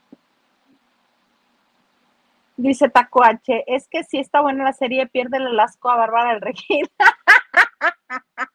Dice 2.57 2.89
Tacuache, 2.89 3.65
es 3.67 3.89
que 3.89 4.05
si 4.05 4.19
está 4.19 4.41
buena 4.41 4.65
la 4.65 4.73
serie, 4.73 5.09
pierde 5.09 5.39
el 5.39 5.59
asco 5.59 5.91
a 5.91 5.97
Bárbara 5.97 6.33
del 6.33 6.41
Regina. 6.41 6.89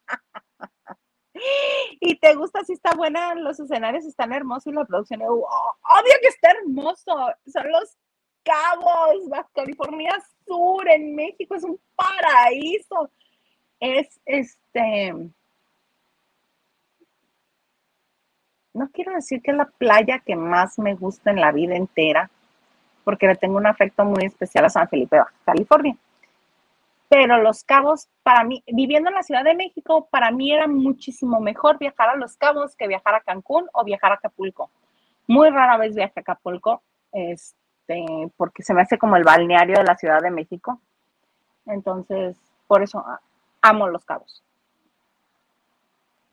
y 1.99 2.17
te 2.17 2.35
gusta 2.35 2.63
si 2.63 2.73
está 2.73 2.93
buena, 2.95 3.35
los 3.35 3.59
escenarios 3.59 4.05
están 4.05 4.33
hermosos 4.33 4.67
y 4.67 4.75
la 4.75 4.85
producción, 4.85 5.21
oh, 5.23 5.27
obvio 5.27 6.13
que 6.21 6.27
está 6.27 6.51
hermoso, 6.51 7.13
son 7.51 7.71
los 7.71 7.97
cabos, 8.43 9.47
California 9.53 10.17
Sur, 10.45 10.89
en 10.89 11.15
México, 11.15 11.55
es 11.55 11.63
un 11.63 11.79
paraíso. 11.95 13.11
Es 13.79 14.19
este, 14.25 15.13
no 18.73 18.89
quiero 18.91 19.13
decir 19.13 19.41
que 19.41 19.51
es 19.51 19.57
la 19.57 19.69
playa 19.77 20.19
que 20.19 20.35
más 20.35 20.77
me 20.79 20.95
gusta 20.95 21.31
en 21.31 21.39
la 21.39 21.51
vida 21.51 21.75
entera, 21.75 22.29
porque 23.05 23.27
le 23.27 23.35
tengo 23.35 23.57
un 23.57 23.67
afecto 23.67 24.03
muy 24.03 24.25
especial 24.25 24.65
a 24.65 24.69
San 24.69 24.89
Felipe, 24.89 25.17
California 25.45 25.95
pero 27.09 27.41
Los 27.41 27.63
Cabos, 27.63 28.07
para 28.21 28.43
mí, 28.43 28.63
viviendo 28.67 29.09
en 29.09 29.15
la 29.15 29.23
Ciudad 29.23 29.43
de 29.43 29.55
México, 29.55 30.07
para 30.11 30.29
mí 30.29 30.53
era 30.53 30.67
muchísimo 30.67 31.39
mejor 31.39 31.79
viajar 31.79 32.09
a 32.09 32.15
Los 32.15 32.37
Cabos 32.37 32.75
que 32.75 32.87
viajar 32.87 33.15
a 33.15 33.21
Cancún 33.21 33.67
o 33.73 33.83
viajar 33.83 34.11
a 34.11 34.15
Acapulco. 34.15 34.69
Muy 35.27 35.49
rara 35.49 35.77
vez 35.77 35.95
viajé 35.95 36.19
a 36.19 36.21
Acapulco, 36.21 36.83
este, 37.11 38.31
porque 38.37 38.61
se 38.61 38.75
me 38.75 38.83
hace 38.83 38.99
como 38.99 39.15
el 39.15 39.23
balneario 39.23 39.77
de 39.77 39.83
la 39.83 39.97
Ciudad 39.97 40.21
de 40.21 40.29
México. 40.29 40.79
Entonces, 41.65 42.37
por 42.67 42.83
eso 42.83 43.03
amo 43.59 43.87
Los 43.87 44.05
Cabos. 44.05 44.43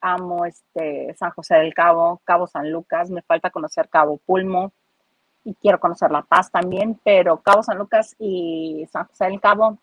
Amo 0.03 0.45
este 0.45 1.15
San 1.15 1.31
José 1.31 1.57
del 1.57 1.73
Cabo, 1.73 2.21
Cabo 2.23 2.47
San 2.47 2.71
Lucas, 2.71 3.11
me 3.11 3.23
falta 3.23 3.49
conocer 3.49 3.89
Cabo 3.89 4.19
Pulmo 4.19 4.73
y 5.43 5.55
quiero 5.55 5.81
conocer 5.81 6.11
La 6.11 6.21
Paz 6.21 6.51
también, 6.51 7.01
pero 7.03 7.39
Cabo 7.39 7.63
San 7.63 7.79
Lucas 7.79 8.15
y 8.19 8.87
San 8.91 9.07
José 9.07 9.25
del 9.25 9.41
Cabo 9.41 9.79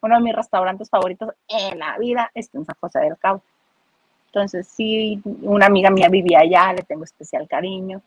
uno 0.00 0.16
de 0.16 0.22
mis 0.22 0.34
restaurantes 0.34 0.88
favoritos 0.88 1.30
en 1.48 1.78
la 1.78 1.98
vida 1.98 2.30
está 2.34 2.58
en 2.58 2.64
San 2.64 2.76
José 2.80 3.00
del 3.00 3.18
Cabo. 3.18 3.42
Entonces, 4.26 4.68
sí, 4.68 5.20
una 5.42 5.66
amiga 5.66 5.90
mía 5.90 6.08
vivía 6.08 6.40
allá, 6.40 6.72
le 6.72 6.82
tengo 6.82 7.04
especial 7.04 7.48
cariño. 7.48 8.02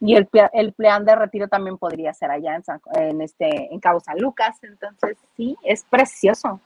Y 0.00 0.14
el, 0.14 0.28
el 0.52 0.72
plan 0.72 1.04
de 1.04 1.16
retiro 1.16 1.48
también 1.48 1.78
podría 1.78 2.12
ser 2.12 2.30
allá 2.30 2.60
en, 2.94 3.22
este, 3.22 3.72
en 3.72 3.80
Cabo 3.80 4.00
San 4.00 4.18
Lucas. 4.18 4.58
Entonces, 4.62 5.16
sí, 5.36 5.56
es 5.62 5.84
precioso. 5.84 6.60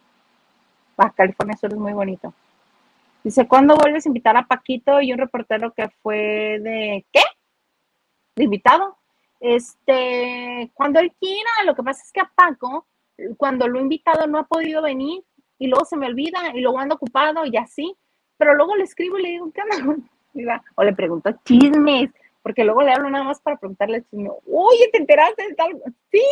Baja 0.97 1.13
California 1.13 1.57
Sur 1.57 1.73
es 1.73 1.79
muy 1.79 1.93
bonito. 1.93 2.35
Dice, 3.23 3.47
¿cuándo 3.47 3.77
vuelves 3.77 4.07
a 4.07 4.09
invitar 4.09 4.37
a 4.37 4.47
Paquito 4.47 5.01
y 5.01 5.13
un 5.13 5.19
reportero 5.19 5.73
que 5.73 5.91
fue 6.03 6.59
de 6.61 7.05
qué? 7.13 7.23
De 8.35 8.45
invitado. 8.45 8.97
Este, 9.39 10.71
cuando 10.75 11.01
él 11.01 11.13
quiera, 11.21 11.51
lo 11.67 11.75
que 11.75 11.83
pasa 11.83 12.03
es 12.03 12.13
que 12.13 12.21
a 12.21 12.33
Paco 12.35 12.87
cuando 13.37 13.69
lo 13.69 13.79
he 13.79 13.83
invitado 13.83 14.27
no 14.27 14.39
ha 14.39 14.45
podido 14.45 14.83
venir 14.83 15.23
y 15.59 15.69
luego 15.69 15.85
se 15.85 15.97
me 15.97 16.07
olvida 16.07 16.39
y 16.55 16.61
luego 16.61 16.79
ando 16.79 16.95
ocupado 16.95 17.45
y 17.45 17.57
así, 17.57 17.95
pero 18.37 18.55
luego 18.55 18.77
le 18.77 18.85
escribo 18.85 19.19
y 19.19 19.23
le 19.23 19.29
digo, 19.31 19.51
¿qué 19.53 19.63
onda? 19.63 19.97
O 20.77 20.85
le 20.85 20.93
pregunto 20.93 21.33
chismes, 21.45 22.09
porque 22.43 22.65
luego 22.65 22.83
le 22.83 22.93
hablo 22.93 23.11
nada 23.11 23.25
más 23.25 23.41
para 23.41 23.57
preguntarle 23.57 24.05
chisme, 24.05 24.31
oye, 24.47 24.89
¿te 24.93 24.99
enteraste 24.99 25.49
de 25.49 25.55
tal? 25.55 25.83
Sí, 26.13 26.23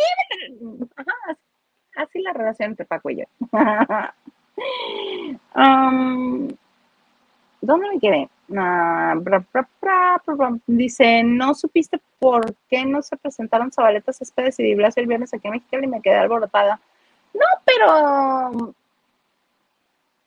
así 1.95 2.21
la 2.21 2.31
relación 2.31 2.71
entre 2.71 2.85
Paco 2.85 3.09
y 3.09 3.17
yo. 3.17 3.25
um, 5.55 6.47
¿Dónde 7.61 7.89
me 7.89 7.99
quedé? 7.99 8.29
Dice, 10.67 11.23
¿no 11.23 11.53
supiste 11.53 12.01
por 12.19 12.55
qué 12.69 12.85
no 12.85 13.01
se 13.01 13.17
presentaron 13.17 13.71
Zabaleta, 13.71 14.11
Céspedes 14.11 14.59
y 14.59 14.75
Blas 14.75 14.97
el 14.97 15.07
viernes 15.07 15.33
aquí 15.33 15.47
en 15.47 15.53
México 15.53 15.77
y 15.81 15.87
me 15.87 16.01
quedé 16.01 16.15
alborotada? 16.15 16.79
No, 17.33 17.45
pero 17.65 18.73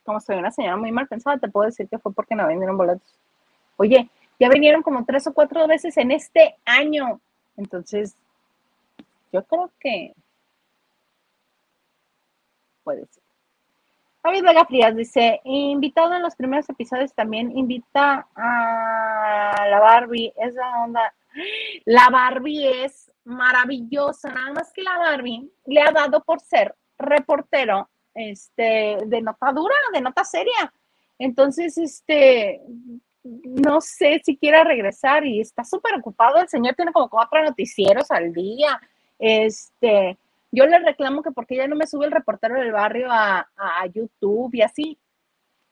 como 0.05 0.21
soy 0.21 0.37
una 0.37 0.51
señora 0.51 0.77
muy 0.77 0.93
mal 0.93 1.07
pensada, 1.09 1.39
te 1.39 1.49
puedo 1.49 1.67
decir 1.67 1.89
que 1.89 1.99
fue 1.99 2.13
porque 2.13 2.35
no 2.35 2.47
vendieron 2.47 2.77
boletos. 2.77 3.15
Oye, 3.77 4.09
ya 4.39 4.49
vinieron 4.49 4.83
como 4.83 5.05
tres 5.05 5.27
o 5.27 5.33
cuatro 5.33 5.67
veces 5.67 5.97
en 5.97 6.11
este 6.11 6.57
año. 6.65 7.21
Entonces, 7.57 8.17
yo 9.33 9.45
creo 9.45 9.71
que 9.79 10.15
puede 12.85 13.07
ser. 13.07 13.23
David 14.23 14.45
Vega 14.45 14.65
Frías 14.65 14.97
dice, 14.97 15.41
invitado 15.45 16.15
en 16.15 16.23
los 16.23 16.37
primeros 16.37 16.69
episodios 16.69 17.13
también 17.13 17.57
invita 17.57 18.29
a 18.37 19.67
la 19.69 19.81
Barbie, 19.81 20.33
esa 20.37 20.85
onda. 20.85 21.13
La 21.85 22.09
Barbie 22.09 22.85
es 22.85 23.11
maravillosa, 23.25 24.31
nada 24.31 24.53
más 24.53 24.73
que 24.73 24.83
la 24.83 24.97
Barbie 24.99 25.51
le 25.67 25.81
ha 25.81 25.91
dado 25.91 26.23
por 26.23 26.41
ser 26.41 26.75
reportero 26.99 27.89
este, 28.15 28.99
de 29.07 29.23
nota 29.23 29.53
dura, 29.53 29.75
de 29.93 30.01
nota 30.01 30.25
seria. 30.25 30.73
Entonces, 31.19 31.77
este, 31.79 32.61
no 33.25 33.81
sé 33.81 34.21
si 34.25 34.37
quiere 34.37 34.63
regresar 34.63 35.27
y 35.27 35.41
está 35.41 35.65
súper 35.65 35.97
ocupado. 35.97 36.39
El 36.39 36.49
señor 36.49 36.75
tiene 36.75 36.93
como 36.93 37.09
cuatro 37.09 37.43
noticieros 37.43 38.11
al 38.11 38.33
día. 38.33 38.81
Este, 39.19 40.17
yo 40.53 40.67
le 40.67 40.79
reclamo 40.79 41.23
que 41.23 41.33
porque 41.33 41.57
ya 41.57 41.67
no 41.67 41.75
me 41.75 41.87
sube 41.87 42.07
el 42.07 42.13
reportero 42.13 42.61
del 42.61 42.73
barrio 42.73 43.09
a, 43.11 43.47
YouTube 43.93 44.55
y 44.55 44.63
así. 44.63 44.99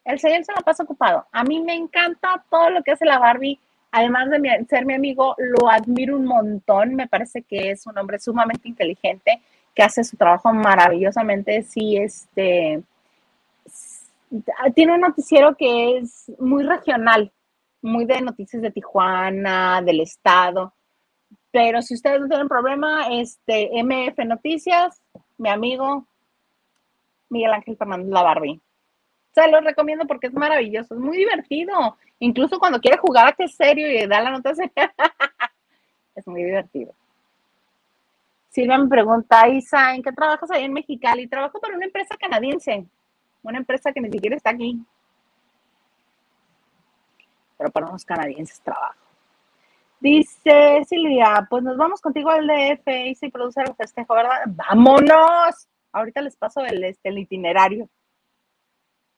El 0.05 0.19
señor 0.19 0.45
se 0.45 0.53
la 0.53 0.63
pasa 0.63 0.83
ocupado. 0.83 1.27
A 1.31 1.45
mí 1.45 1.61
me 1.61 1.75
encanta 1.75 2.43
todo 2.51 2.71
lo 2.71 2.83
que 2.83 2.93
hace 2.93 3.05
la 3.05 3.19
Barbie. 3.19 3.61
Además 3.93 4.31
de 4.31 4.67
ser 4.69 4.87
mi 4.87 4.95
amigo, 4.95 5.37
lo 5.39 5.69
admiro 5.69 6.17
un 6.17 6.25
montón. 6.25 6.95
Me 6.95 7.07
parece 7.07 7.43
que 7.43 7.71
es 7.71 7.87
un 7.87 7.99
hombre 7.99 8.19
sumamente 8.19 8.69
inteligente, 8.69 9.43
que 9.75 9.83
hace 9.83 10.03
su 10.03 10.17
trabajo 10.17 10.53
maravillosamente. 10.53 11.63
Sí, 11.63 11.99
este 11.99 12.83
tiene 14.75 14.95
un 14.95 15.01
noticiero 15.01 15.57
que 15.57 15.99
es 15.99 16.31
muy 16.39 16.63
regional, 16.63 17.33
muy 17.83 18.05
de 18.05 18.21
noticias 18.21 18.63
de 18.63 18.71
Tijuana, 18.71 19.83
del 19.83 20.01
estado. 20.01 20.73
Pero 21.53 21.83
si 21.83 21.95
ustedes 21.95 22.21
no 22.21 22.29
tienen 22.29 22.49
problema, 22.49 23.09
este 23.11 23.71
MF 23.83 24.25
Noticias, 24.25 25.01
mi 25.39 25.49
amigo 25.49 26.07
Miguel 27.29 27.53
Ángel 27.53 27.77
Fernández 27.77 28.09
La 28.09 28.23
Barbie. 28.23 28.61
Se 29.33 29.49
lo 29.49 29.61
recomiendo 29.61 30.07
porque 30.07 30.27
es 30.27 30.35
maravilloso, 30.35 30.95
es 30.95 31.01
muy 31.01 31.17
divertido. 31.17 31.97
Incluso 32.19 32.59
cuando 32.59 32.81
quiere 32.81 32.99
jugar 32.99 33.29
a 33.29 33.33
que 33.33 33.45
es 33.45 33.55
serio 33.55 33.91
y 33.91 34.07
da 34.07 34.21
la 34.21 34.31
nota 34.31 34.55
seria, 34.55 34.93
es 36.15 36.27
muy 36.27 36.43
divertido. 36.45 36.93
Silvia 38.51 38.79
me 38.79 38.89
pregunta, 38.89 39.49
Isa, 39.49 39.95
¿en 39.95 40.03
qué 40.03 40.13
trabajas 40.13 40.51
ahí 40.51 40.65
en 40.65 40.73
Mexicali? 40.73 41.29
Trabajo 41.29 41.61
para 41.61 41.77
una 41.77 41.87
empresa 41.87 42.17
canadiense, 42.17 42.85
una 43.43 43.59
empresa 43.59 43.93
que 43.93 44.01
ni 44.01 44.11
siquiera 44.11 44.37
está 44.37 44.51
aquí. 44.51 44.85
pero 47.57 47.71
para 47.71 47.89
unos 47.89 48.07
canadienses 48.07 48.59
trabajo. 48.63 49.10
Dice 50.01 50.83
Silvia, 50.89 51.47
pues 51.51 51.63
nos 51.63 51.77
vamos 51.77 52.01
contigo 52.01 52.31
al 52.31 52.47
DF 52.47 52.89
y 52.89 53.15
si 53.15 53.29
produce 53.29 53.61
el 53.61 53.75
festejo, 53.75 54.15
¿verdad? 54.15 54.45
¡Vámonos! 54.47 55.69
Ahorita 55.93 56.23
les 56.23 56.37
paso 56.37 56.65
el, 56.65 56.83
este, 56.85 57.11
el 57.11 57.19
itinerario. 57.19 57.87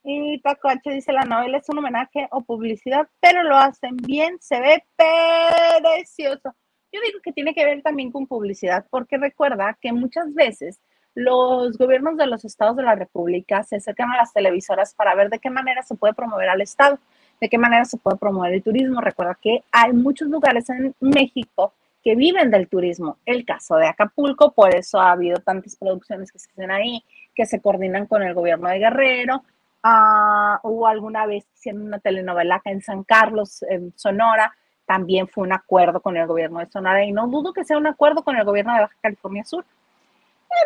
Y 0.03 0.41
Taco 0.41 0.67
H 0.67 0.89
dice, 0.91 1.13
la 1.13 1.23
novela 1.23 1.59
es 1.59 1.69
un 1.69 1.77
homenaje 1.77 2.27
o 2.31 2.41
publicidad, 2.41 3.07
pero 3.21 3.43
lo 3.43 3.55
hacen 3.55 3.95
bien, 3.95 4.37
se 4.41 4.59
ve 4.59 4.83
precioso. 4.97 6.53
Yo 6.91 6.99
digo 6.99 7.19
que 7.23 7.31
tiene 7.31 7.53
que 7.53 7.63
ver 7.63 7.81
también 7.81 8.11
con 8.11 8.27
publicidad, 8.27 8.85
porque 8.89 9.17
recuerda 9.17 9.77
que 9.79 9.93
muchas 9.93 10.33
veces 10.33 10.81
los 11.15 11.77
gobiernos 11.77 12.17
de 12.17 12.27
los 12.27 12.43
estados 12.43 12.75
de 12.75 12.83
la 12.83 12.95
República 12.95 13.63
se 13.63 13.77
acercan 13.77 14.11
a 14.11 14.17
las 14.17 14.33
televisoras 14.33 14.93
para 14.93 15.15
ver 15.15 15.29
de 15.29 15.39
qué 15.39 15.49
manera 15.49 15.81
se 15.81 15.95
puede 15.95 16.13
promover 16.13 16.49
al 16.49 16.59
estado 16.59 16.99
de 17.39 17.49
qué 17.49 17.57
manera 17.57 17.85
se 17.85 17.97
puede 17.97 18.17
promover 18.17 18.53
el 18.53 18.63
turismo. 18.63 19.01
Recuerda 19.01 19.37
que 19.41 19.63
hay 19.71 19.93
muchos 19.93 20.29
lugares 20.29 20.69
en 20.69 20.95
México 20.99 21.73
que 22.03 22.15
viven 22.15 22.51
del 22.51 22.67
turismo. 22.67 23.17
El 23.25 23.45
caso 23.45 23.75
de 23.77 23.87
Acapulco, 23.87 24.51
por 24.51 24.75
eso 24.75 24.99
ha 24.99 25.11
habido 25.11 25.39
tantas 25.39 25.75
producciones 25.75 26.31
que 26.31 26.39
se 26.39 26.51
hacen 26.51 26.71
ahí, 26.71 27.03
que 27.33 27.45
se 27.45 27.61
coordinan 27.61 28.07
con 28.07 28.21
el 28.23 28.33
gobierno 28.33 28.69
de 28.69 28.79
Guerrero. 28.79 29.43
Uh, 29.83 30.57
hubo 30.63 30.87
alguna 30.87 31.25
vez 31.25 31.45
hicieron 31.55 31.83
una 31.83 31.99
telenovela 31.99 32.55
acá 32.55 32.71
en 32.71 32.81
San 32.81 33.03
Carlos, 33.03 33.63
en 33.63 33.93
Sonora, 33.97 34.53
también 34.85 35.27
fue 35.27 35.43
un 35.43 35.53
acuerdo 35.53 36.01
con 36.01 36.15
el 36.15 36.27
gobierno 36.27 36.59
de 36.59 36.69
Sonora 36.69 37.03
y 37.03 37.11
no 37.11 37.27
dudo 37.27 37.53
que 37.53 37.65
sea 37.65 37.77
un 37.77 37.87
acuerdo 37.87 38.23
con 38.23 38.35
el 38.35 38.45
gobierno 38.45 38.73
de 38.73 38.81
Baja 38.81 38.95
California 39.01 39.43
Sur. 39.43 39.65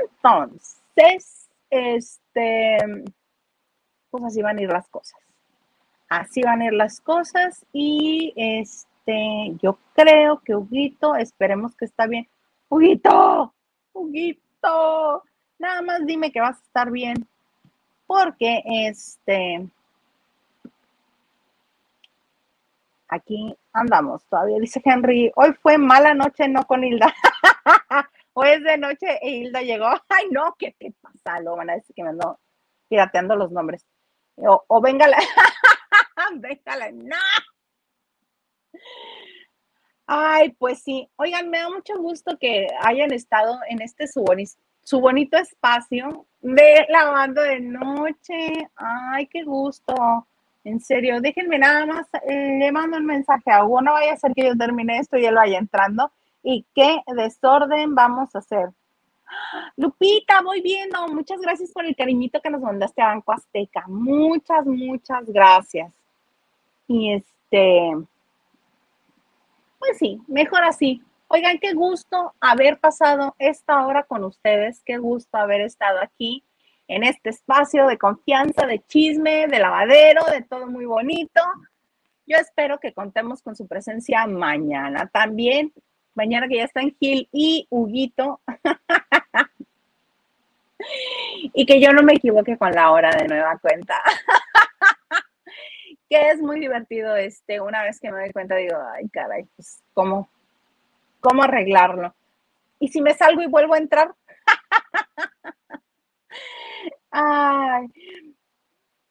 Entonces, 0.02 1.50
este, 1.70 2.78
pues 4.10 4.24
así 4.24 4.42
van 4.42 4.58
a 4.58 4.62
ir 4.62 4.70
las 4.70 4.88
cosas 4.90 5.27
así 6.10 6.42
van 6.42 6.62
a 6.62 6.66
ir 6.66 6.74
las 6.74 7.02
cosas 7.02 7.66
y 7.74 8.34
este, 8.36 9.56
yo 9.62 9.78
creo 9.94 10.40
que 10.40 10.56
Huguito, 10.56 11.16
esperemos 11.16 11.76
que 11.76 11.86
está 11.86 12.08
bien. 12.08 12.28
Huguito, 12.70 13.54
Huguito, 13.94 15.24
nada 15.60 15.82
más 15.82 16.06
dime 16.06 16.32
que 16.32 16.42
vas 16.42 16.58
a 16.58 16.64
estar 16.64 16.92
bien, 16.92 17.28
porque 18.06 18.62
este, 18.66 19.68
aquí 23.08 23.56
andamos 23.74 24.26
todavía, 24.26 24.60
dice 24.60 24.82
Henry, 24.84 25.32
hoy 25.36 25.54
fue 25.54 25.78
mala 25.78 26.14
noche, 26.14 26.48
no 26.48 26.64
con 26.66 26.84
Hilda. 26.84 27.14
hoy 28.34 28.50
es 28.50 28.64
de 28.64 28.78
noche 28.78 29.20
e 29.22 29.30
Hilda 29.30 29.62
llegó. 29.62 29.88
Ay, 30.10 30.28
no, 30.32 30.56
¿qué 30.58 30.76
te 30.78 30.94
pasa? 31.02 31.40
Lo 31.42 31.56
van 31.56 31.70
a 31.70 31.74
decir 31.74 31.96
que 31.96 32.04
me 32.04 32.10
ando 32.10 32.40
pirateando 32.90 33.36
los 33.36 33.52
nombres. 33.52 33.86
O, 34.36 34.64
o 34.68 34.82
venga 34.82 35.08
la... 35.08 35.18
Déjala, 36.36 36.92
no. 36.92 37.16
Ay, 40.06 40.52
pues 40.58 40.82
sí. 40.84 41.10
Oigan, 41.18 41.50
me 41.50 41.60
da 41.60 41.70
mucho 41.70 41.98
gusto 41.98 42.38
que 42.40 42.68
hayan 42.82 43.12
estado 43.12 43.60
en 43.70 43.82
este 43.82 44.08
su, 44.08 44.24
su 44.84 45.00
bonito 45.02 45.38
espacio 45.38 46.26
de 46.42 46.86
lavando 46.90 47.42
de 47.42 47.60
noche. 47.60 48.70
Ay, 48.76 49.28
qué 49.28 49.44
gusto. 49.44 50.28
En 50.64 50.82
serio, 50.82 51.22
déjenme 51.22 51.60
nada 51.60 51.86
más, 51.86 52.08
eh, 52.28 52.58
le 52.60 52.72
mando 52.74 52.98
un 52.98 53.06
mensaje 53.06 53.50
a 53.52 53.64
Hugo, 53.64 53.82
no 53.82 53.94
vaya 53.94 54.14
a 54.14 54.18
ser 54.18 54.34
que 54.34 54.48
yo 54.48 54.58
termine 54.58 55.00
esto 55.00 55.18
y 55.18 55.26
él 55.26 55.36
vaya 55.36 55.58
entrando. 55.58 56.12
¿Y 56.44 56.66
qué 56.76 57.02
desorden 57.16 57.96
vamos 57.96 58.36
a 58.36 58.40
hacer? 58.40 58.70
Lupita, 59.76 60.42
voy 60.42 60.62
viendo. 60.62 61.08
Muchas 61.08 61.40
gracias 61.40 61.72
por 61.72 61.86
el 61.86 61.96
cariñito 61.96 62.42
que 62.42 62.50
nos 62.50 62.62
mandaste 62.62 63.02
a 63.02 63.08
Banco 63.08 63.32
Azteca. 63.32 63.86
Muchas, 63.88 64.66
muchas 64.66 65.26
gracias. 65.26 65.94
Y 66.88 67.14
este, 67.14 67.92
pues 69.80 69.98
sí, 69.98 70.20
mejor 70.28 70.64
así. 70.64 71.02
Oigan, 71.30 71.60
qué 71.60 71.74
gusto 71.74 72.34
haber 72.40 72.80
pasado 72.80 73.36
esta 73.38 73.86
hora 73.86 74.04
con 74.04 74.24
ustedes, 74.24 74.82
qué 74.86 74.98
gusto 74.98 75.38
haber 75.38 75.62
estado 75.62 76.00
aquí 76.02 76.44
en 76.88 77.04
este 77.04 77.32
espacio 77.32 77.86
de 77.88 77.98
confianza, 77.98 78.66
de 78.66 78.80
chisme, 78.88 79.48
de 79.48 79.60
lavadero, 79.60 80.24
de 80.26 80.42
todo 80.44 80.68
muy 80.68 80.86
bonito. 80.86 81.42
Yo 82.26 82.38
espero 82.38 82.80
que 82.80 82.94
contemos 82.94 83.42
con 83.42 83.56
su 83.56 83.68
presencia 83.68 84.26
mañana 84.26 85.10
también. 85.12 85.74
Mañana 86.16 86.48
que 86.48 86.58
ya 86.58 86.64
están 86.64 86.96
Gil 87.00 87.28
y 87.32 87.68
Huguito. 87.70 88.40
y 91.54 91.66
que 91.66 91.82
yo 91.82 91.92
no 91.92 92.04
me 92.04 92.14
equivoque 92.14 92.58
con 92.58 92.72
la 92.72 92.92
hora 92.92 93.12
de 93.12 93.28
nueva 93.28 93.58
cuenta. 93.60 94.02
que 96.10 96.30
es 96.30 96.42
muy 96.42 96.60
divertido, 96.60 97.16
este, 97.16 97.60
una 97.60 97.84
vez 97.84 98.00
que 98.00 98.12
me 98.12 98.22
doy 98.22 98.32
cuenta, 98.32 98.56
digo, 98.56 98.78
ay, 98.94 99.10
caray, 99.10 99.46
pues, 99.56 99.82
¿cómo, 99.94 100.30
cómo 101.20 101.44
arreglarlo? 101.44 102.14
Y 102.80 102.88
si 102.90 103.02
me 103.02 103.14
salgo 103.14 103.42
y 103.42 103.48
vuelvo 103.48 103.74
a 103.74 103.80
entrar, 103.80 104.14
ay, 107.12 107.88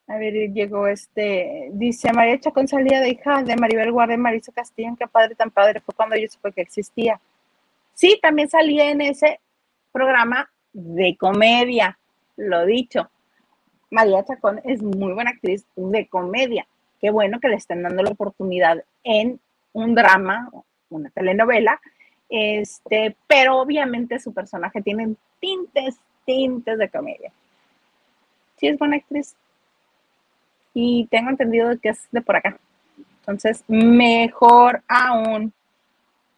a 0.09 0.19
ver, 0.19 0.53
llegó 0.53 0.87
este, 0.87 1.69
dice 1.73 2.13
María 2.13 2.39
Chacón 2.39 2.69
salía 2.69 3.01
de 3.01 3.11
hija 3.11 3.43
de 3.43 3.57
Maribel 3.57 3.91
Guardia 3.91 4.17
Marisa 4.17 4.53
Castillo, 4.53 4.95
qué 4.99 5.07
padre 5.09 5.35
tan 5.35 5.51
padre 5.51 5.81
fue 5.81 5.95
cuando 5.95 6.17
yo 6.17 6.29
supe 6.29 6.53
que 6.53 6.63
existía. 6.63 7.21
Sí, 7.95 8.19
también 8.23 8.49
salía 8.49 8.91
en 8.91 9.01
ese 9.01 9.41
programa 9.91 10.49
de 10.73 11.17
comedia, 11.17 11.99
lo 12.37 12.65
dicho. 12.67 13.11
María 13.91 14.25
Chacón 14.25 14.61
es 14.65 14.83
muy 14.83 15.13
buena 15.13 15.31
actriz 15.31 15.67
de 15.75 16.07
comedia 16.07 16.67
qué 17.07 17.13
bueno 17.13 17.39
que 17.39 17.47
le 17.47 17.55
estén 17.55 17.85
dando 17.85 18.03
la 18.03 18.11
oportunidad 18.11 18.83
en 19.05 19.39
un 19.73 19.95
drama, 19.95 20.51
una 20.89 21.09
telenovela, 21.11 21.81
este, 22.29 23.15
pero 23.29 23.61
obviamente 23.61 24.19
su 24.19 24.35
personaje 24.35 24.83
tiene 24.83 25.15
tintes, 25.39 26.01
tintes 26.25 26.77
de 26.77 26.89
comedia. 26.89 27.31
Sí 28.57 28.67
es 28.67 28.77
buena 28.77 28.97
actriz. 28.97 29.37
Y 30.75 31.07
tengo 31.07 31.31
entendido 31.31 31.79
que 31.81 31.91
es 31.91 32.09
de 32.11 32.23
por 32.23 32.35
acá. 32.35 32.59
Entonces, 33.21 33.63
mejor 33.69 34.83
aún. 34.89 35.53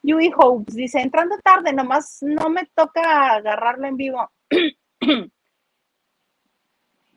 Yui 0.03 0.31
Hopes 0.37 0.75
dice, 0.75 1.01
entrando 1.01 1.39
tarde, 1.39 1.73
nomás 1.73 2.19
no 2.21 2.51
me 2.51 2.67
toca 2.75 3.37
agarrarlo 3.37 3.87
en 3.87 3.97
vivo. 3.97 4.31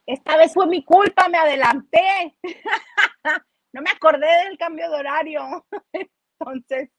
Esta 0.06 0.38
vez 0.38 0.54
fue 0.54 0.68
mi 0.68 0.84
culpa, 0.84 1.30
me 1.30 1.38
adelanté. 1.38 2.36
no 3.74 3.82
me 3.82 3.90
acordé 3.90 4.28
del 4.46 4.58
cambio 4.58 4.90
de 4.90 4.98
horario. 4.98 5.66
Entonces, 6.40 6.90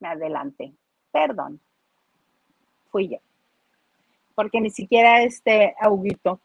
me 0.00 0.08
adelanté. 0.08 0.72
Perdón. 1.12 1.60
Fui 2.90 3.08
yo. 3.08 3.18
Porque 4.34 4.60
ni 4.60 4.70
siquiera 4.70 5.22
este 5.22 5.74
Auguito. 5.80 6.40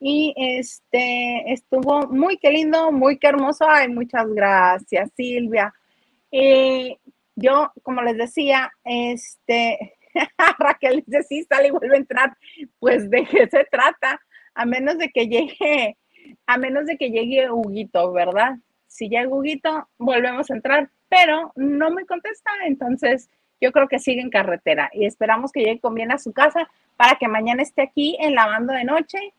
Y 0.00 0.34
este 0.36 1.52
estuvo 1.52 2.06
muy 2.08 2.36
que 2.36 2.50
lindo, 2.50 2.92
muy 2.92 3.18
que 3.18 3.28
hermoso. 3.28 3.64
Ay, 3.68 3.88
muchas 3.88 4.26
gracias, 4.28 5.10
Silvia. 5.16 5.72
Eh, 6.30 6.98
yo, 7.36 7.72
como 7.82 8.02
les 8.02 8.16
decía, 8.16 8.70
este 8.84 9.96
Raquel 10.58 11.02
dice, 11.06 11.22
sí, 11.22 11.44
sale 11.44 11.68
y 11.68 11.70
vuelve 11.70 11.94
a 11.94 11.98
entrar. 11.98 12.36
Pues 12.78 13.10
de 13.10 13.24
qué 13.24 13.48
se 13.48 13.64
trata, 13.64 14.20
a 14.54 14.64
menos 14.66 14.98
de 14.98 15.10
que 15.10 15.26
llegue 15.28 15.96
a 16.46 16.58
menos 16.58 16.86
de 16.86 16.96
que 16.96 17.10
llegue 17.10 17.50
Huguito, 17.50 18.12
¿verdad? 18.12 18.56
Si 18.86 19.08
llega 19.08 19.28
Huguito, 19.28 19.88
volvemos 19.98 20.50
a 20.50 20.54
entrar, 20.54 20.90
pero 21.08 21.52
no 21.56 21.90
me 21.90 22.06
contesta, 22.06 22.50
entonces 22.66 23.28
yo 23.60 23.72
creo 23.72 23.88
que 23.88 23.98
sigue 23.98 24.20
en 24.20 24.30
carretera 24.30 24.90
y 24.92 25.06
esperamos 25.06 25.52
que 25.52 25.60
llegue 25.60 25.80
con 25.80 25.94
bien 25.94 26.12
a 26.12 26.18
su 26.18 26.32
casa 26.32 26.68
para 26.96 27.16
que 27.16 27.28
mañana 27.28 27.62
esté 27.62 27.82
aquí 27.82 28.16
en 28.20 28.34
lavando 28.34 28.72
de 28.72 28.84
noche 28.84 29.32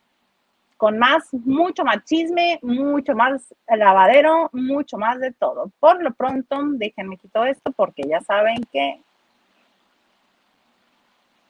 con 0.77 0.99
más, 0.99 1.33
mucho 1.33 1.85
más 1.85 2.03
chisme, 2.03 2.59
mucho 2.61 3.15
más 3.15 3.53
lavadero, 3.67 4.49
mucho 4.51 4.97
más 4.97 5.19
de 5.21 5.31
todo. 5.31 5.71
Por 5.79 6.03
lo 6.03 6.13
pronto, 6.13 6.57
déjenme 6.71 7.17
quito 7.17 7.45
esto 7.45 7.71
porque 7.71 8.03
ya 8.03 8.19
saben 8.19 8.61
que 8.73 9.01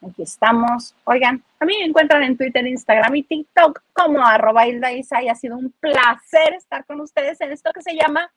Aquí 0.02 0.22
estamos. 0.22 0.94
Oigan, 1.04 1.42
a 1.58 1.64
mí 1.64 1.74
me 1.78 1.86
encuentran 1.86 2.22
en 2.22 2.36
Twitter, 2.36 2.66
Instagram 2.66 3.14
y 3.16 3.22
TikTok 3.22 3.82
como 3.92 4.24
arroba 4.24 4.66
Hilda 4.66 4.92
y 4.92 5.02
ha 5.28 5.34
sido 5.34 5.56
un 5.56 5.72
placer 5.80 6.54
estar 6.54 6.84
con 6.84 7.00
ustedes 7.00 7.40
en 7.40 7.52
esto 7.52 7.72
que 7.72 7.82
se 7.82 7.94
llama 7.94 8.30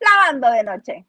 Lavando 0.00 0.50
de 0.50 0.64
Noche. 0.64 1.04